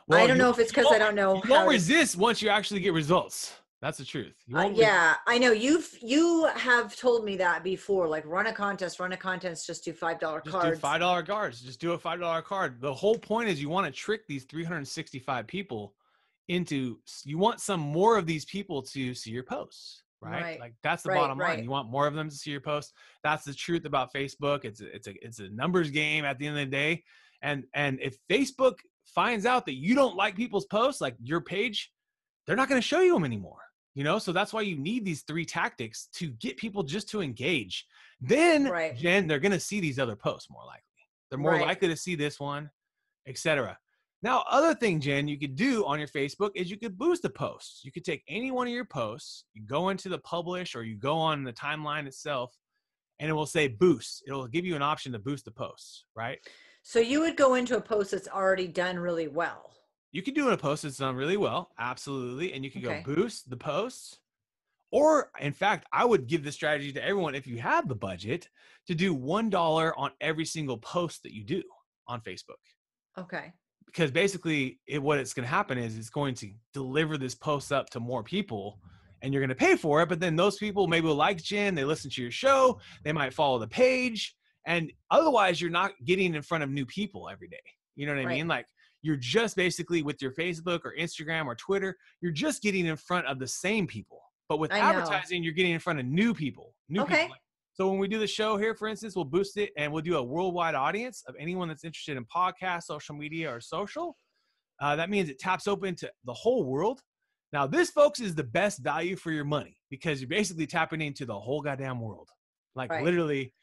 Well, 0.08 0.20
i 0.20 0.28
don't 0.28 0.38
you- 0.38 0.44
know 0.44 0.50
if 0.50 0.60
it's 0.60 0.72
because 0.72 0.92
I 0.92 1.00
don't 1.00 1.16
know. 1.16 1.36
You 1.36 1.56
to- 1.56 1.66
resist 1.68 2.18
once 2.18 2.42
you 2.42 2.50
actually 2.50 2.82
get 2.82 2.94
results. 2.94 3.54
That's 3.82 3.98
the 3.98 4.06
truth. 4.06 4.36
Uh, 4.54 4.70
yeah, 4.72 5.16
I 5.26 5.40
know 5.40 5.52
you've 5.52 5.98
you 6.04 6.46
have 6.54 6.96
told 6.96 7.26
me 7.26 7.36
that 7.38 7.64
before. 7.64 8.08
Like 8.08 8.24
run 8.28 8.46
a 8.46 8.54
contest, 8.54 9.00
run 9.00 9.12
a 9.12 9.18
contest, 9.18 9.66
just 9.66 9.84
do 9.84 9.92
five 9.92 10.20
dollar 10.20 10.40
cards. 10.40 10.76
do 10.76 10.80
five 10.80 11.00
dollar 11.00 11.24
cards. 11.24 11.62
Just 11.62 11.82
do 11.82 11.94
a 11.94 11.98
five 11.98 12.20
dollar 12.20 12.44
card. 12.44 12.80
The 12.80 12.94
whole 12.94 13.18
point 13.18 13.50
is 13.50 13.60
you 13.60 13.70
want 13.70 13.88
to 13.88 13.92
trick 13.92 14.28
these 14.28 14.44
365 14.44 15.48
people 15.48 15.96
into. 16.52 17.00
You 17.24 17.38
want 17.38 17.60
some 17.60 17.80
more 17.80 18.18
of 18.18 18.26
these 18.26 18.46
people 18.46 18.82
to 18.84 19.14
see 19.14 19.32
your 19.32 19.44
posts, 19.44 20.04
right? 20.22 20.42
Right. 20.44 20.60
Like 20.60 20.74
that's 20.84 21.04
the 21.04 21.10
Right, 21.10 21.18
bottom 21.18 21.40
right. 21.40 21.56
line. 21.56 21.64
You 21.64 21.70
want 21.70 21.90
more 21.90 22.08
of 22.08 22.14
them 22.14 22.30
to 22.30 22.36
see 22.36 22.52
your 22.52 22.62
posts. 22.62 22.94
That's 23.24 23.44
the 23.44 23.54
truth 23.54 23.86
about 23.86 24.14
Facebook. 24.14 24.66
It's 24.66 24.82
a, 24.82 24.96
it's 24.96 25.08
a 25.08 25.26
it's 25.26 25.40
a 25.40 25.50
numbers 25.50 25.90
game 25.90 26.26
at 26.26 26.38
the 26.40 26.48
end 26.48 26.58
of 26.58 26.66
the 26.66 26.72
day. 26.72 27.04
And 27.42 27.64
and 27.74 28.00
if 28.02 28.18
Facebook 28.30 28.76
finds 29.06 29.46
out 29.46 29.66
that 29.66 29.76
you 29.76 29.96
don't 29.96 30.16
like 30.16 30.36
people's 30.36 30.66
posts, 30.68 31.02
like 31.02 31.16
your 31.22 31.42
page, 31.42 31.92
they're 32.46 32.56
not 32.56 32.70
going 32.70 32.82
to 32.82 32.88
show 32.88 33.02
you 33.02 33.14
them 33.14 33.26
anymore. 33.26 33.58
You 33.94 34.06
know, 34.06 34.20
so 34.20 34.32
that's 34.32 34.54
why 34.54 34.62
you 34.62 34.78
need 34.78 35.04
these 35.04 35.24
three 35.24 35.44
tactics 35.44 36.08
to 36.14 36.30
get 36.40 36.56
people 36.56 36.82
just 36.82 37.10
to 37.10 37.22
engage. 37.22 37.86
Then, 38.22 38.66
Right. 38.70 38.96
Jen, 38.96 39.28
they're 39.28 39.40
going 39.40 39.52
to 39.52 39.60
see 39.60 39.82
these 39.82 40.00
other 40.00 40.16
posts 40.16 40.50
more 40.50 40.64
likely. 40.64 40.82
They're 41.30 41.40
more 41.40 41.60
likely 41.60 41.90
to 41.90 41.98
see 41.98 42.16
this 42.16 42.40
one, 42.40 42.70
etc. 43.28 43.78
Now, 44.24 44.44
other 44.50 44.76
thing, 44.76 45.00
Jen, 45.00 45.28
you 45.28 45.40
could 45.40 45.56
do 45.56 45.84
on 45.86 45.98
your 45.98 46.08
Facebook 46.08 46.52
is 46.54 46.70
you 46.70 46.78
could 46.78 46.98
boost 46.98 47.24
the 47.24 47.30
posts. 47.30 47.82
You 47.84 47.92
could 47.92 48.06
take 48.06 48.24
any 48.28 48.52
one 48.52 48.68
of 48.68 48.74
your 48.74 48.86
posts, 48.86 49.46
you 49.54 49.64
go 49.66 49.90
into 49.90 50.10
the 50.10 50.20
publish, 50.20 50.76
or 50.76 50.84
you 50.84 50.96
go 50.96 51.18
on 51.18 51.44
the 51.44 51.54
timeline 51.54 52.06
itself, 52.06 52.56
and 53.20 53.30
it 53.30 53.34
will 53.34 53.48
say 53.48 53.68
boost. 53.68 54.24
It'll 54.28 54.48
give 54.48 54.64
you 54.64 54.76
an 54.76 54.84
option 54.84 55.12
to 55.14 55.20
boost 55.20 55.46
the 55.46 55.52
posts, 55.52 56.06
right? 56.16 56.38
So 56.84 57.00
you 57.00 57.20
would 57.22 57.36
go 57.36 57.56
into 57.56 57.78
a 57.78 57.82
post 57.82 58.12
that's 58.12 58.28
already 58.28 58.68
done 58.68 58.98
really 59.00 59.28
well. 59.28 59.72
You 60.12 60.22
could 60.22 60.36
do 60.36 60.50
a 60.50 60.58
post 60.58 60.84
that's 60.84 60.98
done 60.98 61.16
really 61.16 61.38
well, 61.38 61.72
absolutely, 61.80 62.54
and 62.54 62.64
you 62.64 62.70
could 62.70 62.86
Okay. 62.86 63.02
go 63.04 63.16
boost 63.16 63.50
the 63.50 63.58
posts. 63.58 64.20
Or, 64.92 65.32
in 65.40 65.54
fact, 65.54 65.88
I 65.94 66.04
would 66.04 66.28
give 66.28 66.44
this 66.44 66.56
strategy 66.56 66.92
to 66.92 67.04
everyone 67.04 67.34
if 67.34 67.48
you 67.48 67.60
have 67.60 67.88
the 67.88 67.96
budget 67.96 68.50
to 68.88 68.94
do 68.94 69.14
one 69.14 69.50
dollar 69.50 69.98
on 69.98 70.12
every 70.20 70.46
single 70.46 70.78
post 70.78 71.24
that 71.24 71.34
you 71.34 71.44
do 71.46 71.64
on 72.08 72.20
Facebook. 72.22 72.60
Okay. 73.18 73.54
Because 73.92 74.12
basically, 74.12 74.80
it, 74.88 75.02
what 75.02 75.20
it's 75.20 75.34
going 75.34 75.44
to 75.44 75.50
happen 75.50 75.78
is 75.78 75.98
it's 75.98 76.10
going 76.10 76.36
to 76.36 76.50
deliver 76.74 77.18
this 77.18 77.36
post 77.36 77.72
up 77.72 77.90
to 77.92 78.00
more 78.00 78.24
people, 78.24 78.80
and 79.22 79.34
you're 79.34 79.42
going 79.42 79.50
to 79.50 79.56
pay 79.56 79.76
for 79.76 80.02
it. 80.02 80.10
But 80.10 80.20
then 80.20 80.36
those 80.36 80.58
people 80.58 80.88
maybe 80.88 81.08
will 81.08 81.16
like 81.16 81.42
Jen, 81.42 81.76
they 81.76 81.84
listen 81.84 82.10
to 82.12 82.22
your 82.22 82.32
show, 82.32 82.80
they 83.04 83.12
might 83.12 83.34
follow 83.34 83.60
the 83.60 83.68
page, 83.68 84.36
and 84.66 84.92
otherwise, 85.10 85.60
you're 85.60 85.72
not 85.72 85.92
getting 86.06 86.34
in 86.36 86.42
front 86.42 86.64
of 86.64 86.70
new 86.70 86.86
people 86.86 87.30
every 87.30 87.48
day. 87.48 87.58
You 87.96 88.06
know 88.06 88.14
what 88.14 88.22
I 88.22 88.26
Right. 88.26 88.38
mean? 88.38 88.48
Like 88.48 88.68
you're 89.02 89.18
just 89.18 89.56
basically 89.56 90.04
with 90.04 90.22
your 90.22 90.32
Facebook 90.32 90.82
or 90.86 90.94
Instagram 90.98 91.46
or 91.46 91.56
Twitter, 91.56 91.98
you're 92.22 92.32
just 92.32 92.62
getting 92.62 92.86
in 92.86 92.96
front 92.96 93.26
of 93.28 93.40
the 93.40 93.48
same 93.48 93.88
people. 93.88 94.22
But 94.48 94.60
with 94.60 94.72
I 94.72 94.80
know. 94.80 94.88
advertising, 94.88 95.44
you're 95.44 95.54
getting 95.54 95.72
in 95.74 95.80
front 95.80 96.00
of 96.00 96.06
new 96.06 96.34
people. 96.34 96.76
New 96.90 97.02
Okay. 97.02 97.24
people. 97.24 97.36
So 97.74 97.90
when 97.90 98.00
we 98.00 98.08
do 98.08 98.20
the 98.20 98.28
show 98.28 98.58
here, 98.58 98.76
for 98.76 98.88
instance, 98.88 99.16
we'll 99.16 99.26
boost 99.26 99.58
it 99.58 99.72
and 99.78 99.92
we'll 99.92 100.02
do 100.02 100.18
a 100.18 100.24
worldwide 100.24 100.76
audience 100.76 101.24
of 101.28 101.36
anyone 101.40 101.68
that's 101.68 101.84
interested 101.84 102.18
in 102.18 102.26
podcast, 102.26 102.84
social 102.84 103.16
media, 103.16 103.54
or 103.54 103.62
social. 103.62 104.18
Uh, 104.82 104.96
that 104.96 105.10
means 105.10 105.30
it 105.30 105.40
taps 105.40 105.68
open 105.68 105.96
to 105.96 106.12
the 106.26 106.34
whole 106.34 106.66
world. 106.66 107.02
Now, 107.54 107.68
this, 107.68 107.90
folks, 107.90 108.20
is 108.20 108.36
the 108.36 108.44
best 108.44 108.82
value 108.84 109.16
for 109.16 109.32
your 109.32 109.46
money 109.46 109.78
because 109.90 110.22
you're 110.22 110.30
basically 110.30 110.68
tapping 110.68 111.02
into 111.02 111.26
the 111.26 111.38
whole 111.38 111.62
goddamn 111.62 112.00
world, 112.00 112.30
like 112.76 112.90
Right. 112.90 113.04
literally. 113.04 113.54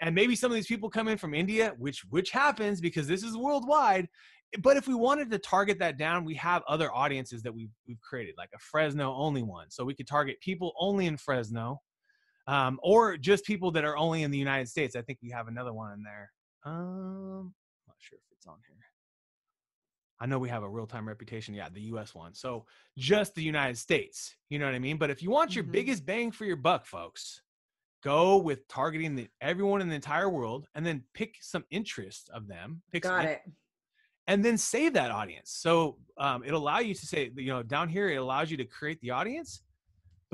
And 0.00 0.14
maybe 0.14 0.34
some 0.34 0.50
of 0.50 0.56
these 0.56 0.66
people 0.66 0.90
come 0.90 1.08
in 1.08 1.18
from 1.18 1.34
India, 1.34 1.74
which 1.78 2.04
which 2.10 2.30
happens 2.30 2.80
because 2.80 3.06
this 3.06 3.22
is 3.22 3.36
worldwide. 3.36 4.08
But 4.60 4.76
if 4.76 4.86
we 4.88 4.94
wanted 4.94 5.30
to 5.30 5.38
target 5.38 5.78
that 5.78 5.98
down, 5.98 6.24
we 6.24 6.34
have 6.34 6.62
other 6.68 6.92
audiences 6.92 7.42
that 7.42 7.54
we've 7.54 7.70
we've 7.86 8.00
created, 8.00 8.34
like 8.36 8.50
a 8.54 8.58
Fresno 8.58 9.14
only 9.14 9.42
one. 9.42 9.70
So 9.70 9.84
we 9.84 9.94
could 9.94 10.08
target 10.08 10.40
people 10.40 10.72
only 10.78 11.06
in 11.06 11.16
Fresno, 11.16 11.80
um, 12.46 12.78
or 12.82 13.16
just 13.16 13.44
people 13.44 13.70
that 13.72 13.84
are 13.84 13.96
only 13.96 14.22
in 14.22 14.30
the 14.30 14.38
United 14.38 14.68
States. 14.68 14.96
I 14.96 15.02
think 15.02 15.18
we 15.22 15.30
have 15.30 15.48
another 15.48 15.72
one 15.72 15.92
in 15.92 16.02
there. 16.02 16.30
Um, 16.64 17.54
not 17.86 17.96
sure 17.98 18.18
if 18.18 18.24
it's 18.36 18.46
on 18.46 18.56
here. 18.68 18.76
I 20.20 20.26
know 20.26 20.38
we 20.38 20.48
have 20.48 20.62
a 20.62 20.68
real 20.68 20.86
time 20.86 21.06
reputation. 21.08 21.54
Yeah, 21.54 21.68
the 21.72 21.82
US 21.92 22.14
one. 22.14 22.34
So 22.34 22.64
just 22.96 23.34
the 23.34 23.42
United 23.42 23.76
States. 23.76 24.36
You 24.48 24.58
know 24.58 24.66
what 24.66 24.74
I 24.74 24.78
mean? 24.78 24.96
But 24.96 25.10
if 25.10 25.22
you 25.22 25.30
want 25.30 25.54
your 25.54 25.64
Mhm. 25.64 25.72
biggest 25.72 26.06
bang 26.06 26.30
for 26.30 26.44
your 26.44 26.56
buck, 26.56 26.86
folks, 26.86 27.42
go 28.02 28.36
with 28.36 28.66
targeting 28.68 29.16
the, 29.16 29.28
everyone 29.40 29.80
in 29.80 29.88
the 29.88 29.94
entire 29.94 30.28
world 30.28 30.68
and 30.74 30.84
then 30.86 31.04
pick 31.14 31.36
some 31.40 31.64
interest 31.70 32.30
of 32.32 32.46
them. 32.46 32.82
Got 33.00 33.24
in- 33.24 33.30
it. 33.32 33.42
and 34.26 34.42
then 34.44 34.56
save 34.56 34.92
that 34.94 35.10
audience. 35.10 35.50
So 35.50 35.98
um, 36.16 36.44
it'll 36.44 36.62
allow 36.62 36.78
you 36.78 36.94
to 36.94 37.06
say, 37.06 37.30
you 37.36 37.48
know, 37.48 37.62
down 37.62 37.88
here, 37.90 38.08
it 38.08 38.16
allows 38.16 38.50
you 38.50 38.56
to 38.58 38.64
create 38.64 39.00
the 39.00 39.10
audience, 39.10 39.62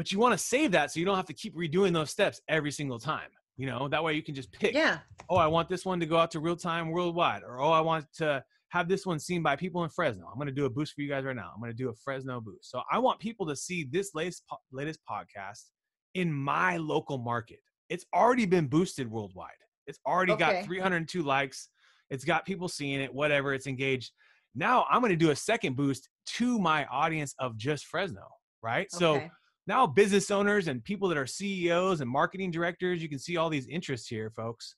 but 0.00 0.10
you 0.10 0.18
want 0.18 0.32
to 0.32 0.38
save 0.38 0.72
that 0.72 0.90
so 0.90 0.98
you 0.98 1.04
don't 1.04 1.16
have 1.16 1.26
to 1.26 1.34
keep 1.34 1.54
redoing 1.54 1.92
those 1.92 2.08
steps 2.10 2.40
every 2.48 2.70
single 2.70 2.98
time. 2.98 3.28
You 3.58 3.66
know, 3.66 3.86
that 3.88 4.02
way 4.02 4.14
you 4.14 4.22
can 4.22 4.34
just 4.34 4.50
pick, 4.50 4.72
Yeah. 4.72 5.00
oh, 5.28 5.36
I 5.36 5.46
want 5.46 5.68
this 5.68 5.84
one 5.84 6.00
to 6.00 6.06
go 6.06 6.16
out 6.16 6.30
to 6.30 6.40
real 6.40 6.56
time 6.56 6.90
worldwide, 6.90 7.42
or 7.42 7.60
oh, 7.60 7.68
I 7.70 7.82
want 7.82 8.06
to 8.14 8.42
have 8.70 8.88
this 8.88 9.04
one 9.04 9.18
seen 9.18 9.42
by 9.42 9.56
people 9.56 9.84
in 9.84 9.90
Fresno. 9.90 10.26
I'm 10.26 10.36
going 10.36 10.46
to 10.46 10.54
do 10.54 10.64
a 10.64 10.70
boost 10.70 10.94
for 10.94 11.02
you 11.02 11.08
guys 11.10 11.24
right 11.26 11.36
now. 11.36 11.50
I'm 11.54 11.60
going 11.60 11.70
to 11.70 11.76
do 11.76 11.90
a 11.90 11.94
Fresno 12.02 12.40
boost. 12.40 12.70
So 12.70 12.80
I 12.90 12.98
want 12.98 13.20
people 13.20 13.46
to 13.48 13.54
see 13.54 13.84
this 13.92 14.14
latest 14.14 14.44
po- 14.48 14.56
latest 14.72 15.00
podcast 15.06 15.64
in 16.14 16.32
my 16.32 16.78
local 16.78 17.18
market. 17.18 17.58
It's 17.90 18.06
already 18.14 18.46
been 18.46 18.68
boosted 18.68 19.10
worldwide. 19.10 19.50
It's 19.86 19.98
already 20.06 20.32
Okay. 20.32 20.60
got 20.60 20.64
302 20.64 21.22
likes. 21.22 21.68
It's 22.08 22.24
got 22.24 22.46
people 22.46 22.68
seeing 22.68 23.02
it, 23.02 23.12
whatever, 23.12 23.52
it's 23.52 23.66
engaged. 23.66 24.12
Now 24.54 24.86
I'm 24.90 25.02
going 25.02 25.10
to 25.12 25.16
do 25.16 25.30
a 25.30 25.36
second 25.36 25.76
boost 25.76 26.08
to 26.38 26.58
my 26.58 26.86
audience 26.86 27.34
of 27.38 27.58
just 27.58 27.84
Fresno, 27.84 28.22
right? 28.62 28.88
okay. 28.94 28.98
So. 28.98 29.28
Now 29.70 29.86
business 29.86 30.32
owners 30.32 30.66
and 30.66 30.82
people 30.82 31.08
that 31.08 31.16
are 31.16 31.28
CEOs 31.28 32.00
and 32.00 32.10
marketing 32.10 32.50
directors, 32.50 33.00
you 33.00 33.08
can 33.08 33.20
see 33.20 33.36
all 33.36 33.48
these 33.48 33.68
interests 33.68 34.08
here, 34.08 34.28
folks. 34.28 34.74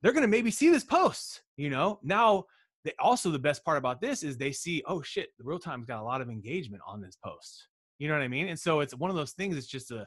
They're 0.00 0.12
going 0.12 0.22
to 0.22 0.28
maybe 0.28 0.50
see 0.50 0.70
this 0.70 0.82
post, 0.82 1.42
you 1.58 1.68
know. 1.68 2.00
Now, 2.02 2.44
they 2.86 2.92
also 2.98 3.30
the 3.30 3.38
best 3.38 3.62
part 3.66 3.76
about 3.76 4.00
this 4.00 4.22
is 4.22 4.38
they 4.38 4.50
see, 4.50 4.82
oh 4.86 5.02
shit, 5.02 5.28
the 5.36 5.44
real 5.44 5.58
time's 5.58 5.84
got 5.84 6.00
a 6.00 6.02
lot 6.02 6.22
of 6.22 6.30
engagement 6.30 6.82
on 6.86 7.02
this 7.02 7.18
post. 7.22 7.68
You 7.98 8.08
know 8.08 8.14
what 8.14 8.22
I 8.22 8.28
mean? 8.28 8.48
And 8.48 8.58
so 8.58 8.80
it's 8.80 8.94
one 8.94 9.10
of 9.10 9.16
those 9.16 9.32
things. 9.32 9.58
It's 9.58 9.66
just 9.66 9.90
a 9.90 10.06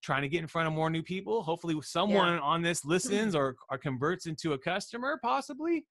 trying 0.00 0.22
to 0.22 0.28
get 0.28 0.42
in 0.42 0.46
front 0.46 0.68
of 0.68 0.72
more 0.72 0.88
new 0.88 1.02
people. 1.02 1.42
Hopefully, 1.42 1.74
someone 1.82 2.38
on 2.38 2.62
this 2.62 2.84
listens 2.84 3.34
or, 3.34 3.56
or 3.68 3.78
converts 3.78 4.26
into 4.26 4.52
a 4.52 4.58
customer, 4.58 5.18
possibly. 5.24 5.84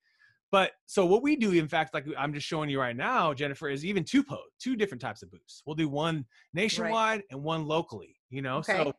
But 0.51 0.71
so 0.87 1.05
what 1.05 1.21
we 1.21 1.35
do, 1.35 1.51
in 1.51 1.67
fact, 1.67 1.93
like 1.93 2.05
I'm 2.17 2.33
just 2.33 2.47
showing 2.47 2.69
you 2.69 2.79
right 2.79 2.95
now, 2.95 3.33
Jennifer, 3.33 3.69
is 3.69 3.85
even 3.85 4.03
two 4.03 4.23
po 4.23 4.39
two 4.59 4.75
different 4.75 5.01
types 5.01 5.21
of 5.21 5.29
boosts. 5.31 5.61
We'll 5.65 5.75
do 5.75 5.87
one 5.87 6.25
nationwide 6.53 7.17
right. 7.17 7.25
and 7.31 7.43
one 7.43 7.65
locally. 7.65 8.15
You 8.29 8.41
know, 8.41 8.57
okay. 8.57 8.83
so. 8.83 8.93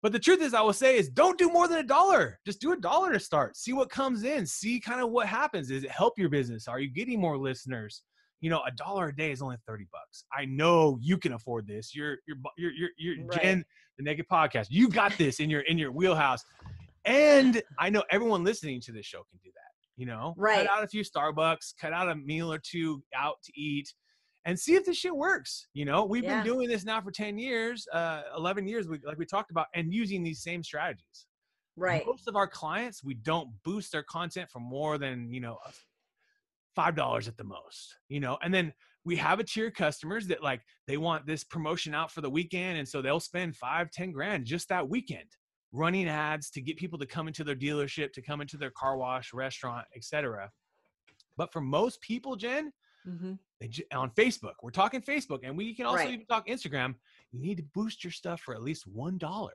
But 0.00 0.12
the 0.12 0.18
truth 0.18 0.40
is, 0.40 0.54
I 0.54 0.60
will 0.60 0.72
say 0.72 0.96
is 0.96 1.08
don't 1.08 1.36
do 1.36 1.50
more 1.50 1.66
than 1.68 1.78
a 1.78 1.82
dollar. 1.82 2.38
Just 2.46 2.60
do 2.60 2.72
a 2.72 2.76
dollar 2.76 3.12
to 3.12 3.20
start. 3.20 3.56
See 3.56 3.72
what 3.72 3.90
comes 3.90 4.22
in. 4.22 4.46
See 4.46 4.78
kind 4.80 5.00
of 5.00 5.10
what 5.10 5.26
happens. 5.26 5.68
Does 5.68 5.84
it 5.84 5.90
help 5.90 6.18
your 6.18 6.28
business? 6.28 6.68
Are 6.68 6.78
you 6.78 6.88
getting 6.88 7.20
more 7.20 7.36
listeners? 7.36 8.02
You 8.40 8.48
know, 8.48 8.62
a 8.66 8.70
dollar 8.70 9.08
a 9.08 9.16
day 9.16 9.32
is 9.32 9.42
only 9.42 9.56
thirty 9.66 9.86
bucks. 9.92 10.24
I 10.32 10.46
know 10.46 10.98
you 11.02 11.18
can 11.18 11.32
afford 11.32 11.66
this. 11.66 11.94
You're 11.94 12.18
you're 12.26 12.38
you're 12.56 12.72
you're, 12.78 12.90
you're 12.96 13.26
right. 13.26 13.42
Jen, 13.42 13.64
the 13.98 14.04
Naked 14.04 14.26
Podcast. 14.30 14.68
You've 14.70 14.94
got 14.94 15.18
this 15.18 15.40
in 15.40 15.50
your 15.50 15.62
in 15.62 15.76
your 15.76 15.92
wheelhouse. 15.92 16.44
And 17.04 17.62
I 17.78 17.90
know 17.90 18.04
everyone 18.10 18.44
listening 18.44 18.80
to 18.82 18.92
this 18.92 19.06
show 19.06 19.24
can 19.30 19.40
do 19.42 19.50
that 19.54 19.67
you 19.98 20.06
know 20.06 20.32
right. 20.38 20.66
cut 20.66 20.78
out 20.78 20.84
a 20.84 20.88
few 20.88 21.02
starbucks 21.02 21.74
cut 21.78 21.92
out 21.92 22.08
a 22.08 22.14
meal 22.14 22.50
or 22.50 22.58
two 22.58 23.02
out 23.14 23.34
to 23.44 23.52
eat 23.60 23.92
and 24.44 24.58
see 24.58 24.74
if 24.74 24.86
this 24.86 24.96
shit 24.96 25.14
works 25.14 25.66
you 25.74 25.84
know? 25.84 26.04
We've 26.04 26.24
yeah. 26.24 26.42
been 26.42 26.52
doing 26.52 26.68
this 26.68 26.84
now 26.84 27.00
for 27.02 27.10
10 27.10 27.36
years 27.36 27.86
uh 27.92 28.22
11 28.36 28.66
years 28.66 28.88
we, 28.88 29.00
like 29.04 29.18
we 29.18 29.26
talked 29.26 29.50
about 29.50 29.66
and 29.74 29.92
using 29.92 30.22
these 30.22 30.42
same 30.42 30.62
strategies. 30.62 31.26
Right. 31.76 32.04
Most 32.06 32.28
of 32.28 32.36
our 32.36 32.46
clients 32.46 33.04
we 33.04 33.14
don't 33.14 33.50
boost 33.64 33.92
their 33.92 34.04
content 34.04 34.48
for 34.50 34.60
more 34.60 34.96
than 34.96 35.32
you 35.32 35.40
know 35.40 35.58
five 36.74 36.94
dollars 36.94 37.28
at 37.28 37.36
the 37.36 37.44
most 37.44 37.96
you 38.08 38.20
know? 38.20 38.38
And 38.42 38.54
then 38.54 38.72
we 39.04 39.16
have 39.16 39.40
a 39.40 39.44
tier 39.44 39.68
of 39.68 39.74
customers 39.74 40.28
that 40.28 40.42
like 40.42 40.60
they 40.86 40.96
want 40.96 41.26
this 41.26 41.42
promotion 41.42 41.94
out 41.94 42.12
for 42.12 42.20
the 42.20 42.30
weekend 42.30 42.78
and 42.78 42.88
so 42.88 43.02
they'll 43.02 43.20
spend 43.20 43.56
five 43.56 43.90
ten 43.90 44.12
grand 44.12 44.46
just 44.46 44.68
that 44.68 44.88
weekend 44.88 45.28
running 45.72 46.08
ads 46.08 46.50
to 46.50 46.60
get 46.60 46.76
people 46.76 46.98
to 46.98 47.06
come 47.06 47.28
into 47.28 47.44
their 47.44 47.56
dealership, 47.56 48.12
to 48.12 48.22
come 48.22 48.40
into 48.40 48.56
their 48.56 48.70
car 48.70 48.96
wash, 48.96 49.32
restaurant, 49.32 49.86
etc. 49.94 50.50
But 51.36 51.52
for 51.52 51.60
most 51.60 52.00
people, 52.00 52.36
Jen, 52.36 52.72
mm-hmm. 53.06 53.34
they, 53.60 53.70
on 53.94 54.10
Facebook, 54.10 54.54
we're 54.62 54.70
talking 54.70 55.02
Facebook, 55.02 55.40
and 55.44 55.56
we 55.56 55.74
can 55.74 55.86
also 55.86 56.04
right. 56.04 56.14
even 56.14 56.26
talk 56.26 56.46
Instagram. 56.48 56.94
You 57.32 57.40
need 57.40 57.58
to 57.58 57.64
boost 57.74 58.02
your 58.02 58.10
stuff 58.10 58.40
for 58.40 58.54
at 58.54 58.62
least 58.62 58.86
one 58.86 59.18
dollar 59.18 59.52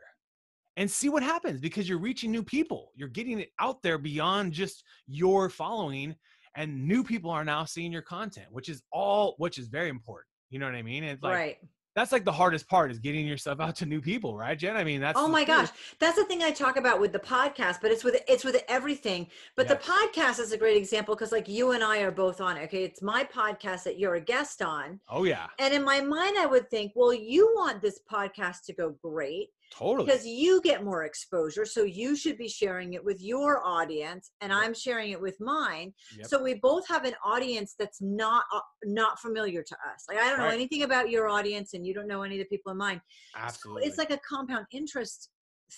and 0.78 0.90
see 0.90 1.10
what 1.10 1.22
happens 1.24 1.60
because 1.60 1.88
you're 1.88 2.00
reaching 2.00 2.32
new 2.32 2.44
people. 2.44 2.92
You're 2.96 3.10
getting 3.10 3.40
it 3.40 3.52
out 3.60 3.82
there 3.84 3.98
beyond 3.98 4.54
just 4.54 4.84
your 5.08 5.50
following, 5.50 6.16
and 6.56 6.88
new 6.88 7.04
people 7.04 7.32
are 7.32 7.46
now 7.46 7.66
seeing 7.66 7.92
your 7.92 8.02
content, 8.02 8.48
which 8.52 8.70
is 8.70 8.84
all, 8.92 9.36
which 9.38 9.58
is 9.58 9.68
very 9.68 9.90
important. 9.90 10.28
You 10.50 10.60
know 10.60 10.68
what 10.68 10.76
I 10.76 10.84
mean? 10.84 11.04
It's 11.04 11.24
like 11.24 11.34
right 11.34 11.58
that's 11.96 12.12
like 12.12 12.26
the 12.26 12.32
hardest 12.32 12.68
part 12.68 12.92
is 12.92 13.00
getting 13.00 13.28
yourself 13.28 13.60
out 13.60 13.76
to 13.76 13.86
new 13.86 14.02
people 14.02 14.38
right 14.38 14.58
jen 14.58 14.76
i 14.76 14.84
mean 14.84 15.00
that's 15.00 15.18
oh 15.18 15.28
my 15.28 15.44
gosh 15.44 15.70
that's 16.00 16.18
the 16.18 16.26
thing 16.26 16.42
i 16.44 16.52
talk 16.52 16.78
about 16.78 17.00
with 17.00 17.12
the 17.12 17.20
podcast 17.20 17.78
but 17.82 17.92
it's 17.92 18.04
with 18.04 18.22
it's 18.28 18.44
with 18.44 18.64
everything 18.68 19.28
but 19.56 19.68
yes. 19.68 19.78
the 19.78 19.92
podcast 19.92 20.40
is 20.40 20.52
a 20.52 20.58
great 20.58 20.78
example 20.78 21.16
because 21.16 21.32
like 21.32 21.48
you 21.48 21.72
and 21.72 21.84
i 21.84 22.00
are 22.00 22.12
both 22.12 22.42
on 22.42 22.58
it 22.58 22.64
okay 22.64 22.84
it's 22.84 23.02
my 23.02 23.24
podcast 23.24 23.84
that 23.84 24.00
you're 24.00 24.16
a 24.16 24.22
guest 24.22 24.62
on 24.62 25.00
oh 25.10 25.24
yeah 25.24 25.48
and 25.60 25.74
in 25.74 25.84
my 25.84 26.02
mind 26.02 26.38
i 26.38 26.46
would 26.46 26.70
think 26.70 26.92
well 26.96 27.14
you 27.14 27.52
want 27.56 27.82
this 27.82 28.00
podcast 28.12 28.64
to 28.66 28.74
go 28.74 28.96
great 29.04 29.50
Totally. 29.76 30.06
Because 30.06 30.26
you 30.26 30.62
get 30.62 30.84
more 30.84 31.04
exposure. 31.04 31.66
So 31.66 31.84
you 31.84 32.16
should 32.16 32.38
be 32.38 32.48
sharing 32.48 32.94
it 32.94 33.04
with 33.04 33.22
your 33.22 33.66
audience 33.66 34.32
and 34.42 34.52
yep. 34.52 34.60
I'm 34.62 34.74
sharing 34.74 35.12
it 35.12 35.20
with 35.20 35.40
mine. 35.40 35.94
Yep. 36.18 36.28
So 36.28 36.44
we 36.44 36.56
both 36.56 36.88
have 36.88 37.06
an 37.06 37.16
audience 37.26 37.74
that's 37.78 38.00
not 38.00 38.44
uh, 38.54 38.60
not 38.84 39.20
familiar 39.20 39.64
to 39.64 39.76
us. 39.76 40.06
Like 40.08 40.20
I 40.20 40.30
don't 40.30 40.40
right. 40.40 40.50
know 40.50 40.54
anything 40.54 40.84
about 40.84 41.10
your 41.10 41.28
audience 41.28 41.74
and 41.74 41.83
you 41.86 41.94
don't 41.94 42.08
know 42.08 42.24
any 42.24 42.36
of 42.36 42.40
the 42.40 42.56
people 42.56 42.72
in 42.72 42.78
mine. 42.78 43.02
Absolutely. 43.36 43.84
So 43.84 43.88
it's 43.88 43.98
like 43.98 44.12
a 44.12 44.20
compound 44.28 44.66
interest 44.72 45.30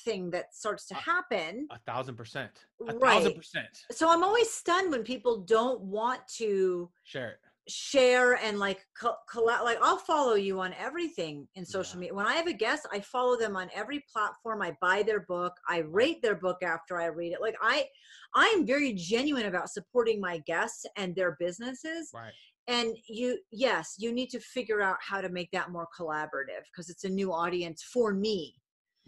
thing 0.04 0.30
that 0.32 0.54
starts 0.54 0.86
to 0.88 0.96
happen. 0.96 1.68
A, 1.72 1.76
a 1.76 1.80
thousand 1.86 2.16
percent. 2.16 2.52
A 2.88 2.96
right. 2.96 3.14
thousand 3.14 3.36
percent. 3.36 3.68
So 3.92 4.10
I'm 4.10 4.24
always 4.24 4.50
stunned 4.50 4.92
when 4.92 5.04
people 5.04 5.38
don't 5.42 5.82
want 5.82 6.22
to 6.38 6.90
share 7.04 7.30
it 7.30 7.40
share 7.68 8.36
and 8.44 8.60
like 8.60 8.86
co- 9.00 9.16
like 9.64 9.78
i'll 9.82 9.98
follow 9.98 10.36
you 10.36 10.60
on 10.60 10.72
everything 10.80 11.48
in 11.56 11.66
social 11.66 11.96
yeah. 11.96 12.02
media 12.02 12.14
when 12.14 12.28
i 12.28 12.34
have 12.34 12.46
a 12.46 12.54
guest 12.54 12.88
i 12.94 13.00
follow 13.00 13.36
them 13.36 13.56
on 13.56 13.70
every 13.74 14.04
platform 14.12 14.62
i 14.62 14.76
buy 14.82 15.02
their 15.02 15.22
book 15.22 15.52
i 15.68 15.80
rate 15.80 16.22
their 16.22 16.36
book 16.36 16.62
after 16.62 17.02
i 17.02 17.06
read 17.06 17.34
it 17.34 17.42
like 17.42 17.56
i 17.64 17.84
i 18.36 18.46
am 18.56 18.68
very 18.68 18.94
genuine 18.94 19.48
about 19.48 19.68
supporting 19.68 20.22
my 20.22 20.38
guests 20.46 20.86
and 20.96 21.16
their 21.16 21.36
businesses 21.40 22.12
right 22.14 22.34
and 22.68 22.96
you 23.08 23.38
yes 23.52 23.96
you 23.98 24.12
need 24.12 24.30
to 24.30 24.40
figure 24.40 24.82
out 24.82 24.98
how 25.00 25.22
to 25.22 25.30
make 25.30 25.52
that 25.52 25.72
more 25.72 25.88
collaborative 25.98 26.64
because 26.72 26.90
it's 26.90 27.04
a 27.04 27.10
new 27.10 27.32
audience 27.32 27.84
for 27.84 28.14
me 28.14 28.56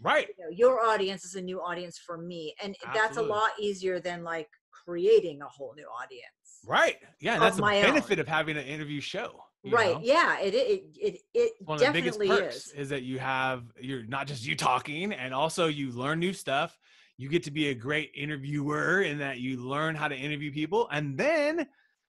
right 0.00 0.28
you 0.38 0.44
know, 0.44 0.50
your 0.50 0.80
audience 0.80 1.24
is 1.24 1.34
a 1.34 1.40
new 1.40 1.60
audience 1.60 1.98
for 1.98 2.18
me 2.18 2.54
and 2.62 2.76
Absolutely. 2.84 3.00
that's 3.00 3.16
a 3.16 3.22
lot 3.22 3.50
easier 3.58 4.00
than 4.00 4.22
like 4.22 4.48
creating 4.70 5.40
a 5.42 5.48
whole 5.48 5.74
new 5.76 5.86
audience 5.86 6.32
Right. 6.66 6.96
Yeah, 7.20 7.38
that's 7.38 7.56
the 7.56 7.62
benefit 7.62 8.18
own. 8.18 8.20
of 8.20 8.28
having 8.28 8.56
an 8.56 8.64
interview 8.64 9.00
show. 9.00 9.40
Right. 9.64 9.94
Know? 9.94 10.00
Yeah. 10.02 10.38
It 10.40 10.54
it 10.54 10.84
it 11.00 11.20
it 11.34 11.52
one 11.64 11.80
of 11.80 11.86
the 11.86 11.92
biggest 11.92 12.20
perks 12.20 12.56
is. 12.56 12.72
is 12.72 12.88
that 12.90 13.02
you 13.02 13.18
have 13.18 13.64
you're 13.80 14.04
not 14.04 14.26
just 14.26 14.46
you 14.46 14.56
talking, 14.56 15.12
and 15.12 15.34
also 15.34 15.66
you 15.66 15.90
learn 15.90 16.18
new 16.18 16.32
stuff. 16.32 16.78
You 17.16 17.28
get 17.28 17.42
to 17.44 17.50
be 17.50 17.68
a 17.68 17.74
great 17.74 18.12
interviewer 18.14 19.02
in 19.02 19.18
that 19.18 19.40
you 19.40 19.56
learn 19.56 19.94
how 19.94 20.08
to 20.08 20.14
interview 20.14 20.52
people, 20.52 20.88
and 20.92 21.18
then 21.18 21.66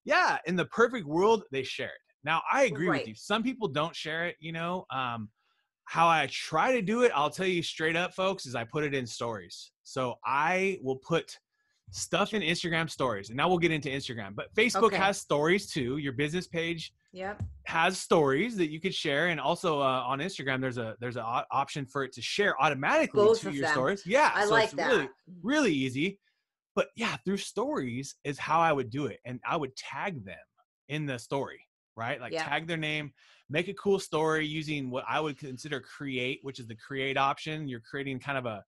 yeah, 0.10 0.38
in 0.46 0.56
the 0.56 0.66
perfect 0.66 1.06
world, 1.06 1.44
they 1.52 1.64
share 1.64 1.88
it. 1.88 2.02
Now 2.24 2.42
I 2.52 2.64
agree 2.64 2.90
right. 2.90 3.02
with 3.02 3.08
you. 3.08 3.16
Some 3.16 3.44
people 3.44 3.68
don't 3.68 3.96
share 3.96 4.28
it. 4.28 4.36
You 4.40 4.52
know, 4.52 4.86
um, 4.92 5.30
how 5.86 6.08
I 6.08 6.28
try 6.32 6.72
to 6.74 6.82
do 6.82 7.04
it, 7.04 7.12
I'll 7.14 7.30
tell 7.30 7.48
you 7.48 7.62
straight 7.62 7.96
up, 7.96 8.14
folks, 8.14 8.46
is 8.46 8.56
I 8.56 8.64
put 8.64 8.84
it 8.84 8.94
in 8.96 9.06
stories. 9.06 9.72
So 9.84 10.16
I 10.26 10.80
will 10.84 10.98
put 10.98 11.38
stuff 11.92 12.34
in 12.34 12.42
Instagram 12.42 12.90
stories. 12.90 13.30
And 13.30 13.38
now 13.38 13.50
we'll 13.50 13.60
get 13.60 13.72
into 13.72 13.90
Instagram. 13.90 14.36
But 14.36 14.54
Facebook 14.56 14.94
okay. 14.94 14.98
has 14.98 15.20
stories 15.20 15.68
too. 15.68 15.98
Your 15.98 16.14
business 16.14 16.48
page 16.48 16.92
yep. 17.14 17.42
has 17.66 18.00
stories 18.00 18.56
that 18.58 18.72
you 18.72 18.80
could 18.80 18.94
share. 18.94 19.28
And 19.28 19.40
also 19.40 19.80
uh, 19.80 20.04
on 20.06 20.20
Instagram, 20.20 20.60
there's 20.60 20.80
a 20.80 20.96
there's 21.00 21.18
an 21.18 21.24
option 21.52 21.86
for 21.86 22.04
it 22.04 22.14
to 22.14 22.22
share 22.22 22.60
automatically 22.62 23.24
Both 23.24 23.42
to 23.42 23.52
your 23.52 23.64
them. 23.64 23.74
stories. 23.74 24.04
Yeah. 24.06 24.32
I 24.34 24.46
so 24.46 24.52
like 24.52 24.66
it's 24.66 24.74
that. 24.74 24.92
Really, 24.92 25.10
really 25.44 25.74
easy. 25.74 26.20
But 26.80 26.92
yeah, 26.96 27.18
through 27.26 27.36
stories 27.36 28.16
is 28.24 28.40
how 28.40 28.62
I 28.62 28.72
would 28.72 28.90
do 28.90 29.08
it. 29.08 29.20
And 29.26 29.42
I 29.46 29.58
would 29.58 29.76
tag 29.76 30.24
them 30.24 30.38
in 30.88 31.06
the 31.06 31.20
story, 31.20 31.60
right? 31.98 32.22
Like 32.22 32.32
yeah. 32.32 32.46
tag 32.46 32.68
their 32.68 32.78
name, 32.78 33.12
make 33.50 33.68
a 33.68 33.74
cool 33.74 34.00
story 34.00 34.48
using 34.48 34.90
what 34.90 35.04
I 35.06 35.20
would 35.20 35.38
consider 35.38 35.82
create, 35.82 36.40
which 36.42 36.58
is 36.58 36.68
the 36.68 36.78
create 36.78 37.18
option. 37.18 37.68
You're 37.68 37.82
creating 37.82 38.20
kind 38.20 38.38
of 38.38 38.46
a 38.46 38.64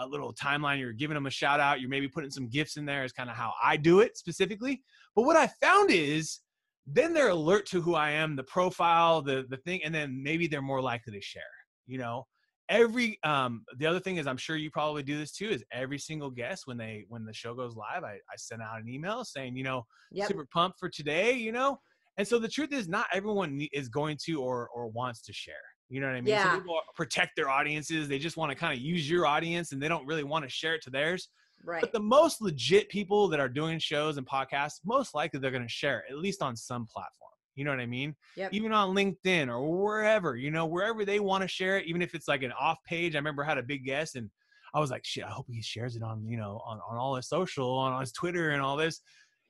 a 0.00 0.04
little 0.04 0.34
timeline. 0.34 0.80
You're 0.80 0.92
giving 0.92 1.14
them 1.14 1.26
a 1.26 1.30
shout 1.30 1.60
out. 1.60 1.80
You're 1.80 1.90
maybe 1.90 2.08
putting 2.08 2.32
some 2.32 2.48
gifts 2.48 2.76
in 2.76 2.86
there 2.86 3.04
is 3.04 3.12
kind 3.12 3.30
of 3.30 3.36
how 3.36 3.52
I 3.62 3.76
do 3.76 4.00
it 4.00 4.16
specifically. 4.16 4.82
But 5.14 5.22
what 5.22 5.36
I 5.36 5.46
found 5.62 5.92
is 5.92 6.40
then 6.88 7.14
they're 7.14 7.28
alert 7.28 7.66
to 7.66 7.80
who 7.80 7.94
I 7.94 8.10
am, 8.10 8.34
the 8.34 8.42
profile, 8.42 9.22
the 9.22 9.46
the 9.48 9.58
thing, 9.58 9.84
and 9.84 9.94
then 9.94 10.20
maybe 10.20 10.48
they're 10.48 10.60
more 10.60 10.82
likely 10.82 11.12
to 11.12 11.20
share. 11.20 11.42
You 11.86 11.98
know, 11.98 12.26
every 12.68 13.18
um 13.24 13.64
the 13.78 13.86
other 13.86 14.00
thing 14.00 14.16
is 14.16 14.26
I'm 14.26 14.36
sure 14.36 14.56
you 14.56 14.70
probably 14.70 15.02
do 15.02 15.18
this 15.18 15.32
too 15.32 15.48
is 15.48 15.62
every 15.72 15.98
single 15.98 16.30
guest 16.30 16.66
when 16.66 16.76
they 16.76 17.04
when 17.08 17.24
the 17.24 17.32
show 17.32 17.54
goes 17.54 17.76
live, 17.76 18.04
I, 18.04 18.14
I 18.14 18.36
send 18.36 18.62
out 18.62 18.80
an 18.80 18.88
email 18.88 19.24
saying, 19.24 19.56
you 19.56 19.64
know, 19.64 19.84
yep. 20.10 20.28
super 20.28 20.46
pumped 20.52 20.78
for 20.78 20.88
today, 20.88 21.32
you 21.32 21.52
know. 21.52 21.78
And 22.16 22.26
so 22.26 22.38
the 22.38 22.48
truth 22.48 22.72
is 22.72 22.88
not 22.88 23.06
everyone 23.12 23.66
is 23.72 23.88
going 23.88 24.18
to 24.26 24.40
or 24.40 24.68
or 24.68 24.88
wants 24.88 25.20
to 25.22 25.32
share 25.32 25.54
you 25.94 26.00
know 26.00 26.06
what 26.06 26.16
I 26.16 26.20
mean? 26.20 26.34
Yeah. 26.34 26.44
Some 26.44 26.60
people 26.60 26.80
protect 26.96 27.36
their 27.36 27.48
audiences. 27.48 28.08
They 28.08 28.18
just 28.18 28.36
want 28.36 28.50
to 28.50 28.56
kind 28.56 28.72
of 28.72 28.82
use 28.82 29.08
your 29.08 29.26
audience 29.26 29.72
and 29.72 29.82
they 29.82 29.88
don't 29.88 30.06
really 30.06 30.24
want 30.24 30.44
to 30.44 30.50
share 30.50 30.74
it 30.74 30.82
to 30.82 30.90
theirs. 30.90 31.28
Right. 31.64 31.80
But 31.80 31.92
the 31.92 32.00
most 32.00 32.40
legit 32.40 32.88
people 32.88 33.28
that 33.28 33.40
are 33.40 33.48
doing 33.48 33.78
shows 33.78 34.16
and 34.16 34.26
podcasts, 34.26 34.80
most 34.84 35.14
likely 35.14 35.40
they're 35.40 35.50
going 35.50 35.62
to 35.62 35.68
share 35.68 36.04
at 36.10 36.16
least 36.18 36.42
on 36.42 36.56
some 36.56 36.86
platform. 36.86 37.30
You 37.54 37.64
know 37.64 37.70
what 37.70 37.80
I 37.80 37.86
mean? 37.86 38.14
Yep. 38.36 38.52
Even 38.52 38.72
on 38.72 38.94
LinkedIn 38.94 39.48
or 39.48 39.82
wherever, 39.82 40.36
you 40.36 40.50
know, 40.50 40.66
wherever 40.66 41.04
they 41.04 41.20
want 41.20 41.42
to 41.42 41.48
share 41.48 41.78
it, 41.78 41.86
even 41.86 42.02
if 42.02 42.14
it's 42.14 42.28
like 42.28 42.42
an 42.42 42.52
off 42.58 42.78
page. 42.86 43.14
I 43.14 43.18
remember 43.18 43.44
I 43.44 43.48
had 43.48 43.58
a 43.58 43.62
big 43.62 43.84
guest 43.84 44.16
and 44.16 44.28
I 44.74 44.80
was 44.80 44.90
like, 44.90 45.04
shit, 45.04 45.24
I 45.24 45.30
hope 45.30 45.46
he 45.48 45.62
shares 45.62 45.94
it 45.94 46.02
on, 46.02 46.26
you 46.26 46.36
know, 46.36 46.60
on, 46.66 46.80
on 46.88 46.96
all 46.96 47.14
his 47.14 47.28
social, 47.28 47.70
on 47.70 48.00
his 48.00 48.12
Twitter 48.12 48.50
and 48.50 48.60
all 48.60 48.76
this 48.76 49.00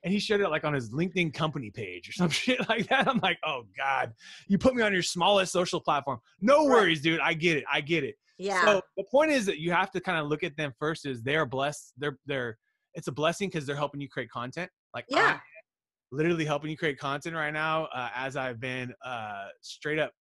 and 0.05 0.13
he 0.13 0.19
shared 0.19 0.43
it 0.43 0.51
like 0.51 0.65
on 0.65 0.75
his 0.75 0.91
LinkedIn 0.91 1.33
company 1.33 1.71
page 1.71 2.09
or 2.09 2.13
some 2.13 2.29
shit 2.31 2.69
like 2.69 2.87
that. 2.89 3.09
I'm 3.09 3.19
like, 3.21 3.39
oh 3.45 3.63
God, 3.77 4.13
you 4.47 4.59
put 4.59 4.75
me 4.75 4.83
on 4.83 4.93
your 4.93 5.03
smallest 5.03 5.53
social 5.53 5.81
platform. 5.81 6.19
No 6.41 6.65
worries, 6.65 7.01
dude. 7.01 7.21
I 7.21 7.35
get 7.35 7.57
it. 7.57 7.65
I 7.73 7.81
get 7.81 8.05
it. 8.05 8.15
Yeah. 8.39 8.65
So 8.65 8.83
the 8.97 9.05
point 9.11 9.31
is 9.31 9.47
that 9.47 9.59
you 9.59 9.73
have 9.73 9.91
to 9.93 10.01
kind 10.01 10.19
of 10.19 10.27
look 10.27 10.43
at 10.43 10.57
them 10.57 10.73
first 10.79 11.07
is 11.07 11.23
they're 11.23 11.47
blessed. 11.47 11.93
They're 11.97 12.19
they're 12.27 12.59
it's 12.95 13.09
a 13.09 13.13
blessing 13.13 13.49
because 13.49 13.67
they're 13.67 13.77
helping 13.77 14.01
you 14.01 14.09
create 14.09 14.31
content. 14.31 14.71
Like 14.93 15.07
yeah. 15.09 15.39
Literally 16.15 16.45
helping 16.45 16.71
you 16.71 16.77
create 16.77 16.99
content 16.99 17.35
right 17.35 17.53
now 17.53 17.85
uh, 17.87 18.11
as 18.15 18.37
I've 18.37 18.61
been 18.61 18.95
uh 19.05 19.47
straight 19.61 19.99
up 19.99 20.13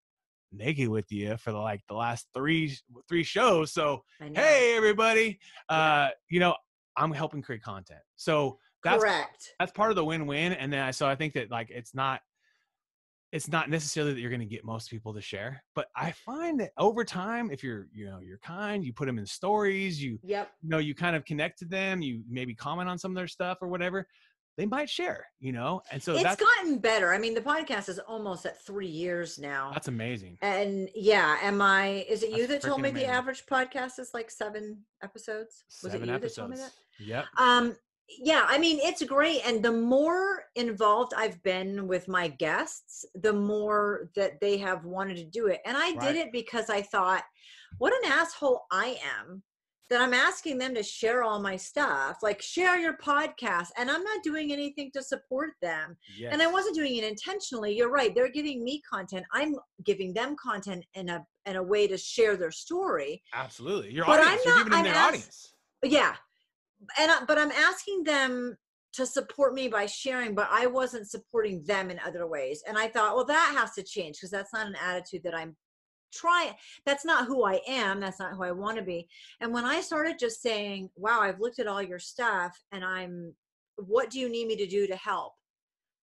naked 0.51 0.87
with 0.89 1.11
you 1.11 1.37
for 1.37 1.51
the 1.51 1.57
like 1.57 1.81
the 1.87 1.95
last 1.95 2.27
three 2.33 2.75
three 3.07 3.23
shows. 3.23 3.73
So 3.73 4.03
hey 4.35 4.75
everybody. 4.75 5.39
Uh 5.69 6.09
you 6.29 6.39
know, 6.39 6.55
I'm 6.97 7.11
helping 7.11 7.41
create 7.41 7.63
content. 7.63 8.01
So 8.15 8.57
that's 8.83 9.01
correct 9.01 9.53
that's 9.59 9.71
part 9.71 9.89
of 9.89 9.95
the 9.95 10.03
win-win 10.03 10.51
and 10.53 10.71
then 10.71 10.81
i 10.81 10.91
so 10.91 11.07
i 11.07 11.15
think 11.15 11.33
that 11.33 11.49
like 11.49 11.69
it's 11.69 11.95
not 11.95 12.19
it's 13.31 13.47
not 13.47 13.69
necessarily 13.69 14.13
that 14.13 14.19
you're 14.19 14.29
going 14.29 14.39
to 14.39 14.45
get 14.45 14.63
most 14.63 14.89
people 14.89 15.13
to 15.13 15.21
share 15.21 15.63
but 15.73 15.87
i 15.95 16.11
find 16.11 16.59
that 16.59 16.71
over 16.77 17.03
time 17.05 17.49
if 17.49 17.63
you're 17.63 17.87
you 17.93 18.05
know 18.05 18.19
you're 18.19 18.39
kind 18.39 18.83
you 18.83 18.91
put 18.93 19.05
them 19.05 19.17
in 19.17 19.25
stories 19.25 20.03
you 20.03 20.19
Yep. 20.23 20.51
you 20.61 20.69
know 20.69 20.79
you 20.79 20.93
kind 20.93 21.15
of 21.15 21.23
connect 21.25 21.59
to 21.59 21.65
them 21.65 22.01
you 22.01 22.23
maybe 22.29 22.53
comment 22.53 22.89
on 22.89 22.97
some 22.97 23.11
of 23.11 23.15
their 23.15 23.27
stuff 23.27 23.59
or 23.61 23.69
whatever 23.69 24.05
they 24.57 24.65
might 24.65 24.89
share 24.89 25.25
you 25.39 25.51
know 25.51 25.81
and 25.91 26.01
so 26.01 26.13
it's 26.13 26.23
that's 26.23 26.41
gotten 26.41 26.77
better. 26.79 27.13
I 27.13 27.17
mean, 27.17 27.33
the 27.33 27.41
podcast 27.41 27.89
is 27.89 27.99
almost 27.99 28.45
at 28.45 28.61
three 28.63 28.87
years 28.87 29.39
now. 29.39 29.71
that's 29.73 29.87
amazing 29.87 30.37
And 30.41 30.89
yeah, 30.95 31.37
am 31.41 31.61
I? 31.61 32.05
Is 32.09 32.23
it 32.23 32.31
you 32.31 32.47
that 32.47 32.61
told 32.61 32.81
me 32.81 32.91
the 32.91 33.05
average 33.05 33.45
podcast 33.45 33.99
is 33.99 34.11
like 34.13 34.29
seven 34.29 34.77
episodes? 35.01 35.63
Was 35.83 35.91
seven 35.91 36.09
it 36.09 36.11
you 36.11 36.15
episodes 36.15 36.35
that 36.35 36.41
told 36.41 36.51
me 36.51 36.57
that? 36.57 36.71
yep 36.99 37.25
Um, 37.37 37.75
yeah, 38.19 38.45
I 38.47 38.57
mean, 38.57 38.79
it's 38.81 39.01
great. 39.03 39.41
And 39.45 39.63
the 39.63 39.71
more 39.71 40.43
involved 40.55 41.13
I've 41.15 41.41
been 41.43 41.87
with 41.87 42.07
my 42.07 42.27
guests, 42.27 43.05
the 43.15 43.33
more 43.33 44.09
that 44.15 44.39
they 44.41 44.57
have 44.57 44.83
wanted 44.85 45.17
to 45.17 45.23
do 45.23 45.47
it. 45.47 45.61
And 45.65 45.75
I 45.77 45.91
Right. 45.91 45.99
did 46.01 46.15
it 46.17 46.31
because 46.31 46.69
I 46.69 46.81
thought, 46.81 47.23
what 47.79 47.93
an 48.03 48.11
asshole 48.11 48.65
I 48.71 48.99
am 49.19 49.41
that 49.89 50.01
I'm 50.01 50.13
asking 50.13 50.57
them 50.57 50.73
to 50.75 50.81
share 50.83 51.23
all 51.23 51.39
my 51.39 51.55
stuff, 51.55 52.17
like 52.23 52.41
share 52.41 52.77
your 52.79 52.97
podcast. 52.97 53.67
And 53.77 53.91
I'm 53.91 54.03
not 54.03 54.23
doing 54.23 54.51
anything 54.51 54.89
to 54.93 55.03
support 55.03 55.51
them. 55.61 55.95
yes. 56.17 56.29
And 56.31 56.41
I 56.41 56.47
wasn't 56.47 56.75
doing 56.75 56.95
it 56.95 57.03
intentionally. 57.03 57.75
You're 57.75 57.91
right. 57.91 58.15
They're 58.15 58.31
giving 58.31 58.63
me 58.63 58.81
content. 58.89 59.25
I'm 59.33 59.55
giving 59.85 60.13
them 60.13 60.35
content 60.41 60.85
in 60.95 61.09
a 61.09 61.25
in 61.45 61.57
a 61.57 61.63
way 61.63 61.87
to 61.87 61.97
share 61.97 62.37
their 62.37 62.51
story. 62.51 63.21
absolutely 63.33 63.91
your 63.91 64.05
But 64.05 64.19
I'm 64.21 64.25
audience 64.27 64.45
you're 64.45 64.57
giving 64.57 64.71
them 64.71 64.83
their 64.85 64.93
ask- 64.95 65.07
audience 65.09 65.53
yeah 65.83 66.15
and 66.97 67.11
I, 67.11 67.25
but 67.27 67.37
i'm 67.37 67.51
asking 67.51 68.03
them 68.05 68.55
to 68.93 69.05
support 69.05 69.53
me 69.53 69.67
by 69.67 69.85
sharing 69.85 70.33
but 70.33 70.47
i 70.49 70.65
wasn't 70.65 71.09
supporting 71.09 71.61
them 71.65 71.91
in 71.91 71.99
other 72.05 72.25
ways 72.25 72.63
and 72.67 72.77
i 72.77 72.87
thought 72.87 73.17
well 73.17 73.25
that 73.25 73.53
has 73.57 73.73
to 73.73 73.83
change 73.83 74.15
because 74.15 74.31
that's 74.31 74.53
not 74.53 74.67
an 74.67 74.75
attitude 74.81 75.23
that 75.23 75.35
i'm 75.35 75.57
trying 76.13 76.53
that's 76.85 77.05
not 77.05 77.27
who 77.27 77.43
i 77.45 77.59
am 77.67 77.99
that's 77.99 78.19
not 78.19 78.33
who 78.33 78.43
i 78.43 78.51
want 78.51 78.77
to 78.77 78.83
be 78.83 79.07
and 79.41 79.53
when 79.53 79.65
i 79.65 79.81
started 79.81 80.17
just 80.19 80.41
saying 80.41 80.89
wow 80.95 81.19
i've 81.21 81.39
looked 81.39 81.59
at 81.59 81.67
all 81.67 81.81
your 81.81 81.99
stuff 81.99 82.57
and 82.71 82.83
i'm 82.83 83.33
what 83.77 84.09
do 84.09 84.19
you 84.19 84.29
need 84.29 84.47
me 84.47 84.55
to 84.55 84.67
do 84.67 84.85
to 84.87 84.95
help 84.95 85.33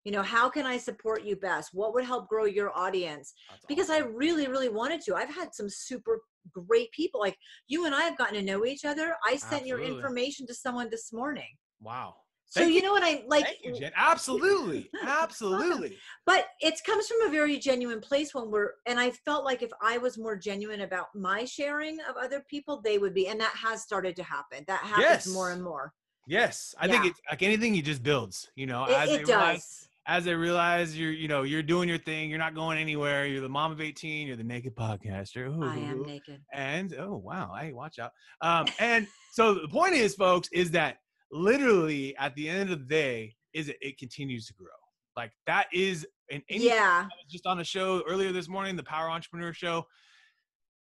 you 0.04 0.12
know 0.12 0.22
how 0.22 0.48
can 0.48 0.64
i 0.66 0.76
support 0.76 1.24
you 1.24 1.34
best 1.36 1.70
what 1.72 1.92
would 1.94 2.04
help 2.04 2.28
grow 2.28 2.44
your 2.44 2.76
audience 2.76 3.34
because 3.68 3.90
I 3.90 3.98
really, 3.98 4.48
really 4.48 4.68
wanted 4.68 5.00
to. 5.02 5.14
I've 5.14 5.34
had 5.34 5.54
some 5.54 5.68
super 5.68 6.20
great 6.52 6.90
people. 6.92 7.20
Like 7.20 7.36
you 7.68 7.86
and 7.86 7.94
I 7.94 8.02
have 8.02 8.18
gotten 8.18 8.34
to 8.34 8.42
know 8.42 8.64
each 8.64 8.84
other. 8.84 9.16
I 9.24 9.36
sent 9.36 9.66
your 9.66 9.80
information 9.80 10.46
to 10.46 10.54
someone 10.54 10.88
this 10.90 11.12
morning. 11.12 11.48
wow 11.80 12.14
So 12.48 12.62
you 12.62 12.74
you. 12.74 12.82
know 12.82 12.92
what 12.92 13.02
I 13.02 13.22
like 13.26 13.44
Thank 13.44 13.58
you, 13.64 13.74
Jen. 13.78 13.92
Absolutely. 13.96 14.88
Absolutely. 15.04 15.96
but 16.24 16.46
it 16.60 16.74
comes 16.84 17.06
from 17.08 17.22
a 17.26 17.30
very 17.30 17.58
genuine 17.58 18.00
place 18.00 18.34
when 18.34 18.50
we're 18.50 18.70
and 18.86 18.98
I 19.00 19.10
felt 19.10 19.44
like 19.44 19.62
if 19.62 19.70
I 19.82 19.98
was 19.98 20.16
more 20.16 20.36
genuine 20.36 20.82
about 20.82 21.06
my 21.14 21.44
sharing 21.44 21.98
of 22.08 22.16
other 22.16 22.44
people, 22.48 22.80
they 22.82 22.98
would 22.98 23.14
be 23.14 23.28
and 23.28 23.40
that 23.40 23.52
has 23.56 23.82
started 23.82 24.16
to 24.16 24.22
happen. 24.22 24.64
That 24.68 24.80
happens 24.80 25.32
more 25.32 25.50
and 25.50 25.62
more. 25.62 25.92
Yes. 26.28 26.74
I 26.78 26.88
think 26.88 27.04
Yeah. 27.04 27.10
it's 27.10 27.20
like 27.30 27.42
anything 27.42 27.74
you 27.74 27.82
just 27.82 28.02
builds, 28.02 28.50
you 28.56 28.66
know, 28.66 28.84
It, 28.86 28.92
as 28.96 29.08
they 29.10 29.14
it 29.20 29.28
realize 29.28 29.58
does. 29.58 29.88
as 30.08 30.24
they 30.24 30.34
realize 30.34 30.96
you're, 30.98 31.12
you 31.12 31.26
know, 31.28 31.42
you're 31.42 31.62
doing 31.64 31.88
your 31.88 31.98
thing, 31.98 32.30
you're 32.30 32.38
not 32.38 32.54
going 32.54 32.78
anywhere, 32.78 33.26
you're 33.26 33.40
the 33.42 33.48
mom 33.48 33.72
of 33.72 33.80
18, 33.80 34.26
you're 34.28 34.36
the 34.36 34.44
naked 34.44 34.74
podcaster. 34.76 35.46
I 35.64 35.76
am 35.78 36.02
naked. 36.04 36.40
And 36.52 36.94
oh 36.98 37.16
wow, 37.16 37.54
hey, 37.60 37.72
watch 37.72 37.98
out. 37.98 38.12
Um, 38.40 38.66
and 38.78 39.06
so 39.32 39.54
the 39.54 39.68
point 39.68 39.94
is, 39.94 40.14
folks, 40.14 40.48
is 40.52 40.70
that 40.72 40.98
literally 41.36 42.16
at 42.16 42.34
the 42.34 42.48
end 42.48 42.70
of 42.70 42.80
the 42.80 42.84
day, 42.86 43.34
is 43.52 43.68
it, 43.68 43.76
it 43.80 43.98
continues 43.98 44.46
to 44.46 44.54
grow. 44.54 44.68
Like 45.16 45.32
that 45.46 45.66
is 45.72 46.06
an 46.30 46.42
Yeah. 46.48 47.06
Just 47.30 47.46
on 47.46 47.60
a 47.60 47.64
show 47.64 48.02
earlier 48.08 48.32
this 48.32 48.48
morning, 48.48 48.76
the 48.76 48.82
Power 48.82 49.10
Entrepreneur 49.10 49.52
Show, 49.52 49.86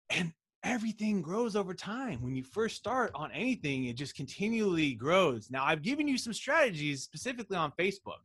and 0.10 0.34
everything 0.64 1.22
grows 1.22 1.56
over 1.56 1.74
time. 1.74 2.22
When 2.22 2.36
you 2.36 2.44
first 2.44 2.76
start 2.76 3.12
on 3.14 3.32
anything, 3.32 3.86
it 3.86 3.96
just 3.96 4.16
continually 4.16 4.94
grows. 4.96 5.50
Now, 5.52 5.64
I've 5.64 5.82
given 5.82 6.08
you 6.08 6.18
some 6.18 6.34
strategies 6.34 7.04
specifically 7.04 7.56
on 7.58 7.72
Facebook. 7.80 8.24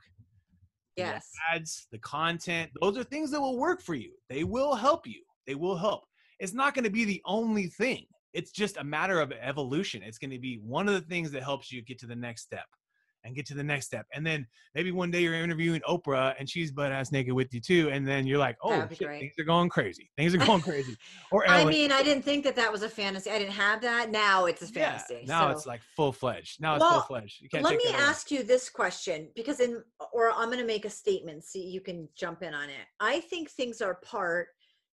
The 0.96 1.02
Yes. 1.02 1.30
ads, 1.52 1.86
the 1.92 1.98
content, 1.98 2.70
those 2.80 2.96
are 2.96 3.04
things 3.04 3.30
that 3.30 3.40
will 3.40 3.58
work 3.58 3.82
for 3.82 3.94
you. 3.94 4.12
They 4.28 4.44
will 4.44 4.74
help 4.74 5.06
you. 5.06 5.22
They 5.46 5.54
will 5.54 5.76
help. 5.76 6.04
It's 6.38 6.52
not 6.52 6.74
going 6.74 6.84
to 6.84 6.90
be 6.90 7.04
the 7.04 7.22
only 7.24 7.66
thing. 7.66 8.06
It's 8.32 8.50
just 8.50 8.76
a 8.76 8.84
matter 8.84 9.20
of 9.20 9.32
evolution. 9.32 10.02
It's 10.02 10.18
going 10.18 10.30
to 10.30 10.38
be 10.38 10.56
one 10.62 10.88
of 10.88 10.94
the 10.94 11.00
things 11.00 11.30
that 11.32 11.42
helps 11.42 11.72
you 11.72 11.82
get 11.82 11.98
to 12.00 12.06
the 12.06 12.16
next 12.16 12.42
step 12.42 12.66
and 13.24 13.34
get 13.34 13.46
to 13.46 13.54
the 13.54 13.62
next 13.62 13.86
step. 13.86 14.06
And 14.14 14.26
then 14.26 14.46
maybe 14.74 14.92
one 14.92 15.10
day 15.10 15.20
you're 15.20 15.34
interviewing 15.34 15.80
Oprah 15.88 16.34
and 16.38 16.48
she's 16.48 16.70
butt 16.72 16.92
ass 16.92 17.12
naked 17.12 17.32
with 17.32 17.52
you 17.52 17.60
too. 17.60 17.90
And 17.90 18.06
then 18.06 18.26
you're 18.26 18.38
like, 18.38 18.56
oh, 18.62 18.86
shit, 18.88 18.98
things 18.98 19.32
are 19.38 19.44
going 19.44 19.68
crazy. 19.68 20.10
Things 20.16 20.34
are 20.34 20.38
going 20.46 20.62
crazy. 20.62 20.96
Or 21.30 21.48
I 21.48 21.60
Ellen. 21.60 21.68
mean, 21.68 21.92
I 21.92 22.02
didn't 22.02 22.24
think 22.24 22.44
that 22.44 22.56
that 22.56 22.72
was 22.72 22.82
a 22.82 22.88
fantasy. 22.88 23.30
I 23.30 23.38
didn't 23.38 23.52
have 23.52 23.82
that. 23.82 24.10
Now 24.10 24.46
it's 24.46 24.62
a 24.62 24.66
fantasy. 24.66 25.20
yeah, 25.22 25.26
now 25.26 25.48
so. 25.48 25.56
it's 25.56 25.66
like 25.66 25.80
full 25.96 26.12
fledged. 26.12 26.60
Now 26.60 26.74
it's 26.76 26.80
Well, 26.82 26.92
full 27.00 27.16
fledged. 27.16 27.40
You 27.42 27.48
can't 27.48 27.64
Let 27.64 27.78
take 27.78 27.84
me 27.84 27.94
ask 27.94 28.30
you 28.30 28.42
this 28.42 28.68
question 28.70 29.28
because 29.34 29.60
in 29.60 29.82
or 30.12 30.30
I'm 30.32 30.46
going 30.46 30.58
to 30.58 30.64
make 30.66 30.84
a 30.84 30.90
statement 30.90 31.44
see 31.44 31.62
you 31.62 31.80
can 31.80 32.08
jump 32.16 32.42
in 32.42 32.54
on 32.54 32.68
it. 32.68 32.86
I 33.00 33.20
think 33.20 33.50
things 33.50 33.80
are 33.80 33.96
part 33.96 34.48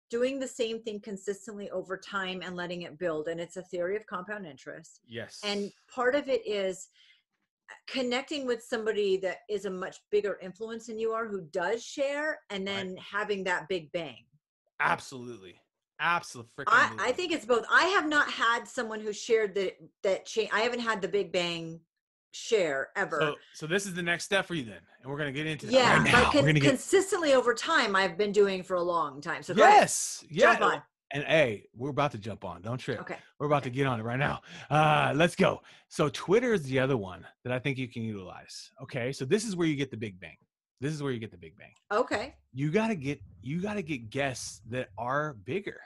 doing 0.09 0.39
the 0.39 0.47
same 0.47 0.81
thing 0.81 0.99
consistently 0.99 1.69
over 1.71 1.97
time 1.97 2.41
and 2.43 2.55
letting 2.55 2.83
it 2.83 2.97
build 2.97 3.27
and 3.27 3.39
it's 3.39 3.57
a 3.57 3.61
theory 3.61 3.95
of 3.95 4.05
compound 4.05 4.45
interest. 4.45 5.01
Yes. 5.07 5.39
And 5.43 5.71
part 5.93 6.15
of 6.15 6.29
it 6.29 6.45
is 6.47 6.87
uh, 7.69 7.73
connecting 7.87 8.45
with 8.47 8.63
somebody 8.63 9.17
that 9.17 9.39
is 9.49 9.65
a 9.65 9.69
much 9.69 9.97
bigger 10.11 10.37
influence 10.41 10.87
than 10.87 10.97
you 10.97 11.11
are 11.11 11.27
who 11.27 11.41
does 11.51 11.83
share 11.83 12.39
and 12.49 12.65
Right. 12.65 12.75
then 12.75 12.97
having 12.97 13.43
that 13.45 13.67
big 13.67 13.91
bang. 13.91 14.25
absolutely. 14.79 15.59
Absolutely. 15.99 16.65
I, 16.67 16.91
I 16.99 17.11
think 17.11 17.31
it's 17.31 17.45
both. 17.45 17.65
I 17.71 17.85
have 17.85 18.07
not 18.07 18.29
had 18.29 18.67
someone 18.67 18.99
who 18.99 19.11
shared 19.11 19.55
that 19.55 19.77
that 20.03 20.27
cha- 20.27 20.45
I 20.53 20.59
haven't 20.61 20.81
had 20.81 21.01
the 21.01 21.07
big 21.07 21.31
bang 21.31 21.79
share 22.37 22.89
ever. 22.95 23.17
So, 23.19 23.35
so 23.53 23.67
this 23.67 23.85
is 23.85 23.93
the 23.93 24.03
next 24.03 24.23
step 24.25 24.45
for 24.45 24.53
you 24.53 24.63
then, 24.63 24.79
and 25.01 25.11
we're 25.11 25.17
gonna 25.17 25.31
get 25.31 25.45
into 25.47 25.65
that 25.67 25.73
yeah, 25.73 25.97
right 26.03 26.11
but 26.11 26.31
con- 26.31 26.53
get 26.53 26.63
consistently 26.63 27.33
over 27.33 27.53
time, 27.53 27.95
I've 27.95 28.17
been 28.17 28.31
doing 28.31 28.63
for 28.63 28.75
a 28.75 28.81
long 28.81 29.21
time. 29.21 29.43
So 29.43 29.53
yes, 29.55 30.23
yeah. 30.29 30.53
jump 30.57 30.61
on. 30.73 30.81
And 31.11 31.23
hey, 31.23 31.67
we're 31.73 31.89
about 31.89 32.11
to 32.11 32.17
jump 32.17 32.43
on. 32.43 32.61
Don't 32.61 32.77
trip. 32.77 32.99
Okay, 32.99 33.15
We're 33.39 33.47
about 33.47 33.63
to 33.63 33.69
get 33.69 33.87
on 33.87 33.97
it 33.97 34.03
right 34.03 34.19
now. 34.19 34.41
Uh, 34.69 35.13
let's 35.15 35.37
go. 35.37 35.61
So 35.87 36.09
Twitter 36.09 36.53
is 36.53 36.63
the 36.63 36.79
other 36.79 36.97
one 36.97 37.25
that 37.45 37.53
I 37.53 37.59
think 37.59 37.77
you 37.77 37.87
can 37.87 38.01
utilize. 38.01 38.71
Okay, 38.83 39.13
so 39.13 39.23
this 39.23 39.45
is 39.45 39.55
where 39.55 39.65
you 39.67 39.77
get 39.77 39.89
the 39.89 39.95
big 39.95 40.19
bang. 40.19 40.35
This 40.81 40.91
is 40.93 41.01
where 41.01 41.13
you 41.13 41.19
get 41.19 41.31
the 41.31 41.37
big 41.37 41.57
bang. 41.57 41.71
okay, 41.93 42.35
You 42.53 42.69
gotta 42.71 42.93
get 42.95 43.21
you 43.41 43.61
gotta 43.61 43.81
get 43.81 44.09
guests 44.09 44.61
that 44.69 44.89
are 44.97 45.33
bigger. 45.45 45.79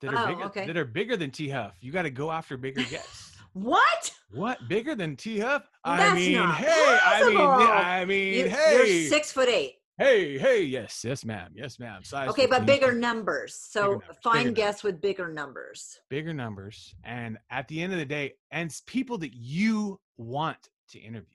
That 0.00 0.14
are 0.14 0.24
Oh, 0.24 0.26
bigger 0.26 0.44
okay. 0.44 0.66
that 0.66 0.76
are 0.78 0.84
bigger 0.86 1.16
than 1.18 1.30
T 1.30 1.48
Huff. 1.50 1.76
You 1.82 1.92
gotta 1.92 2.10
go 2.10 2.30
after 2.32 2.56
bigger 2.56 2.82
guests. 2.90 3.36
what? 3.52 4.13
What 4.34 4.68
bigger 4.68 4.94
than 4.94 5.16
T 5.16 5.38
Huff? 5.38 5.68
I 5.84 6.14
mean, 6.14 6.32
hey, 6.34 6.98
I 7.04 7.28
mean. 7.28 7.36
I 7.38 8.04
mean, 8.04 8.34
You, 8.34 8.48
hey, 8.48 9.00
You're 9.00 9.08
six 9.08 9.30
foot 9.30 9.48
eight. 9.48 9.76
hey, 9.98 10.36
hey, 10.38 10.62
yes, 10.62 11.02
yes, 11.04 11.24
ma'am, 11.24 11.52
yes, 11.54 11.78
ma'am. 11.78 12.02
Size 12.02 12.28
Okay, 12.30 12.46
but 12.46 12.66
bigger 12.66 12.92
numbers. 12.92 13.54
So 13.54 13.82
Bigger 13.82 13.92
numbers, 13.92 14.16
find 14.22 14.44
bigger 14.46 14.54
guests 14.54 14.82
with 14.82 15.00
bigger 15.00 15.28
numbers. 15.32 16.00
bigger 16.10 16.34
numbers, 16.34 16.94
and 17.04 17.38
at 17.50 17.68
the 17.68 17.80
end 17.80 17.92
of 17.92 17.98
the 17.98 18.04
day, 18.04 18.34
and 18.50 18.74
people 18.86 19.18
that 19.18 19.34
you 19.34 20.00
want 20.16 20.68
to 20.90 20.98
interview. 20.98 21.28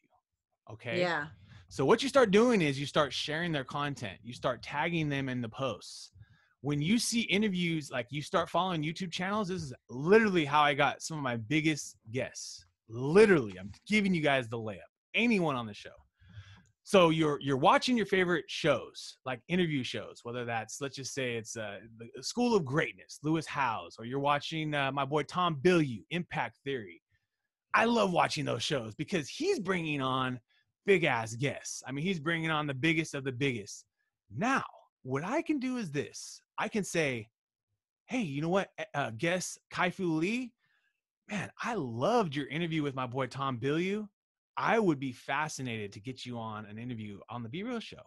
Okay. 0.72 1.00
Yeah. 1.00 1.28
So 1.70 1.86
what 1.86 2.02
you 2.04 2.10
start 2.10 2.32
doing 2.32 2.62
is 2.62 2.80
you 2.80 2.86
start 2.86 3.14
sharing 3.14 3.52
their 3.52 3.64
content. 3.64 4.20
You 4.24 4.34
start 4.34 4.62
tagging 4.62 5.08
them 5.08 5.30
in 5.30 5.42
the 5.42 5.50
posts. 5.50 6.12
When 6.62 6.82
you 6.82 7.00
see 7.00 7.22
interviews, 7.22 7.90
like 7.92 8.08
you 8.10 8.22
start 8.22 8.50
following 8.50 8.84
YouTube 8.84 9.12
channels, 9.12 9.48
this 9.48 9.62
is 9.64 9.74
literally 9.90 10.44
how 10.46 10.62
I 10.62 10.74
got 10.74 11.02
some 11.02 11.16
of 11.18 11.24
my 11.24 11.38
biggest 11.38 11.96
guests. 12.12 12.66
Literally, 12.90 13.58
I'm 13.60 13.72
giving 13.88 14.14
you 14.14 14.22
guys 14.22 14.48
the 14.48 14.58
layup. 14.58 14.78
Anyone 15.14 15.56
on 15.56 15.66
the 15.66 15.74
show. 15.74 15.90
So 16.84 17.10
you're 17.10 17.38
you're 17.40 17.58
watching 17.58 17.96
your 17.96 18.08
favorite 18.08 18.46
shows, 18.48 19.18
like 19.24 19.42
interview 19.48 19.84
shows, 19.84 20.22
whether 20.24 20.44
that's 20.44 20.82
let's 20.82 20.96
just 20.96 21.14
say 21.14 21.36
it's 21.36 21.56
uh, 21.56 21.78
the 22.00 22.24
School 22.24 22.56
of 22.56 22.66
Greatness, 22.66 23.20
Lewis 23.22 23.46
Howes, 23.46 23.96
or 24.00 24.06
you're 24.06 24.20
watching 24.20 24.74
uh, 24.74 24.92
my 24.92 25.06
boy 25.06 25.22
Tom 25.24 25.60
Bilyeu, 25.62 26.04
Impact 26.10 26.58
Theory. 26.64 27.02
I 27.76 27.86
love 27.86 28.12
watching 28.12 28.44
those 28.44 28.64
shows 28.64 28.96
because 28.96 29.30
he's 29.30 29.60
bringing 29.60 30.02
on 30.02 30.40
big 30.88 31.04
ass 31.04 31.36
guests. 31.36 31.84
I 31.86 31.92
mean, 31.92 32.04
he's 32.04 32.20
bringing 32.20 32.50
on 32.50 32.66
the 32.66 32.74
biggest 32.74 33.14
of 33.14 33.24
the 33.24 33.32
biggest. 33.32 33.86
Now, 34.36 34.64
what 35.04 35.24
I 35.24 35.44
can 35.44 35.60
do 35.60 35.78
is 35.78 35.92
this 35.92 36.42
I 36.58 36.68
can 36.68 36.84
say, 36.84 37.28
hey, 38.08 38.22
you 38.22 38.42
know 38.42 38.50
what, 38.50 38.70
uh, 38.96 39.12
guest 39.16 39.60
Kai-Fu 39.70 40.12
Lee, 40.16 40.54
man, 41.30 41.52
I 41.62 41.76
loved 41.76 42.36
your 42.36 42.48
interview 42.48 42.84
with 42.84 42.96
my 42.96 43.06
boy 43.08 43.28
Tom 43.28 43.58
Bilyeu. 43.60 44.08
I 44.58 44.80
would 44.80 45.00
be 45.00 45.12
fascinated 45.14 45.94
to 45.94 46.00
get 46.02 46.26
you 46.26 46.38
on 46.38 46.66
an 46.66 46.78
interview 46.78 47.20
on 47.30 47.44
the 47.44 47.50
Be 47.50 47.64
Real 47.64 47.80
show. 47.80 47.98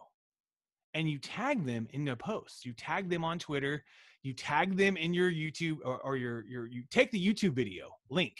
And 0.93 1.09
you 1.09 1.17
tag 1.17 1.65
them 1.65 1.87
in 1.91 2.05
their 2.05 2.15
posts. 2.15 2.65
You 2.65 2.73
tag 2.73 3.09
them 3.09 3.23
on 3.23 3.39
Twitter. 3.39 3.83
You 4.21 4.33
tag 4.33 4.77
them 4.77 4.95
in 4.95 5.13
your 5.13 5.31
YouTube 5.31 5.77
or, 5.83 5.97
or 6.01 6.15
your, 6.17 6.45
your, 6.45 6.67
you 6.67 6.83
take 6.91 7.11
the 7.11 7.25
YouTube 7.33 7.53
video 7.53 7.89
link 8.09 8.35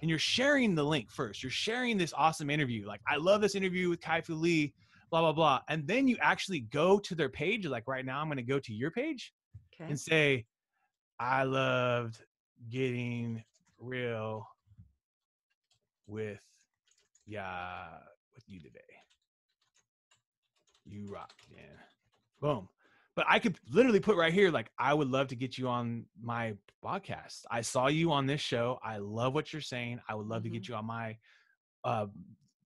and 0.00 0.10
you're 0.10 0.18
sharing 0.18 0.74
the 0.74 0.82
link 0.84 1.10
first. 1.10 1.42
You're 1.42 1.50
sharing 1.50 1.96
this 1.96 2.12
awesome 2.16 2.50
interview. 2.50 2.86
Like, 2.86 3.00
I 3.06 3.16
love 3.16 3.40
this 3.40 3.54
interview 3.54 3.88
with 3.88 4.00
Kai-Fu 4.00 4.34
Lee. 4.34 4.74
blah 5.10 5.20
blah 5.22 5.32
blah 5.32 5.60
and 5.68 5.86
then 5.86 6.06
you 6.06 6.16
actually 6.20 6.60
go 6.60 6.98
to 6.98 7.14
their 7.14 7.30
page 7.30 7.64
like 7.66 7.84
right 7.88 8.04
now 8.04 8.20
i'm 8.20 8.26
going 8.28 8.36
to 8.36 8.42
go 8.42 8.58
to 8.58 8.74
your 8.74 8.90
page 8.90 9.32
Okay. 9.72 9.88
and 9.88 9.98
say 9.98 10.44
i 11.18 11.44
loved 11.44 12.20
getting 12.68 13.42
real 13.80 14.46
with 16.06 16.42
yeah 17.26 17.86
with 18.34 18.44
you 18.46 18.60
today. 18.60 18.80
You 20.84 21.06
rock 21.08 21.34
man. 21.54 21.64
Boom. 22.40 22.68
But 23.14 23.26
i 23.28 23.40
could 23.40 23.58
literally 23.70 23.98
put 23.98 24.16
right 24.16 24.32
here 24.32 24.50
like 24.50 24.70
i 24.78 24.94
would 24.94 25.08
love 25.08 25.26
to 25.28 25.36
get 25.36 25.58
you 25.58 25.68
on 25.68 26.06
my 26.22 26.54
podcast. 26.84 27.42
I 27.50 27.62
saw 27.62 27.88
you 27.88 28.12
on 28.12 28.26
this 28.26 28.40
show. 28.40 28.78
I 28.82 28.98
love 28.98 29.34
what 29.34 29.52
you're 29.52 29.60
saying. 29.60 30.00
I 30.08 30.14
would 30.14 30.28
love 30.28 30.44
to 30.44 30.48
get 30.48 30.68
you 30.68 30.74
on 30.74 30.84
my 30.84 31.16
uh 31.84 32.06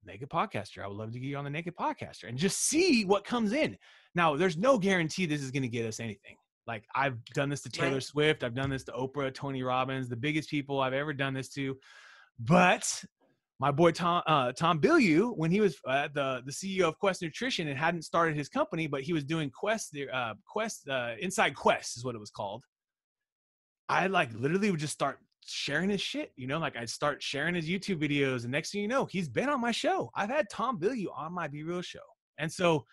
naked 0.04 0.28
podcaster. 0.28 0.82
I 0.82 0.88
would 0.88 0.96
love 0.96 1.12
to 1.12 1.18
get 1.18 1.28
you 1.28 1.36
on 1.36 1.44
the 1.44 1.50
naked 1.50 1.76
podcaster 1.76 2.28
and 2.28 2.36
just 2.36 2.58
see 2.68 3.04
what 3.04 3.24
comes 3.24 3.52
in. 3.52 3.78
Now 4.14 4.36
there's 4.36 4.56
no 4.56 4.78
guarantee 4.78 5.26
this 5.26 5.42
is 5.42 5.50
going 5.50 5.62
to 5.62 5.68
get 5.68 5.86
us 5.86 6.00
anything 6.00 6.36
like 6.66 6.84
i've 6.94 7.22
done 7.34 7.48
this 7.48 7.62
to 7.62 7.70
taylor 7.70 7.94
Right. 7.94 8.02
swift 8.02 8.44
i've 8.44 8.54
done 8.54 8.70
this 8.70 8.84
to 8.84 8.92
oprah 8.92 9.32
tony 9.32 9.62
robbins 9.62 10.08
the 10.08 10.16
biggest 10.16 10.48
people 10.50 10.80
i've 10.80 10.92
ever 10.92 11.12
done 11.12 11.34
this 11.34 11.48
to 11.50 11.76
but 12.38 13.04
my 13.60 13.70
boy 13.70 13.92
Tom 13.92 14.24
uh, 14.26 14.50
Tom 14.50 14.80
Bilyeu, 14.80 15.36
when 15.36 15.52
he 15.52 15.60
was 15.60 15.76
uh, 15.86 16.08
the 16.12 16.42
the 16.44 16.50
CEO 16.50 16.88
of 16.88 16.98
Quest 16.98 17.22
Nutrition 17.22 17.68
and 17.68 17.78
hadn't 17.78 18.02
started 18.02 18.36
his 18.36 18.48
company, 18.48 18.88
but 18.88 19.02
he 19.02 19.12
was 19.12 19.22
doing 19.22 19.50
Quest 19.50 19.96
uh, 20.12 20.34
Quest 20.44 20.88
uh, 20.88 21.12
Inside 21.20 21.54
Quest 21.54 21.96
is 21.96 22.04
what 22.04 22.16
it 22.16 22.18
was 22.18 22.30
called. 22.30 22.64
I 23.88 24.08
like 24.08 24.30
literally 24.34 24.72
would 24.72 24.80
just 24.80 24.92
start 24.92 25.18
sharing 25.46 25.90
his 25.90 26.00
shit, 26.00 26.32
you 26.34 26.48
know, 26.48 26.58
like 26.58 26.76
I'd 26.76 26.90
start 26.90 27.22
sharing 27.22 27.54
his 27.54 27.68
YouTube 27.68 28.02
videos, 28.02 28.42
and 28.42 28.50
next 28.50 28.72
thing 28.72 28.80
you 28.82 28.88
know, 28.88 29.04
he's 29.04 29.28
been 29.28 29.48
on 29.48 29.60
my 29.60 29.70
show. 29.70 30.10
I've 30.16 30.30
had 30.30 30.46
Tom 30.50 30.80
Bilyeu 30.80 31.06
on 31.16 31.32
my 31.32 31.46
Be 31.46 31.62
Real 31.62 31.82
show, 31.82 32.00
and 32.38 32.50
so 32.50 32.84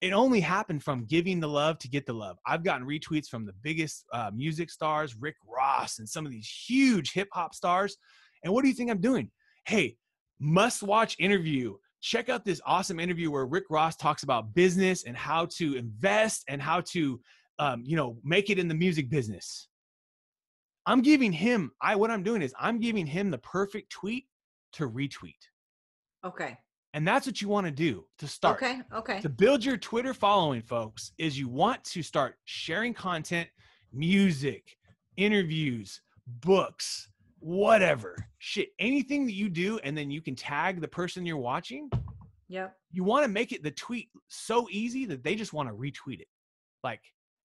it 0.00 0.12
only 0.12 0.40
happened 0.40 0.82
from 0.82 1.04
giving 1.06 1.40
the 1.40 1.48
love 1.48 1.78
to 1.78 1.88
get 1.88 2.06
the 2.06 2.12
love. 2.12 2.38
I've 2.46 2.62
gotten 2.62 2.86
retweets 2.86 3.26
from 3.26 3.44
the 3.44 3.52
biggest 3.62 4.04
uh, 4.12 4.30
music 4.32 4.70
stars, 4.70 5.16
Rick 5.16 5.36
Ross, 5.46 5.98
and 5.98 6.08
some 6.08 6.24
of 6.24 6.30
these 6.32 6.48
huge 6.48 7.12
hip 7.12 7.28
hop 7.32 7.54
stars. 7.54 7.96
And 8.44 8.52
what 8.52 8.62
do 8.62 8.68
you 8.68 8.74
think 8.74 8.90
I'm 8.90 9.00
doing? 9.00 9.30
Hey, 9.66 9.96
must 10.38 10.82
watch 10.82 11.16
interview. 11.18 11.76
Check 12.00 12.28
out 12.28 12.44
this 12.44 12.60
awesome 12.64 13.00
interview 13.00 13.30
where 13.30 13.46
Rick 13.46 13.64
Ross 13.70 13.96
talks 13.96 14.22
about 14.22 14.54
business 14.54 15.04
and 15.04 15.16
how 15.16 15.46
to 15.56 15.76
invest 15.76 16.44
and 16.46 16.62
how 16.62 16.80
to, 16.92 17.20
um, 17.58 17.82
you 17.84 17.96
know, 17.96 18.18
make 18.22 18.50
it 18.50 18.58
in 18.58 18.68
the 18.68 18.74
music 18.74 19.10
business. 19.10 19.68
I'm 20.86 21.02
giving 21.02 21.32
him, 21.32 21.72
I 21.82 21.96
what 21.96 22.12
I'm 22.12 22.22
doing 22.22 22.40
is 22.40 22.54
I'm 22.58 22.78
giving 22.78 23.04
him 23.04 23.30
the 23.30 23.38
perfect 23.38 23.90
tweet 23.90 24.26
to 24.74 24.88
retweet. 24.88 25.34
Okay. 26.24 26.56
And 26.98 27.06
that's 27.06 27.28
what 27.28 27.40
you 27.40 27.46
want 27.46 27.64
to 27.64 27.70
do 27.70 28.06
to 28.18 28.26
start. 28.26 28.60
Okay. 28.60 28.80
Okay. 28.92 29.20
To 29.20 29.28
build 29.28 29.64
your 29.64 29.76
Twitter 29.76 30.12
following, 30.12 30.60
folks, 30.60 31.12
is 31.16 31.38
you 31.38 31.48
want 31.48 31.84
to 31.84 32.02
start 32.02 32.34
sharing 32.44 32.92
content, 32.92 33.48
music, 33.92 34.76
interviews, 35.16 36.00
books, 36.26 37.08
whatever. 37.38 38.16
Shit, 38.38 38.70
anything 38.80 39.26
that 39.26 39.34
you 39.34 39.48
do, 39.48 39.78
and 39.84 39.96
then 39.96 40.10
you 40.10 40.20
can 40.20 40.34
tag 40.34 40.80
the 40.80 40.88
person 40.88 41.24
you're 41.24 41.36
watching. 41.36 41.88
Yep. 42.48 42.76
You 42.90 43.04
want 43.04 43.22
to 43.22 43.28
make 43.28 43.52
it 43.52 43.62
the 43.62 43.70
tweet 43.70 44.08
so 44.26 44.66
easy 44.68 45.04
that 45.04 45.22
they 45.22 45.36
just 45.36 45.52
want 45.52 45.68
to 45.68 45.76
retweet 45.76 46.18
it. 46.18 46.26
Like 46.82 47.02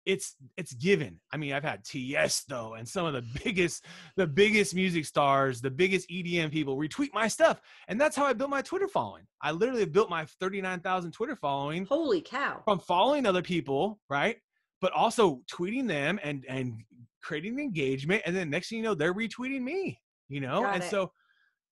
it's 0.08 0.36
it's 0.56 0.74
given. 0.74 1.20
I 1.34 1.38
mean, 1.38 1.52
I've 1.52 1.66
had 1.66 1.84
Tiesto 1.84 2.80
and 2.80 2.88
some 2.88 3.06
of 3.06 3.14
the 3.14 3.24
biggest 3.44 3.86
the 4.16 4.26
biggest 4.26 4.74
music 4.74 5.06
stars, 5.06 5.60
the 5.60 5.70
biggest 5.70 6.10
EDM 6.10 6.50
people 6.52 6.78
retweet 6.78 7.14
my 7.14 7.28
stuff, 7.28 7.62
and 7.90 8.00
that's 8.00 8.16
how 8.16 8.26
I 8.26 8.34
built 8.34 8.50
my 8.50 8.62
Twitter 8.62 8.88
following. 8.88 9.28
I 9.42 9.52
literally 9.52 9.86
built 9.86 10.10
my 10.10 10.26
39,000 10.40 11.12
Twitter 11.12 11.36
following 11.36 11.86
Holy 11.86 12.22
cow. 12.22 12.62
from 12.64 12.80
following 12.80 13.26
other 13.26 13.42
people, 13.42 14.00
right? 14.10 14.38
But 14.80 14.94
also 14.94 15.42
tweeting 15.52 15.88
them 15.88 16.20
and 16.24 16.46
and 16.48 16.82
creating 17.22 17.60
engagement, 17.60 18.24
and 18.26 18.34
then 18.34 18.50
next 18.50 18.70
thing 18.70 18.78
you 18.78 18.84
know, 18.86 18.96
they're 18.96 19.14
retweeting 19.14 19.62
me. 19.62 20.00
You 20.30 20.40
know, 20.40 20.62
Got 20.62 20.76
and 20.76 20.84
it. 20.84 20.90
so 20.90 21.12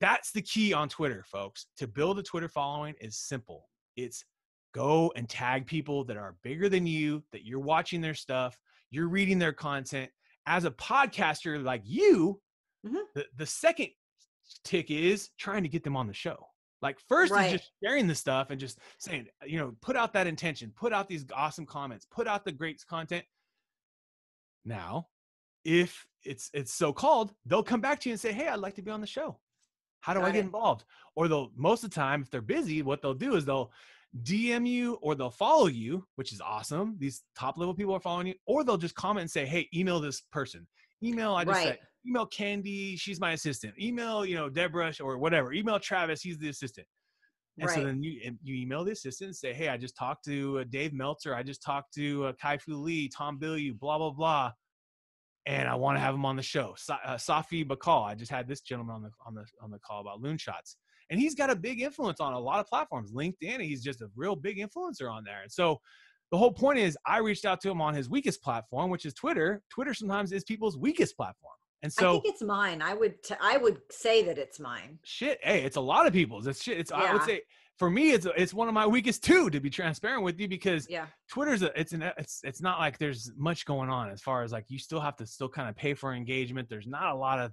that's 0.01 0.31
the 0.33 0.41
key 0.41 0.73
on 0.73 0.89
Twitter, 0.89 1.23
folks. 1.31 1.67
To 1.77 1.87
build 1.87 2.19
a 2.19 2.23
Twitter 2.23 2.49
following 2.49 2.95
is 2.99 3.17
simple. 3.17 3.69
It's 3.95 4.25
go 4.75 5.13
and 5.15 5.29
tag 5.29 5.65
people 5.65 6.03
that 6.03 6.17
are 6.17 6.35
bigger 6.43 6.67
than 6.67 6.85
you, 6.85 7.23
that 7.31 7.45
you're 7.45 7.61
watching 7.61 8.01
their 8.01 8.13
stuff, 8.13 8.59
you're 8.91 9.07
reading 9.07 9.39
their 9.39 9.53
content. 9.53 10.11
As 10.45 10.65
a 10.65 10.71
podcaster 10.71 11.63
like 11.63 11.81
you, 11.85 12.41
Mhm. 12.85 13.05
the, 13.15 13.25
the 13.37 13.45
second 13.45 13.87
tick 14.65 14.91
is 14.91 15.29
trying 15.37 15.63
to 15.63 15.69
get 15.69 15.83
them 15.85 15.95
on 15.95 16.07
the 16.07 16.13
show. 16.13 16.49
Like 16.81 16.99
first 16.99 17.31
Right. 17.31 17.45
is 17.53 17.61
just 17.61 17.71
sharing 17.81 18.05
the 18.05 18.13
stuff 18.15 18.49
and 18.49 18.59
just 18.59 18.79
saying, 18.99 19.29
you 19.45 19.57
know, 19.57 19.75
put 19.79 19.95
out 19.95 20.11
that 20.13 20.27
intention, 20.27 20.71
put 20.75 20.91
out 20.91 21.07
these 21.07 21.25
awesome 21.33 21.65
comments, 21.65 22.05
put 22.05 22.27
out 22.27 22.43
the 22.43 22.51
great 22.51 22.85
content. 22.85 23.25
Now, 24.65 25.07
if 25.63 26.05
it's 26.23 26.49
it's 26.53 26.73
so 26.73 26.91
called, 26.91 27.33
they'll 27.45 27.63
come 27.63 27.81
back 27.81 28.01
to 28.01 28.09
you 28.09 28.13
and 28.13 28.19
say, 28.19 28.33
"Hey, 28.33 28.49
I'd 28.49 28.59
like 28.59 28.75
to 28.75 28.81
be 28.81 28.91
on 28.91 28.99
the 29.01 29.07
show. 29.07 29.39
How 30.01 30.13
do 30.13 30.21
I 30.21 30.31
get 30.31 30.39
it. 30.39 30.45
involved?" 30.45 30.83
Or 31.15 31.27
they'll 31.27 31.51
most 31.55 31.83
of 31.83 31.89
the 31.91 31.95
time, 31.95 32.21
if 32.21 32.29
they're 32.29 32.41
busy, 32.41 32.81
what 32.81 33.01
they'll 33.01 33.13
do 33.13 33.35
is 33.35 33.45
they'll 33.45 33.71
DM 34.23 34.67
you 34.67 34.95
or 35.01 35.15
they'll 35.15 35.29
follow 35.29 35.67
you, 35.67 36.05
which 36.15 36.31
is 36.31 36.41
awesome. 36.41 36.95
These 36.99 37.23
top 37.37 37.57
level 37.57 37.73
people 37.73 37.93
are 37.93 37.99
following 37.99 38.27
you, 38.27 38.35
or 38.45 38.63
they'll 38.63 38.77
just 38.77 38.95
comment 38.95 39.21
and 39.21 39.31
say, 39.31 39.45
"Hey, 39.45 39.67
email 39.73 39.99
this 39.99 40.21
person." 40.31 40.67
Email 41.03 41.35
I 41.35 41.43
just 41.43 41.61
said 41.61 41.79
email 42.07 42.25
Candy, 42.25 42.95
she's 42.95 43.19
my 43.19 43.31
assistant. 43.31 43.73
Email, 43.79 44.25
you 44.25 44.35
know, 44.35 44.49
Deborah 44.49 44.93
or 45.01 45.17
whatever. 45.17 45.53
Email 45.53 45.79
Travis, 45.79 46.21
he's 46.21 46.37
the 46.37 46.49
assistant. 46.49 46.87
And 47.57 47.69
so 47.69 47.83
then 47.85 48.03
you 48.03 48.19
you 48.43 48.55
email 48.55 48.83
the 48.83 48.91
assistant 48.91 49.29
and 49.29 49.35
say, 49.35 49.53
"Hey, 49.53 49.69
I 49.69 49.77
just 49.77 49.95
talked 49.95 50.25
to 50.25 50.59
uh, 50.59 50.63
Dave 50.69 50.91
Meltzer. 50.91 51.33
I 51.33 51.41
just 51.41 51.63
talked 51.63 51.93
to 51.93 52.25
uh, 52.25 52.33
Kai-Fu 52.33 52.75
Lee, 52.75 53.07
Tom 53.07 53.39
Bilyeu, 53.39 53.79
blah 53.79 53.97
blah 53.97 54.11
blah, 54.11 54.51
and 55.45 55.69
I 55.69 55.75
want 55.75 55.95
to 55.95 56.01
have 56.01 56.13
him 56.13 56.25
on 56.25 56.35
the 56.35 56.43
show." 56.43 56.75
Uh, 56.89 57.15
Safi 57.15 57.65
Bahcall. 57.65 58.09
I 58.09 58.13
just 58.13 58.29
had 58.29 58.45
this 58.45 58.59
gentleman 58.59 58.95
on 58.95 59.03
the 59.03 59.09
on 59.25 59.35
the 59.35 59.45
on 59.61 59.71
the 59.71 59.79
call 59.79 60.01
about 60.01 60.21
Loonshots, 60.21 60.75
and 61.09 61.19
he's 61.19 61.35
got 61.35 61.49
a 61.49 61.55
big 61.55 61.81
influence 61.81 62.19
on 62.19 62.33
a 62.33 62.39
lot 62.39 62.59
of 62.59 62.67
platforms. 62.67 63.11
LinkedIn, 63.11 63.61
he's 63.61 63.83
just 63.83 64.01
a 64.01 64.07
real 64.15 64.35
big 64.35 64.57
influencer 64.57 65.11
on 65.11 65.23
there. 65.23 65.41
And 65.43 65.51
so 65.51 65.79
the 66.31 66.37
whole 66.37 66.51
point 66.51 66.79
is, 66.79 66.97
I 67.05 67.19
reached 67.19 67.45
out 67.45 67.61
to 67.61 67.69
him 67.69 67.81
on 67.81 67.93
his 67.93 68.09
weakest 68.09 68.41
platform, 68.41 68.89
which 68.89 69.05
is 69.05 69.13
Twitter. 69.13 69.61
Twitter 69.69 69.93
sometimes 69.93 70.31
is 70.31 70.43
people's 70.43 70.77
weakest 70.77 71.15
platform, 71.15 71.53
and 71.83 71.93
so 71.93 72.09
I 72.09 72.11
think 72.13 72.25
it's 72.25 72.41
mine. 72.41 72.81
I 72.81 72.93
would 72.95 73.21
t- 73.23 73.35
I 73.39 73.57
would 73.57 73.79
say 73.91 74.23
that 74.23 74.37
it's 74.37 74.59
mine. 74.59 74.97
shit 75.05 75.39
hey 75.43 75.63
it's 75.63 75.75
a 75.77 75.81
lot 75.81 76.07
of 76.07 76.13
people's 76.13 76.47
it's 76.47 76.63
shit 76.63 76.79
it's 76.79 76.91
i 76.91 77.13
would 77.13 77.21
say 77.23 77.41
for 77.77 77.89
me 77.91 78.11
it's 78.11 78.25
it's 78.37 78.53
one 78.55 78.67
of 78.67 78.73
my 78.73 78.87
weakest 78.87 79.23
too 79.23 79.49
to 79.51 79.59
be 79.59 79.69
transparent 79.69 80.23
with 80.23 80.39
you 80.39 80.47
because 80.47 80.87
Yeah. 80.89 81.05
twitter's 81.29 81.61
a, 81.61 81.77
it's 81.79 81.93
an 81.93 82.01
it's 82.17 82.39
it's 82.43 82.61
not 82.61 82.79
like 82.79 82.97
there's 82.97 83.31
much 83.37 83.65
going 83.65 83.89
on 83.91 84.09
as 84.09 84.21
far 84.21 84.41
as 84.43 84.51
like 84.51 84.65
you 84.69 84.79
still 84.79 84.99
have 85.01 85.15
to 85.17 85.27
still 85.27 85.49
kind 85.49 85.69
of 85.69 85.75
pay 85.75 85.93
for 85.93 86.13
engagement 86.13 86.69
there's 86.69 86.87
not 86.87 87.11
a 87.13 87.15
lot 87.15 87.37
of 87.39 87.51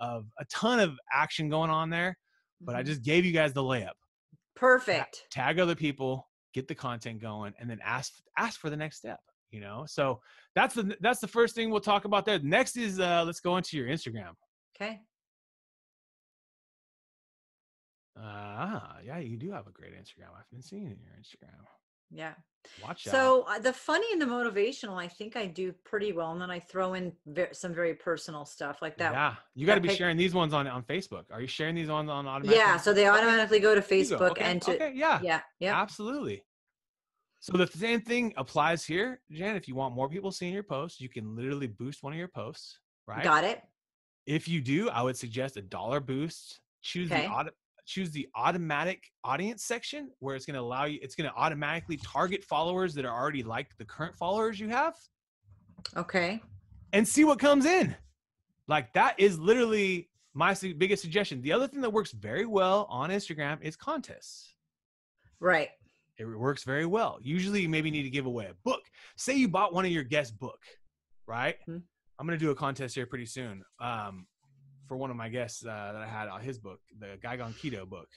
of 0.00 0.24
a 0.40 0.44
ton 0.46 0.80
of 0.80 0.96
action 1.12 1.48
going 1.50 1.70
on 1.70 1.90
there 1.90 2.16
but 2.64 2.74
i 2.74 2.82
Mhm. 2.82 2.86
just 2.86 3.02
gave 3.02 3.24
you 3.24 3.32
guys 3.32 3.52
the 3.52 3.62
layup 3.62 3.94
perfect. 4.56 5.26
tag 5.30 5.58
other 5.58 5.74
people 5.74 6.28
get 6.52 6.68
the 6.68 6.74
content 6.74 7.20
going 7.20 7.52
and 7.58 7.68
then 7.68 7.78
ask 7.82 8.12
ask 8.38 8.60
for 8.60 8.70
the 8.70 8.76
next 8.76 8.96
step 8.98 9.20
you 9.50 9.60
know 9.60 9.84
so 9.86 10.20
that's 10.54 10.74
the 10.74 10.96
that's 11.00 11.20
the 11.20 11.28
first 11.28 11.54
thing 11.54 11.70
we'll 11.70 11.80
talk 11.80 12.04
about 12.04 12.24
there 12.24 12.38
next 12.40 12.76
is 12.76 12.98
uh 13.00 13.22
let's 13.24 13.40
go 13.40 13.56
into 13.56 13.76
your 13.76 13.86
instagram 13.88 14.34
Okay. 14.76 15.00
Ah, 18.16 18.98
yeah, 19.04 19.18
you 19.18 19.36
do 19.36 19.50
have 19.52 19.66
a 19.66 19.70
great 19.72 19.92
Instagram. 19.92 20.30
I've 20.38 20.48
been 20.50 20.62
seeing 20.62 20.84
in 20.84 20.98
your 21.00 21.12
Instagram. 21.20 21.64
Yeah. 22.10 22.32
Watch 22.82 23.06
out. 23.06 23.12
So 23.12 23.42
uh, 23.48 23.58
the 23.58 23.72
funny 23.72 24.06
and 24.12 24.20
the 24.20 24.26
motivational, 24.26 24.96
I 24.96 25.08
think 25.08 25.36
I 25.36 25.46
do 25.46 25.74
pretty 25.84 26.12
well, 26.12 26.32
and 26.32 26.40
then 26.40 26.50
I 26.50 26.60
throw 26.60 26.94
in 26.94 27.12
ve- 27.26 27.48
some 27.52 27.74
very 27.74 27.94
personal 27.94 28.46
stuff 28.46 28.80
like 28.80 28.96
that. 28.98 29.12
yeah, 29.12 29.34
you 29.54 29.66
got 29.66 29.74
to 29.74 29.80
be 29.80 29.88
pic- 29.88 29.98
sharing 29.98 30.16
these 30.16 30.34
ones 30.34 30.54
on 30.54 30.66
on 30.66 30.82
Facebook. 30.84 31.24
Are 31.30 31.40
you 31.40 31.46
sharing 31.46 31.74
these 31.74 31.90
on 31.90 32.08
on 32.08 32.26
automatic? 32.26 32.58
Yeah, 32.58 32.78
so 32.78 32.94
they 32.94 33.06
automatically 33.06 33.60
go 33.60 33.74
to 33.74 33.82
Facebook 33.82 34.30
okay, 34.30 34.44
and 34.44 34.62
to 34.62 34.74
okay, 34.76 34.92
yeah, 34.94 35.20
yeah, 35.22 35.40
yeah. 35.60 35.80
absolutely. 35.80 36.44
So 37.40 37.58
the 37.58 37.66
same 37.66 38.00
thing 38.00 38.32
applies 38.38 38.86
here, 38.86 39.20
Jan. 39.30 39.56
If 39.56 39.68
you 39.68 39.74
want 39.74 39.94
more 39.94 40.08
people 40.08 40.32
seeing 40.32 40.54
your 40.54 40.62
posts, 40.62 40.98
you 40.98 41.10
can 41.10 41.36
literally 41.36 41.66
boost 41.66 42.02
one 42.02 42.14
of 42.14 42.18
your 42.18 42.28
posts, 42.28 42.78
right? 43.06 43.22
Got 43.22 43.44
it. 43.44 43.60
If 44.26 44.48
you 44.48 44.62
do, 44.62 44.88
I 44.88 45.02
would 45.02 45.18
suggest 45.18 45.58
a 45.58 45.62
dollar 45.62 46.00
boost. 46.00 46.60
Choose 46.80 47.12
Okay. 47.12 47.26
the 47.26 47.28
auto, 47.28 47.50
choose 47.86 48.10
the 48.10 48.28
automatic 48.34 49.10
audience 49.24 49.62
section 49.64 50.10
where 50.20 50.34
it's 50.36 50.46
going 50.46 50.54
to 50.54 50.60
allow 50.60 50.84
you. 50.84 50.98
It's 51.02 51.14
going 51.14 51.28
to 51.28 51.36
automatically 51.36 51.96
target 51.98 52.42
followers 52.44 52.94
that 52.94 53.04
are 53.04 53.12
already 53.14 53.42
like 53.42 53.76
the 53.76 53.84
current 53.84 54.14
followers 54.14 54.58
you 54.58 54.68
have. 54.68 54.94
Okay. 55.96 56.40
and 56.92 57.06
see 57.06 57.24
what 57.24 57.38
comes 57.38 57.66
in. 57.66 57.94
Like 58.68 58.92
that 58.94 59.14
is 59.18 59.38
literally 59.38 60.08
my 60.32 60.54
biggest 60.78 61.02
suggestion. 61.02 61.42
The 61.42 61.52
other 61.52 61.68
thing 61.68 61.82
that 61.82 61.90
works 61.90 62.12
very 62.12 62.46
well 62.46 62.86
on 62.88 63.10
Instagram 63.10 63.58
is 63.60 63.76
contests. 63.76 64.54
Right. 65.40 65.68
It 66.16 66.24
works 66.24 66.64
very 66.64 66.86
well. 66.86 67.18
Usually, 67.20 67.60
you 67.62 67.68
maybe 67.68 67.90
need 67.90 68.04
to 68.04 68.10
give 68.10 68.24
away 68.26 68.46
a 68.46 68.54
book. 68.64 68.82
Say 69.16 69.34
you 69.34 69.48
bought 69.48 69.74
one 69.74 69.84
of 69.84 69.90
your 69.90 70.04
guest 70.04 70.38
book, 70.38 70.60
right? 71.26 71.56
Mhm. 71.68 71.82
I'm 72.18 72.26
gonna 72.26 72.38
do 72.38 72.50
a 72.50 72.54
contest 72.54 72.94
here 72.94 73.06
pretty 73.06 73.26
soon 73.26 73.64
um, 73.80 74.26
for 74.86 74.96
one 74.96 75.10
of 75.10 75.16
my 75.16 75.28
guests 75.28 75.64
uh, 75.64 75.90
that 75.92 76.02
I 76.02 76.06
had 76.06 76.28
on 76.28 76.40
his 76.40 76.58
book, 76.58 76.80
the 76.98 77.18
Gaigon 77.22 77.52
Keto 77.54 77.88
book. 77.88 78.08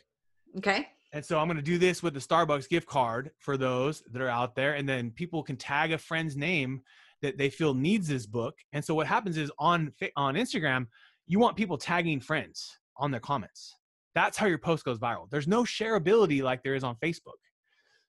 Okay. 0.58 0.88
And 1.14 1.24
so 1.24 1.40
I'm 1.40 1.48
going 1.48 1.58
to 1.58 1.64
do 1.64 1.78
this 1.78 2.04
with 2.04 2.14
the 2.14 2.20
Starbucks 2.20 2.70
gift 2.70 2.88
card 2.88 3.32
for 3.40 3.58
those 3.58 4.04
that 4.12 4.22
are 4.22 4.30
out 4.30 4.56
there. 4.56 4.74
And 4.74 4.88
then 4.88 5.12
people 5.12 5.42
can 5.42 5.56
tag 5.56 5.92
a 5.92 5.98
friend's 5.98 6.36
name 6.36 6.82
that 7.22 7.38
they 7.38 7.50
feel 7.50 7.74
needs 7.74 8.08
this 8.08 8.26
book. 8.26 8.56
And 8.74 8.84
so 8.84 8.94
what 8.94 9.08
happens 9.08 9.38
is 9.38 9.52
on 9.58 9.94
on 10.16 10.36
Instagram, 10.36 10.88
you 11.26 11.40
want 11.40 11.58
people 11.58 11.78
tagging 11.78 12.20
friends 12.20 12.78
on 12.98 13.12
their 13.12 13.20
comments. 13.20 13.76
That's 14.16 14.38
how 14.38 14.48
your 14.48 14.58
post 14.58 14.84
goes 14.84 15.00
viral. 15.00 15.30
There's 15.30 15.48
no 15.48 15.64
shareability 15.64 16.42
like 16.42 16.64
there 16.64 16.76
is 16.76 16.84
on 16.84 16.96
Facebook. 17.04 17.40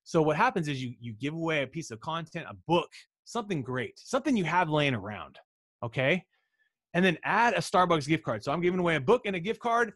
So 0.04 0.22
what 0.22 0.36
happens 0.36 0.68
is 0.68 0.82
you 0.82 0.94
you 1.00 1.12
give 1.14 1.34
away 1.34 1.62
a 1.62 1.66
piece 1.66 1.90
of 1.90 2.00
content, 2.00 2.46
a 2.48 2.56
book, 2.66 2.90
something 3.24 3.62
great, 3.62 3.98
something 3.98 4.36
you 4.36 4.44
have 4.44 4.70
laying 4.70 4.94
around, 4.94 5.38
okay? 5.82 6.24
And 6.94 7.04
then 7.04 7.18
add 7.22 7.54
a 7.54 7.58
Starbucks 7.58 8.08
gift 8.08 8.24
card. 8.24 8.42
So 8.42 8.50
I'm 8.50 8.60
giving 8.60 8.80
away 8.80 8.96
a 8.96 9.00
book 9.00 9.22
and 9.26 9.36
a 9.36 9.40
gift 9.40 9.60
card 9.60 9.92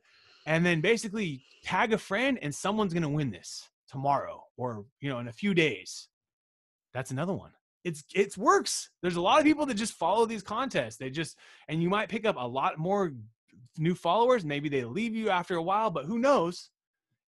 and 0.47 0.65
then 0.65 0.81
basically 0.81 1.45
tag 1.63 1.93
a 1.93 1.99
friend 1.99 2.39
and 2.43 2.55
someone's 2.55 2.93
going 2.93 3.03
to 3.03 3.09
win 3.09 3.31
this 3.31 3.69
tomorrow 3.89 4.43
or 4.57 4.85
you 5.01 5.09
know 5.09 5.19
in 5.19 5.29
a 5.29 5.33
few 5.33 5.55
days. 5.55 6.09
That's 6.93 7.11
another 7.11 7.33
one. 7.33 7.53
It's 7.85 8.05
it 8.15 8.37
works. 8.37 8.91
There's 9.01 9.17
a 9.17 9.21
lot 9.21 9.39
of 9.39 9.45
people 9.45 9.67
that 9.67 9.75
just 9.75 9.95
follow 9.95 10.27
these 10.27 10.43
contests. 10.43 10.97
They 10.97 11.11
just 11.11 11.37
and 11.69 11.83
you 11.83 11.89
might 11.89 12.09
pick 12.09 12.27
up 12.27 12.37
a 12.39 12.47
lot 12.47 12.79
more 12.79 13.13
new 13.79 13.95
followers. 13.95 14.45
Maybe 14.45 14.69
they 14.69 14.85
leave 14.85 15.15
you 15.15 15.31
after 15.31 15.57
a 15.57 15.63
while, 15.63 15.91
but 15.91 16.05
who 16.05 16.19
knows? 16.19 16.71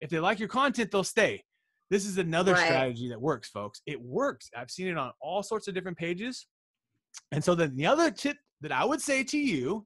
If 0.00 0.10
they 0.10 0.18
like 0.18 0.38
your 0.38 0.48
content, 0.48 0.90
they'll 0.90 1.04
stay. 1.04 1.44
This 1.90 2.06
is 2.06 2.18
another 2.18 2.52
right. 2.52 2.64
strategy 2.64 3.08
that 3.08 3.20
works, 3.20 3.48
folks. 3.48 3.80
It 3.86 4.00
works. 4.00 4.50
I've 4.56 4.70
seen 4.70 4.88
it 4.88 4.96
on 4.96 5.12
all 5.20 5.42
sorts 5.42 5.68
of 5.68 5.74
different 5.74 5.98
pages. 5.98 6.46
And 7.30 7.42
so 7.42 7.54
then 7.54 7.76
the 7.76 7.86
other 7.86 8.10
tip 8.10 8.36
that 8.64 8.72
I 8.72 8.84
would 8.84 9.00
say 9.00 9.22
to 9.22 9.38
you 9.38 9.84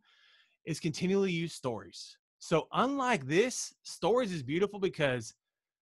is 0.64 0.78
continually 0.78 1.32
use 1.32 1.52
stories. 1.52 2.16
So 2.38 2.68
unlike 2.72 3.26
this, 3.26 3.74
stories 3.82 4.32
is 4.32 4.44
beautiful 4.44 4.78
because 4.78 5.34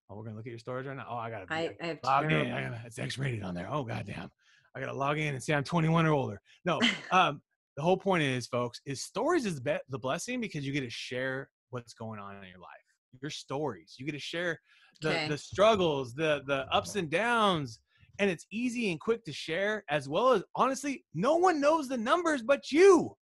oh, 0.09 0.16
we're 0.16 0.24
gonna 0.24 0.36
look 0.36 0.47
at 0.47 0.51
your 0.51 0.59
stories 0.59 0.86
right 0.86 0.97
now. 0.97 1.07
Oh, 1.09 1.16
I 1.16 1.28
gotta 1.28 1.44
I, 1.51 1.76
I 1.82 1.86
have 1.86 1.99
log 2.03 2.32
in. 2.32 2.51
I 2.51 2.62
gotta, 2.62 2.80
it's 2.86 2.99
X-rated 2.99 3.42
on 3.42 3.55
there. 3.55 3.68
Oh 3.70 3.84
goddamn. 3.84 4.30
I 4.74 4.80
gotta 4.80 4.94
log 4.94 5.18
in 5.18 5.34
and 5.34 5.42
say 5.42 5.53
I'm 5.53 5.62
21 5.62 6.07
or 6.07 6.14
older. 6.14 6.40
No, 6.64 6.80
um, 7.12 7.42
the 7.76 7.82
whole 7.82 7.99
point 7.99 8.22
is, 8.22 8.47
folks, 8.47 8.80
is 8.86 9.03
stories 9.03 9.44
is 9.44 9.61
the, 9.61 9.78
the 9.90 9.99
blessing 9.99 10.40
because 10.40 10.66
you 10.66 10.72
get 10.72 10.80
to 10.80 10.90
share 10.90 11.51
what's 11.68 11.92
going 11.92 12.18
on 12.18 12.36
in 12.36 12.49
your 12.49 12.59
life. 12.59 13.20
Your 13.20 13.30
stories. 13.30 13.97
You 13.99 14.07
get 14.07 14.12
to 14.12 14.18
share 14.18 14.59
the, 15.03 15.11
okay. 15.11 15.28
the 15.28 15.36
struggles, 15.36 16.14
the 16.14 16.40
the 16.47 16.66
ups 16.72 16.97
and 16.97 17.11
downs, 17.11 17.80
and 18.19 18.31
it's 18.31 18.47
easy 18.51 18.91
and 18.91 19.01
quick 19.01 19.25
to 19.25 19.33
share 19.33 19.85
as 19.89 20.09
well 20.09 20.33
as 20.33 20.43
honestly, 20.55 21.05
no 21.14 21.37
one 21.37 21.61
knows 21.61 21.89
the 21.89 21.97
numbers 21.97 22.43
but 22.43 22.71
you. 22.73 23.17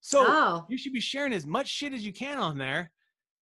So 0.00 0.24
oh. 0.26 0.66
you 0.68 0.78
should 0.78 0.92
be 0.92 1.00
sharing 1.00 1.32
as 1.32 1.46
much 1.46 1.68
shit 1.68 1.92
as 1.92 2.04
you 2.04 2.12
can 2.12 2.38
on 2.38 2.56
there, 2.56 2.90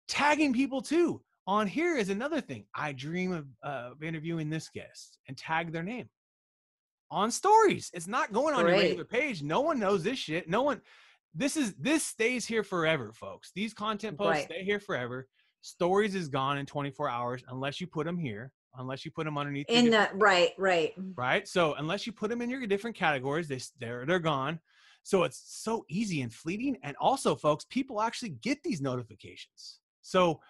tagging 0.07 0.53
people 0.53 0.81
too. 0.81 1.21
On 1.47 1.67
here 1.67 1.95
is 1.95 2.09
another 2.09 2.41
thing. 2.41 2.65
I 2.73 2.91
dream 2.91 3.31
of, 3.31 3.45
uh, 3.63 3.91
of 3.91 4.03
interviewing 4.03 4.49
this 4.49 4.69
guest 4.69 5.19
and 5.27 5.37
tag 5.37 5.71
their 5.71 5.83
name 5.83 6.09
on 7.11 7.31
stories. 7.31 7.91
It's 7.93 8.07
not 8.07 8.33
going 8.33 8.55
on 8.55 8.63
Great. 8.63 8.71
your 8.71 8.81
regular 8.81 9.05
page. 9.05 9.43
No 9.43 9.61
one 9.61 9.79
knows 9.79 10.03
this 10.03 10.19
shit. 10.19 10.49
No 10.49 10.63
one. 10.63 10.81
This 11.33 11.57
is 11.57 11.73
this 11.75 12.03
stays 12.03 12.45
here 12.45 12.63
forever, 12.63 13.11
folks. 13.13 13.51
These 13.53 13.73
content 13.73 14.17
posts 14.17 14.31
right. 14.31 14.45
stay 14.45 14.63
here 14.63 14.79
forever. 14.79 15.27
Stories 15.61 16.15
is 16.15 16.29
gone 16.29 16.57
in 16.57 16.65
24 16.65 17.09
hours 17.09 17.43
unless 17.49 17.81
you 17.81 17.87
put 17.87 18.05
them 18.05 18.17
here. 18.17 18.51
Unless 18.77 19.05
you 19.05 19.11
put 19.11 19.25
them 19.25 19.37
underneath. 19.37 19.67
In 19.69 19.89
the 19.89 20.09
right, 20.13 20.51
right, 20.57 20.99
mm. 20.99 21.13
right. 21.15 21.47
So 21.47 21.73
unless 21.75 22.05
you 22.05 22.13
put 22.13 22.29
them 22.29 22.41
in 22.41 22.49
your 22.49 22.65
different 22.67 22.95
categories, 22.95 23.47
they 23.47 23.59
they're 23.79 24.05
they're 24.05 24.19
gone. 24.19 24.59
So 25.03 25.23
it's 25.23 25.41
so 25.45 25.85
easy 25.87 26.21
and 26.21 26.33
fleeting. 26.33 26.77
And 26.81 26.95
also, 26.99 27.35
folks, 27.35 27.63
people 27.69 28.01
actually 28.01 28.29
get 28.41 28.63
these 28.63 28.81
notifications. 28.81 29.79
So 30.01 30.41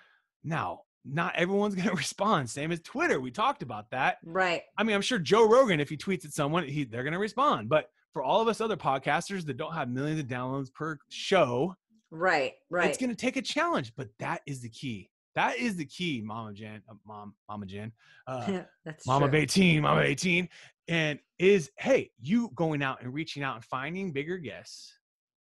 now, 0.45 0.81
not 1.03 1.35
everyone's 1.35 1.75
going 1.75 1.89
to 1.89 1.95
respond. 1.95 2.49
Same 2.49 2.71
as 2.71 2.79
Twitter. 2.81 3.19
We 3.19 3.31
talked 3.31 3.61
about 3.61 3.91
that. 3.91 4.17
Right. 4.23 4.61
I 4.77 4.83
mean, 4.83 4.95
I'm 4.95 5.01
sure 5.01 5.19
Joe 5.19 5.47
Rogan, 5.47 5.79
if 5.79 5.89
he 5.89 5.97
tweets 5.97 6.25
at 6.25 6.31
someone, 6.31 6.63
he, 6.65 6.85
they're 6.85 7.03
going 7.03 7.13
to 7.13 7.19
respond. 7.19 7.67
But 7.67 7.89
for 8.13 8.23
all 8.23 8.41
of 8.41 8.47
us 8.47 8.61
other 8.61 8.77
podcasters 8.77 9.45
that 9.45 9.57
don't 9.57 9.73
have 9.73 9.89
millions 9.89 10.21
of 10.21 10.27
downloads 10.27 10.73
per 10.73 10.97
show, 11.09 11.75
right, 12.09 12.53
right, 12.69 12.89
it's 12.89 12.97
going 12.97 13.09
to 13.09 13.15
take 13.15 13.35
a 13.35 13.41
challenge. 13.41 13.91
But 13.97 14.07
that 14.19 14.41
is 14.45 14.61
the 14.61 14.69
key. 14.69 15.09
That 15.35 15.57
is 15.57 15.75
the 15.75 15.85
key, 15.85 16.21
Mama 16.23 16.53
Jen, 16.53 16.81
uh, 16.89 16.93
Mom, 17.05 17.33
Mama 17.49 17.65
Jen, 17.65 17.91
uh, 18.25 18.61
That's 18.85 19.05
Mama 19.05 19.29
true. 19.29 19.39
18, 19.39 19.81
Mama 19.81 20.01
18 20.01 20.47
and 20.87 21.19
is 21.39 21.71
hey 21.77 22.11
you 22.21 22.51
going 22.55 22.81
out 22.81 23.01
and 23.01 23.13
reaching 23.13 23.43
out 23.43 23.55
and 23.55 23.65
finding 23.65 24.11
bigger 24.11 24.37
guests 24.37 24.93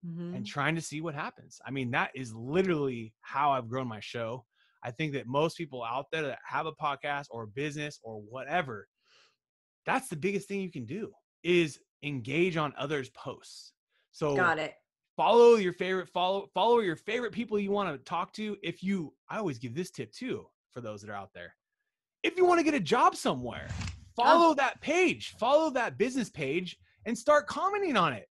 mm-hmm. 0.05 0.35
and 0.35 0.45
trying 0.45 0.75
to 0.75 0.81
see 0.81 1.01
what 1.01 1.15
happens 1.15 1.59
i 1.65 1.71
mean 1.71 1.91
that 1.91 2.11
is 2.13 2.33
literally 2.33 3.13
how 3.21 3.51
i've 3.51 3.67
grown 3.67 3.87
my 3.87 3.99
show 3.99 4.43
i 4.83 4.91
think 4.91 5.13
that 5.13 5.27
most 5.27 5.57
people 5.57 5.83
out 5.83 6.05
there 6.11 6.21
that 6.21 6.39
have 6.45 6.65
a 6.65 6.71
podcast 6.73 7.25
or 7.31 7.43
a 7.43 7.47
business 7.47 7.99
or 8.03 8.21
whatever 8.29 8.87
that's 9.85 10.07
the 10.07 10.15
biggest 10.15 10.47
thing 10.47 10.61
you 10.61 10.71
can 10.71 10.85
do 10.85 11.11
is 11.43 11.79
engage 12.03 12.55
on 12.55 12.73
others 12.77 13.09
posts 13.09 13.73
so 14.11 14.35
got 14.35 14.59
it 14.59 14.75
follow 15.17 15.55
your 15.55 15.73
favorite 15.73 16.09
follow 16.09 16.47
follow 16.53 16.79
your 16.79 16.95
favorite 16.95 17.31
people 17.31 17.57
you 17.59 17.71
want 17.71 17.91
to 17.91 18.03
talk 18.03 18.33
to 18.33 18.57
if 18.63 18.83
you 18.83 19.13
i 19.29 19.37
always 19.37 19.57
give 19.57 19.73
this 19.73 19.91
tip 19.91 20.11
too 20.11 20.45
for 20.71 20.81
those 20.81 21.01
that 21.01 21.09
are 21.09 21.15
out 21.15 21.31
there 21.33 21.55
if 22.23 22.35
you 22.37 22.45
want 22.45 22.59
to 22.59 22.63
get 22.63 22.73
a 22.73 22.79
job 22.79 23.15
somewhere 23.15 23.67
oh. 23.71 23.85
Follow 24.15 24.51
oh. 24.51 24.53
that 24.55 24.79
page, 24.81 25.35
follow 25.37 25.69
that 25.71 25.97
business 25.97 26.29
page, 26.29 26.77
and 27.05 27.17
start 27.17 27.47
commenting 27.47 27.97
on 27.97 28.13
it. 28.13 28.27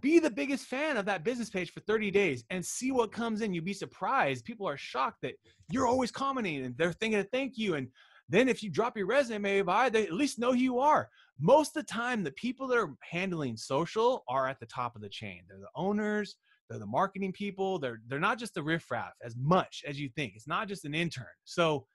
Be 0.00 0.18
the 0.20 0.30
biggest 0.30 0.66
fan 0.66 0.96
of 0.96 1.06
that 1.06 1.24
business 1.24 1.50
page 1.50 1.72
for 1.72 1.80
30 1.80 2.10
days 2.10 2.44
and 2.50 2.64
see 2.64 2.92
what 2.92 3.10
comes 3.10 3.40
in. 3.40 3.52
You'd 3.52 3.64
be 3.64 3.72
surprised. 3.72 4.44
People 4.44 4.68
are 4.68 4.76
shocked 4.76 5.22
that 5.22 5.34
you're 5.70 5.88
always 5.88 6.12
commenting 6.12 6.64
and 6.64 6.76
they're 6.76 6.92
thinking 6.92 7.18
of 7.18 7.28
thank 7.32 7.58
you. 7.58 7.74
And 7.74 7.88
then 8.28 8.48
if 8.48 8.62
you 8.62 8.70
drop 8.70 8.96
your 8.96 9.06
resume 9.06 9.62
by, 9.62 9.88
they 9.88 10.04
at 10.04 10.12
least 10.12 10.38
know 10.38 10.52
who 10.52 10.58
you 10.58 10.78
are. 10.78 11.08
Most 11.40 11.76
of 11.76 11.86
the 11.86 11.92
time, 11.92 12.24
the 12.24 12.32
people 12.32 12.66
that 12.68 12.78
are 12.78 12.94
handling 13.02 13.56
social 13.56 14.24
are 14.28 14.48
at 14.48 14.58
the 14.58 14.66
top 14.66 14.96
of 14.96 15.02
the 15.02 15.08
chain. 15.08 15.42
They're 15.48 15.58
the 15.58 15.68
owners, 15.76 16.36
they're 16.68 16.78
the 16.78 16.86
marketing 16.86 17.32
people. 17.32 17.78
They're 17.78 18.00
they're 18.08 18.18
not 18.18 18.38
just 18.38 18.54
the 18.54 18.62
riffraff 18.62 19.12
as 19.24 19.34
much 19.36 19.82
as 19.86 19.98
you 19.98 20.08
think. 20.16 20.32
It's 20.34 20.48
not 20.48 20.68
just 20.68 20.84
an 20.84 20.94
intern. 20.94 21.26
So 21.44 21.86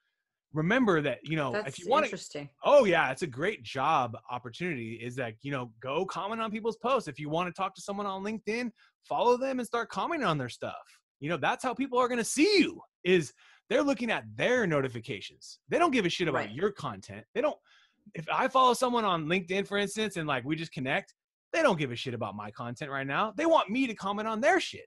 remember 0.54 1.02
that 1.02 1.20
you 1.24 1.36
know 1.36 1.52
That's 1.52 1.68
if 1.68 1.80
you 1.80 1.90
want 1.90 2.06
to 2.10 2.48
oh 2.64 2.86
yeah 2.86 3.12
it's 3.12 3.24
a 3.24 3.28
great 3.28 3.64
job 3.64 4.16
opportunity 4.30 5.00
is 5.04 5.16
that 5.16 5.34
you 5.42 5.52
know 5.52 5.72
go 5.82 6.06
comment 6.06 6.42
on 6.42 6.52
people's 6.52 6.78
posts 6.78 7.08
if 7.08 7.20
you 7.20 7.30
want 7.30 7.54
to 7.54 7.60
talk 7.60 7.74
to 7.76 7.82
someone 7.82 8.06
on 8.06 8.24
linkedin 8.24 8.72
follow 9.04 9.36
them 9.36 9.60
and 9.60 9.68
start 9.68 9.90
commenting 9.90 10.26
on 10.28 10.38
their 10.38 10.50
stuff 10.50 10.76
you 11.20 11.30
know 11.30 11.38
that's 11.38 11.64
how 11.64 11.74
people 11.74 11.98
are 11.98 12.08
going 12.08 12.20
to 12.20 12.24
see 12.24 12.60
you 12.60 12.80
is 13.04 13.34
they're 13.70 13.82
looking 13.82 14.12
at 14.12 14.24
their 14.36 14.68
notifications 14.68 15.60
they 15.70 15.80
don't 15.80 15.92
give 15.92 16.06
a 16.06 16.10
shit 16.10 16.28
about 16.28 16.46
right. 16.46 16.52
your 16.52 16.72
content 16.72 17.26
they 17.34 17.42
don't 17.42 17.58
if 18.14 18.26
i 18.32 18.48
follow 18.48 18.74
someone 18.74 19.06
on 19.06 19.26
linkedin 19.26 19.68
for 19.68 19.78
instance 19.78 20.18
and 20.18 20.28
like 20.28 20.44
we 20.44 20.56
just 20.56 20.72
connect 20.72 21.14
they 21.52 21.62
don't 21.62 21.80
give 21.80 21.92
a 21.92 21.96
shit 21.96 22.14
about 22.14 22.36
my 22.36 22.50
content 22.52 22.90
right 22.92 23.08
now 23.08 23.34
they 23.38 23.46
want 23.46 23.70
me 23.70 23.88
to 23.88 23.94
comment 23.94 24.28
on 24.28 24.42
their 24.42 24.60
shit 24.60 24.86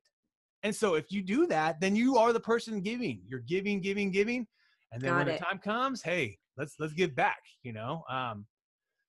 and 0.63 0.75
so 0.75 0.95
if 0.95 1.11
you 1.11 1.23
do 1.23 1.47
that 1.47 1.81
then 1.81 1.95
you 1.97 2.17
are 2.17 2.33
the 2.33 2.41
person 2.41 2.81
giving 2.81 3.21
you're 3.27 3.41
giving 3.41 3.81
giving 3.81 4.11
giving 4.11 4.47
and 4.93 5.03
then 5.03 5.11
Got 5.11 5.19
when 5.19 5.29
it. 5.29 5.39
the 5.39 5.45
time 5.45 5.59
comes, 5.59 6.03
hey, 6.03 6.39
let's 6.57 6.77
let's 6.79 6.93
give 6.93 7.15
back. 7.15 7.41
You 7.63 7.73
know. 7.73 8.03
Um, 8.11 8.47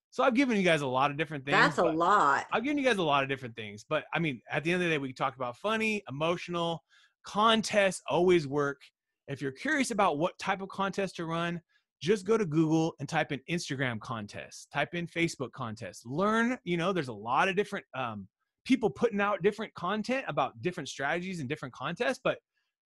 so 0.10 0.24
I've 0.24 0.34
given 0.34 0.58
you 0.58 0.64
guys 0.64 0.82
a 0.82 0.88
lot 0.88 1.12
of 1.12 1.18
different 1.18 1.45
things. 1.45 1.58
That's 1.58 1.78
a 1.78 1.86
lot. 1.86 2.45
I've 2.51 2.64
given 2.64 2.78
you 2.78 2.84
guys 2.84 2.97
a 2.97 3.03
lot 3.03 3.24
of 3.24 3.30
different 3.30 3.55
things, 3.55 3.86
but 3.88 4.03
I 4.14 4.20
mean, 4.20 4.41
at 4.51 4.64
the 4.64 4.72
end 4.72 4.82
of 4.82 4.89
the 4.89 4.95
day, 4.95 4.97
we 4.97 5.14
talked 5.14 5.36
about 5.36 5.58
funny, 5.58 6.03
emotional 6.10 6.84
contests. 7.24 8.01
Always 8.10 8.47
work. 8.47 8.80
If 9.28 9.41
you're 9.41 9.51
curious 9.51 9.91
about 9.91 10.18
what 10.18 10.38
type 10.39 10.62
of 10.62 10.70
contest 10.70 11.18
to 11.18 11.26
run, 11.26 11.62
just 12.02 12.26
go 12.26 12.38
to 12.38 12.45
Google 12.45 12.93
and 13.00 13.10
type 13.10 13.32
in 13.32 13.41
Instagram 13.50 14.00
contest, 14.00 14.70
type 14.74 14.93
in 14.93 15.08
Facebook 15.08 15.52
contest. 15.52 16.06
Learn, 16.06 16.58
you 16.64 16.78
know, 16.78 16.93
there's 16.93 17.08
a 17.08 17.14
lot 17.14 17.50
of 17.50 17.56
different 17.56 17.86
um, 17.95 18.28
people 18.66 18.89
putting 18.89 19.22
out 19.22 19.41
different 19.41 19.74
content 19.74 20.26
about 20.28 20.62
different 20.62 20.89
strategies 20.89 21.39
and 21.39 21.50
different 21.50 21.74
contests, 21.74 22.20
but 22.24 22.38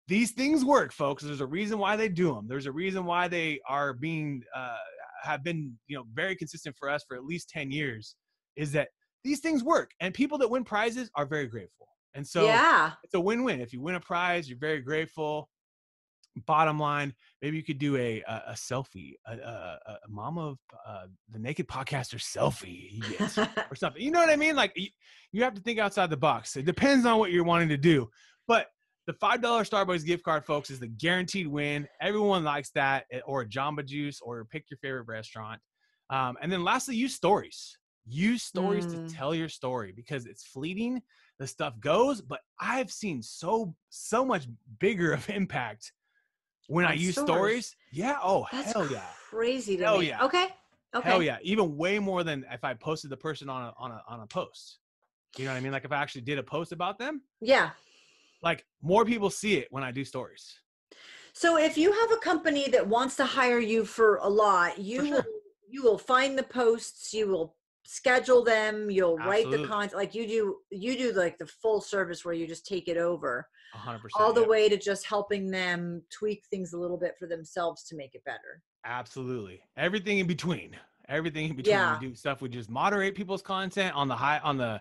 these 0.10 0.32
things 0.32 0.66
work, 0.66 0.92
folks. 0.92 1.24
There's 1.24 1.40
a 1.40 1.46
reason 1.46 1.78
why 1.78 1.96
they 1.96 2.10
do 2.10 2.34
them. 2.34 2.48
There's 2.48 2.66
a 2.66 2.72
reason 2.72 3.06
why 3.06 3.28
they 3.28 3.60
are 3.68 3.94
being 3.94 4.42
uh, 4.56 4.76
have 5.24 5.44
been 5.44 5.78
you 5.88 5.96
know 5.96 6.04
very 6.14 6.36
consistent 6.36 6.76
for 6.78 6.90
us 6.90 7.04
for 7.08 7.16
at 7.16 7.24
least 7.24 7.50
ten 7.50 7.72
years. 7.72 8.16
Is 8.56 8.72
that 8.74 8.90
these 9.24 9.40
things 9.40 9.64
work, 9.64 9.92
and 10.00 10.14
people 10.14 10.38
that 10.40 10.50
win 10.50 10.64
prizes 10.64 11.12
are 11.16 11.26
very 11.26 11.48
grateful. 11.48 11.88
And 12.16 12.26
so 12.28 12.46
yeah, 12.46 12.94
it's 13.04 13.14
a 13.14 13.20
win-win. 13.20 13.62
If 13.62 13.72
you 13.72 13.82
win 13.82 13.96
a 13.96 14.00
prize, 14.00 14.50
you're 14.50 14.58
very 14.58 14.82
grateful. 14.82 15.48
Bottom 16.46 16.80
line, 16.80 17.14
maybe 17.42 17.58
you 17.58 17.64
could 17.64 17.80
do 17.80 17.98
a 17.98 18.22
a, 18.22 18.44
a 18.50 18.54
selfie, 18.54 19.14
a, 19.26 19.34
a, 19.34 19.80
a 19.86 20.10
mom 20.10 20.38
of 20.38 20.58
uh, 20.88 21.06
the 21.30 21.40
naked 21.40 21.68
podcaster 21.68 22.20
selfie 22.20 23.02
or 23.72 23.76
something. 23.76 24.02
You 24.02 24.12
know 24.12 24.20
what 24.20 24.30
I 24.30 24.36
mean? 24.36 24.56
Like 24.56 24.74
you, 25.32 25.44
have 25.44 25.56
to 25.56 25.62
think 25.62 25.80
outside 25.80 26.10
the 26.10 26.18
box. 26.18 26.56
It 26.56 26.66
depends 26.66 27.06
on 27.06 27.20
what 27.20 27.32
you're 27.32 27.44
wanting 27.44 27.70
to 27.70 27.78
do, 27.78 28.10
but 28.48 28.68
the 29.10 29.14
$5 29.14 29.42
Starbucks 29.42 30.06
gift 30.06 30.24
card, 30.24 30.46
folks, 30.46 30.70
is 30.70 30.80
the 30.80 30.88
guaranteed 30.88 31.48
win. 31.48 31.88
Everyone 32.00 32.44
likes 32.44 32.70
that, 32.76 33.06
eh, 33.12 33.22
or 33.26 33.42
a 33.42 33.46
Jamba 33.48 33.84
Juice, 33.84 34.22
or 34.22 34.46
pick 34.46 34.66
your 34.70 34.78
favorite 34.84 35.08
restaurant. 35.08 35.60
Um, 36.12 36.38
and 36.44 36.52
then 36.52 36.64
lastly, 36.64 36.96
use 36.96 37.16
stories. 37.16 37.76
Use 38.06 38.44
stories 38.44 38.86
mm. 38.86 39.08
to 39.08 39.14
tell 39.14 39.34
your 39.34 39.50
story 39.50 39.94
because 39.96 40.28
it's 40.28 40.44
fleeting. 40.44 41.02
The 41.40 41.48
stuff 41.48 41.80
goes, 41.80 42.22
but 42.22 42.42
I've 42.62 42.92
seen 42.92 43.24
so 43.24 43.74
so 43.90 44.24
much 44.24 44.48
bigger 44.80 45.14
of 45.14 45.28
impact 45.32 45.92
when 46.70 46.86
I 46.86 46.94
use 46.94 47.16
stores. 47.16 47.28
stories, 47.28 47.76
yeah, 47.92 48.18
oh 48.24 48.46
That's 48.52 48.72
hell 48.74 48.88
yeah, 48.92 49.02
crazy 49.30 49.76
to 49.78 49.84
Hell 49.84 50.00
me. 50.00 50.10
yeah. 50.10 50.24
Okay. 50.24 50.48
Okay. 50.96 51.08
hell 51.08 51.22
yeah, 51.22 51.38
even 51.44 51.78
way 51.78 52.00
more 52.00 52.24
than 52.24 52.46
if 52.52 52.64
I 52.64 52.74
posted 52.74 53.10
the 53.12 53.18
person 53.18 53.50
on 53.50 53.66
a 53.68 53.74
on 53.78 53.92
a 53.92 54.02
on 54.08 54.22
a 54.22 54.28
post. 54.28 54.80
You 55.38 55.46
know 55.46 55.52
what 55.52 55.58
I 55.58 55.62
mean? 55.62 55.72
Like 55.72 55.86
if 55.86 55.92
I 55.92 55.98
actually 55.98 56.22
did 56.22 56.38
a 56.40 56.44
post 56.44 56.72
about 56.72 56.98
them, 56.98 57.22
Yeah. 57.42 57.72
like 58.42 58.66
more 58.82 59.06
people 59.06 59.30
see 59.30 59.56
it 59.58 59.68
when 59.70 59.84
I 59.84 59.92
do 59.92 60.04
stories. 60.04 60.60
So 61.34 61.58
if 61.58 61.78
you 61.78 61.92
have 61.92 62.12
a 62.12 62.18
company 62.18 62.68
that 62.70 62.88
wants 62.88 63.16
to 63.18 63.26
hire 63.26 63.60
you 63.60 63.86
for 63.86 64.16
a 64.18 64.28
lot, 64.28 64.80
you 64.80 65.06
sure. 65.06 65.16
will 65.16 65.24
you 65.72 65.84
will 65.84 66.00
find 66.00 66.38
the 66.38 66.44
posts, 66.44 67.14
you 67.14 67.28
will 67.28 67.56
schedule 67.92 68.44
them, 68.44 68.92
you'll 68.92 69.18
write 69.18 69.50
the 69.50 69.66
content 69.66 69.96
like 69.96 70.14
you 70.14 70.28
do 70.28 70.58
you 70.70 70.96
do 70.96 71.12
like 71.14 71.40
the 71.40 71.48
full 71.48 71.82
service 71.82 72.24
where 72.24 72.36
you 72.36 72.46
just 72.46 72.68
take 72.68 72.88
it 72.88 72.98
over 72.98 73.48
hundred 73.74 74.00
percent. 74.00 74.24
all 74.24 74.32
the 74.32 74.42
yep. 74.42 74.50
way 74.50 74.70
to 74.70 74.78
just 74.78 75.08
helping 75.08 75.50
them 75.50 76.04
tweak 76.12 76.44
things 76.52 76.74
a 76.74 76.78
little 76.78 76.98
bit 76.98 77.16
for 77.18 77.26
themselves 77.26 77.84
to 77.86 77.96
make 77.96 78.14
it 78.14 78.24
better. 78.26 78.62
Absolutely. 78.86 79.62
Everything 79.76 80.20
in 80.20 80.28
between. 80.28 80.76
Everything 81.08 81.50
in 81.50 81.56
between. 81.56 81.74
Yeah. 81.74 81.98
We 82.00 82.10
do 82.10 82.16
stuff. 82.16 82.42
We 82.44 82.50
just 82.50 82.70
moderate 82.70 83.16
people's 83.16 83.42
content 83.42 83.96
on 83.96 84.08
the 84.08 84.16
high 84.16 84.38
on 84.44 84.58
the 84.58 84.80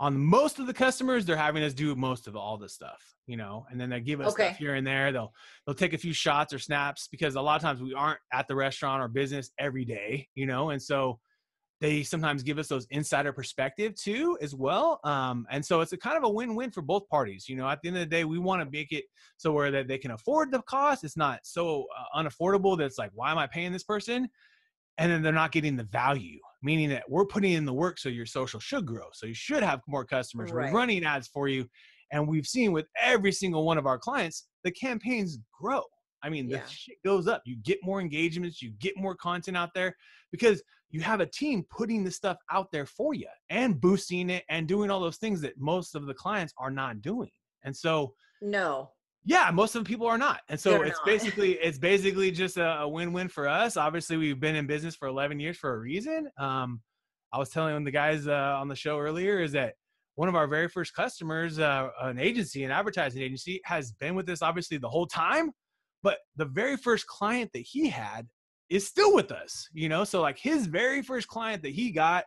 on 0.00 0.18
most 0.18 0.58
of 0.58 0.66
the 0.66 0.72
customers. 0.72 1.26
They're 1.26 1.36
having 1.36 1.62
us 1.62 1.74
do 1.74 1.94
most 1.94 2.26
of 2.26 2.36
all 2.36 2.56
this 2.56 2.72
stuff, 2.72 3.02
you 3.26 3.36
know, 3.36 3.66
and 3.70 3.78
then 3.78 3.90
they 3.90 4.00
give 4.00 4.22
us 4.22 4.32
Okay. 4.32 4.46
stuff 4.46 4.56
here 4.56 4.76
and 4.76 4.86
there. 4.86 5.12
They'll 5.12 5.32
they'll 5.66 5.74
take 5.74 5.92
a 5.92 5.98
few 5.98 6.14
shots 6.14 6.54
or 6.54 6.58
snaps 6.58 7.06
because 7.10 7.34
a 7.34 7.40
lot 7.42 7.56
of 7.56 7.62
times 7.62 7.82
we 7.82 7.92
aren't 7.92 8.20
at 8.32 8.48
the 8.48 8.56
restaurant 8.56 9.02
or 9.02 9.08
business 9.08 9.50
every 9.58 9.84
day, 9.84 10.26
you 10.34 10.46
know, 10.46 10.70
and 10.70 10.80
so 10.80 11.20
they 11.80 12.02
sometimes 12.02 12.42
give 12.42 12.58
us 12.58 12.68
those 12.68 12.86
insider 12.90 13.32
perspective 13.32 13.94
too 13.94 14.38
as 14.40 14.54
well 14.54 14.98
um, 15.04 15.46
and 15.50 15.64
so 15.64 15.80
it's 15.80 15.92
a 15.92 15.96
kind 15.96 16.16
of 16.16 16.24
a 16.24 16.28
win-win 16.28 16.70
for 16.70 16.82
both 16.82 17.08
parties 17.08 17.48
you 17.48 17.56
know 17.56 17.68
at 17.68 17.80
the 17.82 17.88
end 17.88 17.96
of 17.96 18.00
the 18.00 18.06
day 18.06 18.24
we 18.24 18.38
want 18.38 18.62
to 18.62 18.70
make 18.70 18.92
it 18.92 19.04
so 19.36 19.52
where 19.52 19.70
that 19.70 19.86
they 19.88 19.98
can 19.98 20.12
afford 20.12 20.50
the 20.50 20.60
cost 20.62 21.04
it's 21.04 21.16
not 21.16 21.40
so 21.42 21.84
uh, 21.98 22.18
unaffordable 22.20 22.76
that 22.78 22.84
it's 22.84 22.98
like 22.98 23.10
why 23.14 23.30
am 23.30 23.38
i 23.38 23.46
paying 23.46 23.72
this 23.72 23.84
person 23.84 24.28
and 24.98 25.12
then 25.12 25.22
they're 25.22 25.32
not 25.32 25.52
getting 25.52 25.76
the 25.76 25.84
value 25.84 26.38
meaning 26.62 26.88
that 26.88 27.04
we're 27.08 27.26
putting 27.26 27.52
in 27.52 27.64
the 27.66 27.72
work 27.72 27.98
so 27.98 28.08
your 28.08 28.26
social 28.26 28.58
should 28.60 28.86
grow 28.86 29.06
so 29.12 29.26
you 29.26 29.34
should 29.34 29.62
have 29.62 29.80
more 29.86 30.04
customers 30.04 30.52
Right. 30.52 30.72
we're 30.72 30.78
running 30.78 31.04
ads 31.04 31.28
for 31.28 31.48
you 31.48 31.68
and 32.12 32.26
we've 32.26 32.46
seen 32.46 32.72
with 32.72 32.86
every 33.00 33.32
single 33.32 33.64
one 33.66 33.76
of 33.78 33.86
our 33.86 33.98
clients 33.98 34.48
the 34.64 34.70
campaigns 34.70 35.38
grow 35.60 35.82
i 36.26 36.28
mean 36.28 36.48
the 36.48 36.56
Yeah. 36.56 36.66
shit 36.66 36.96
goes 37.04 37.28
up 37.28 37.42
you 37.46 37.56
get 37.56 37.78
more 37.82 38.00
engagements 38.00 38.60
you 38.60 38.70
get 38.80 38.94
more 38.96 39.14
content 39.14 39.56
out 39.56 39.70
there 39.74 39.94
because 40.32 40.62
you 40.90 41.00
have 41.00 41.20
a 41.20 41.26
team 41.26 41.64
putting 41.70 42.04
the 42.04 42.10
stuff 42.10 42.36
out 42.50 42.68
there 42.72 42.86
for 42.86 43.14
you 43.14 43.28
and 43.50 43.80
boosting 43.80 44.30
it 44.30 44.44
and 44.48 44.66
doing 44.68 44.90
all 44.90 45.00
those 45.00 45.16
things 45.18 45.40
that 45.42 45.54
most 45.58 45.94
of 45.94 46.06
the 46.06 46.14
clients 46.14 46.52
are 46.58 46.70
not 46.70 47.00
doing 47.00 47.30
and 47.64 47.74
so 47.76 48.14
No. 48.42 48.90
yeah 49.24 49.50
most 49.52 49.74
of 49.76 49.84
the 49.84 49.88
people 49.88 50.06
are 50.06 50.18
not 50.18 50.40
and 50.48 50.58
so 50.58 50.70
They're 50.70 50.84
it's 50.86 50.98
not. 50.98 51.06
basically 51.14 51.52
it's 51.54 51.78
basically 51.78 52.30
just 52.30 52.56
a, 52.56 52.80
a 52.80 52.88
win-win 52.88 53.28
for 53.28 53.46
us 53.48 53.76
obviously 53.76 54.16
we've 54.16 54.40
been 54.40 54.56
in 54.56 54.66
business 54.66 54.94
for 54.96 55.06
11 55.08 55.38
years 55.40 55.56
for 55.56 55.74
a 55.74 55.78
reason 55.78 56.28
um 56.38 56.80
i 57.32 57.38
was 57.38 57.50
telling 57.50 57.84
the 57.84 57.90
guys 57.90 58.26
uh, 58.26 58.56
on 58.60 58.66
the 58.68 58.76
show 58.76 58.98
earlier 58.98 59.40
is 59.40 59.52
that 59.52 59.74
one 60.14 60.28
of 60.30 60.34
our 60.34 60.46
very 60.46 60.68
first 60.68 60.94
customers 60.94 61.58
uh, 61.58 61.88
an 62.02 62.18
agency 62.18 62.64
an 62.64 62.70
advertising 62.70 63.22
agency 63.22 63.60
has 63.64 63.92
been 63.92 64.14
with 64.14 64.28
us 64.30 64.40
obviously 64.42 64.78
the 64.78 64.88
whole 64.88 65.06
time 65.06 65.50
but 66.06 66.18
the 66.36 66.44
very 66.44 66.76
first 66.76 67.04
client 67.08 67.50
that 67.52 67.66
he 67.66 67.88
had 67.88 68.28
is 68.70 68.86
still 68.86 69.12
with 69.12 69.32
us 69.32 69.68
you 69.72 69.88
know 69.88 70.04
so 70.04 70.22
like 70.22 70.38
his 70.38 70.66
very 70.66 71.02
first 71.02 71.26
client 71.26 71.60
that 71.64 71.72
he 71.72 71.90
got 71.90 72.24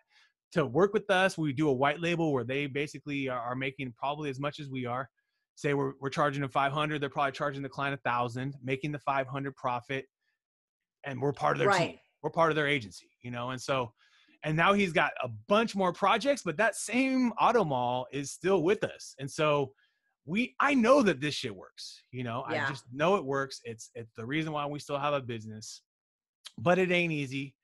to 0.52 0.66
work 0.66 0.94
with 0.94 1.10
us 1.10 1.38
we 1.38 1.54
do 1.54 1.70
a 1.70 1.74
white 1.74 2.02
label 2.02 2.34
where 2.34 2.44
they 2.44 2.68
basically 2.68 3.30
are, 3.30 3.56
making 3.56 3.94
probably 3.98 4.30
as 4.30 4.40
much 4.40 4.60
as 4.60 4.68
we 4.68 4.86
are. 4.86 5.08
Say 5.56 5.74
we're, 5.76 5.94
we're 6.02 6.10
charging 6.10 6.42
them 6.42 6.50
500 6.50 7.02
they're 7.02 7.10
probably 7.10 7.32
charging 7.32 7.62
the 7.62 7.70
client 7.70 7.94
a 7.94 8.10
thousand 8.10 8.56
making 8.62 8.92
the 8.92 9.00
500 9.00 9.56
profit 9.56 10.06
and 11.06 11.22
we're 11.22 11.32
part 11.32 11.56
of 11.56 11.60
their 11.60 11.72
team. 11.72 11.80
Right. 11.80 12.00
we're 12.22 12.32
part 12.32 12.52
of 12.52 12.58
their 12.58 12.68
agency 12.68 13.08
you 13.22 13.32
know 13.32 13.52
and 13.52 13.62
so 13.62 13.94
and 14.44 14.58
now 14.58 14.74
he's 14.74 14.94
got 14.94 15.12
a 15.24 15.30
bunch 15.48 15.74
more 15.76 15.94
projects 15.94 16.42
but 16.44 16.58
that 16.58 16.76
same 16.76 17.32
auto 17.40 17.64
mall 17.64 18.08
is 18.12 18.32
still 18.32 18.62
with 18.62 18.84
us. 18.84 19.16
And 19.20 19.30
so 19.30 19.72
we 20.30 20.56
i 20.60 20.72
know 20.74 21.02
that 21.02 21.20
this 21.20 21.34
shit 21.34 21.56
works 21.56 22.04
you 22.12 22.24
know? 22.24 22.40
Yeah. 22.52 22.66
i 22.66 22.70
just 22.70 22.86
know 22.94 23.16
it 23.16 23.26
works. 23.26 23.60
It's 23.64 23.90
it's 23.96 24.14
the 24.16 24.26
reason 24.34 24.52
why 24.54 24.66
we 24.68 24.80
still 24.80 25.00
have 25.00 25.14
a 25.14 25.22
business 25.22 25.82
but 26.58 26.78
it 26.78 26.92
ain't 26.92 27.14
easy. 27.14 27.56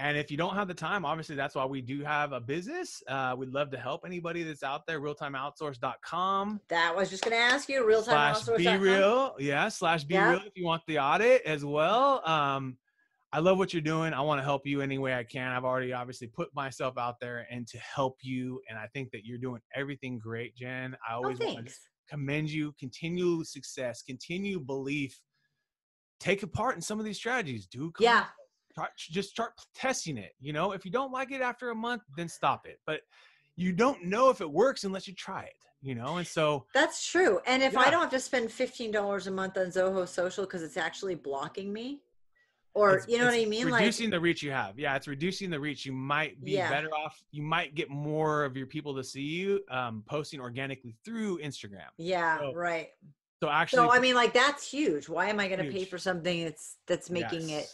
And 0.00 0.16
if 0.18 0.28
you 0.30 0.36
don't 0.36 0.54
have 0.56 0.68
the 0.68 0.74
time 0.74 1.04
obviously 1.04 1.36
that's 1.36 1.54
why 1.54 1.64
we 1.64 1.80
do 1.80 2.02
have 2.04 2.32
a 2.32 2.40
business. 2.40 3.02
Uh, 3.08 3.34
we'd 3.38 3.48
love 3.58 3.70
to 3.70 3.78
help 3.78 4.00
anybody 4.04 4.42
that's 4.42 4.62
out 4.62 4.82
there 4.86 5.00
realtimeoutsource.com 5.00 6.60
That 6.68 6.94
was 6.96 7.10
just 7.10 7.24
gonna 7.24 7.36
ask 7.36 7.68
you 7.68 7.86
real 7.86 8.02
time 8.02 8.34
slash 8.34 8.56
be 8.58 8.76
real. 8.76 9.34
Yeah 9.38 9.68
slash 9.68 10.04
be 10.04 10.14
Yep. 10.14 10.30
real 10.30 10.40
if 10.46 10.52
you 10.56 10.64
want 10.64 10.82
the 10.86 10.98
audit 10.98 11.42
as 11.42 11.64
well. 11.64 12.26
Um 12.28 12.76
i 13.32 13.38
love 13.40 13.58
what 13.58 13.72
you're 13.72 13.82
doing. 13.94 14.12
I 14.14 14.20
want 14.20 14.38
to 14.40 14.44
help 14.44 14.66
you 14.66 14.80
any 14.80 14.98
way 14.98 15.14
i 15.14 15.24
can. 15.24 15.50
I've 15.52 15.64
already 15.64 15.92
obviously 15.92 16.28
put 16.28 16.54
myself 16.54 16.98
out 16.98 17.18
there 17.20 17.46
and 17.50 17.66
to 17.68 17.78
help 17.78 18.16
you 18.22 18.60
and 18.68 18.78
i 18.78 18.86
think 18.94 19.10
that 19.12 19.24
you're 19.24 19.38
doing 19.38 19.60
everything 19.74 20.18
great 20.18 20.54
jen. 20.56 20.96
I 21.08 21.14
Oh, 21.14 21.16
always 21.16 21.38
want 21.40 21.66
to. 21.68 21.74
Commend 22.08 22.50
you 22.50 22.72
continue 22.78 23.42
success 23.44 24.02
continue 24.02 24.60
belief. 24.60 25.20
Take 26.20 26.42
a 26.42 26.46
part 26.46 26.76
in 26.76 26.82
some 26.82 26.98
of 26.98 27.04
these 27.04 27.16
strategies. 27.16 27.66
Do 27.66 27.90
come 27.90 28.04
Yeah. 28.04 28.26
try, 28.74 28.88
just 28.96 29.30
start 29.30 29.52
testing 29.74 30.18
it 30.18 30.32
you 30.38 30.52
know? 30.52 30.72
If 30.72 30.84
you 30.84 30.90
don't 30.90 31.12
like 31.12 31.30
it 31.32 31.40
after 31.40 31.70
a 31.70 31.74
month 31.74 32.02
then 32.16 32.28
stop 32.28 32.66
it. 32.66 32.80
But 32.86 33.00
you 33.56 33.72
don't 33.72 34.04
know 34.04 34.30
if 34.30 34.40
it 34.40 34.50
works 34.50 34.84
unless 34.84 35.06
you 35.08 35.14
try 35.14 35.42
it 35.44 35.54
you 35.82 35.94
know? 35.94 36.16
And 36.16 36.26
so 36.26 36.66
That's 36.72 37.06
true. 37.06 37.40
And 37.46 37.62
if 37.62 37.76
I 37.76 37.90
don't 37.90 38.00
have 38.00 38.10
to 38.10 38.20
spend 38.20 38.50
fifteen 38.50 38.90
dollars 38.90 39.26
a 39.26 39.30
month 39.30 39.58
on 39.58 39.66
Zoho 39.66 40.08
Social 40.08 40.44
because 40.44 40.62
it's 40.62 40.78
actually 40.78 41.14
blocking 41.14 41.72
me, 41.72 42.00
or 42.74 42.96
it's- 42.96 43.08
you 43.08 43.18
know 43.18 43.26
what 43.26 43.34
I 43.34 43.44
mean, 43.44 43.70
like 43.70 43.80
reducing 43.80 44.10
the 44.10 44.20
reach 44.20 44.42
you 44.42 44.50
have 44.50 44.78
yeah 44.78 44.96
it's 44.96 45.06
reducing 45.08 45.48
the 45.50 45.58
reach 45.60 45.86
you 45.86 45.92
might 45.92 46.42
be 46.44 46.52
Yeah. 46.52 46.68
better 46.70 46.92
off 46.94 47.22
you 47.30 47.42
might 47.42 47.74
get 47.74 47.88
more 47.90 48.44
of 48.44 48.56
your 48.56 48.66
people 48.66 48.94
to 48.96 49.04
see 49.04 49.22
you 49.22 49.60
um, 49.70 50.02
posting 50.06 50.40
organically 50.40 50.96
through 51.04 51.38
instagram 51.38 51.88
yeah, 51.98 52.38
So, 52.38 52.52
right. 52.54 52.88
so 53.42 53.48
actually 53.48 53.76
So 53.78 53.92
I 53.92 53.98
mean, 54.00 54.14
like 54.14 54.32
that's 54.32 54.68
huge. 54.70 55.08
Why 55.08 55.26
am 55.26 55.38
I 55.40 55.48
going 55.48 55.64
to 55.64 55.70
pay 55.70 55.84
for 55.84 55.98
something 55.98 56.44
that's 56.44 56.76
that's 56.86 57.10
making 57.10 57.50
it 57.50 57.66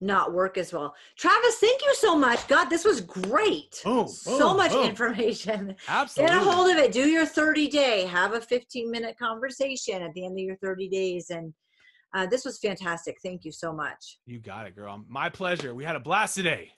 not 0.00 0.32
work 0.32 0.58
as 0.58 0.72
well? 0.72 0.94
Travis, 1.16 1.58
thank 1.58 1.80
you 1.82 1.94
so 1.94 2.16
much. 2.16 2.46
God, 2.48 2.66
this 2.66 2.84
was 2.84 3.00
great. 3.00 3.80
Boom, 3.84 4.08
so 4.08 4.48
boom, 4.48 4.56
much 4.56 4.72
boom. 4.72 4.84
information. 4.88 5.76
absolutely 5.88 6.36
Get 6.36 6.46
a 6.46 6.50
hold 6.50 6.70
of 6.70 6.76
it. 6.76 6.92
Do 6.92 7.08
your 7.08 7.26
30 7.26 7.68
day. 7.68 8.04
Have 8.06 8.32
a 8.34 8.40
15 8.40 8.90
minute 8.90 9.16
conversation 9.18 10.02
at 10.02 10.12
the 10.14 10.24
end 10.24 10.38
of 10.38 10.44
your 10.44 10.56
30 10.56 10.88
days. 10.88 11.30
And 11.30 11.52
uh, 12.14 12.26
this 12.26 12.44
was 12.44 12.58
fantastic. 12.58 13.18
Thank 13.22 13.44
you 13.44 13.52
so 13.52 13.72
much. 13.72 14.18
you 14.26 14.38
got 14.38 14.66
it 14.66 14.74
girl 14.74 15.04
my 15.08 15.28
pleasure 15.28 15.74
we 15.74 15.84
had 15.84 15.96
a 15.96 16.00
blast 16.00 16.34
today 16.34 16.70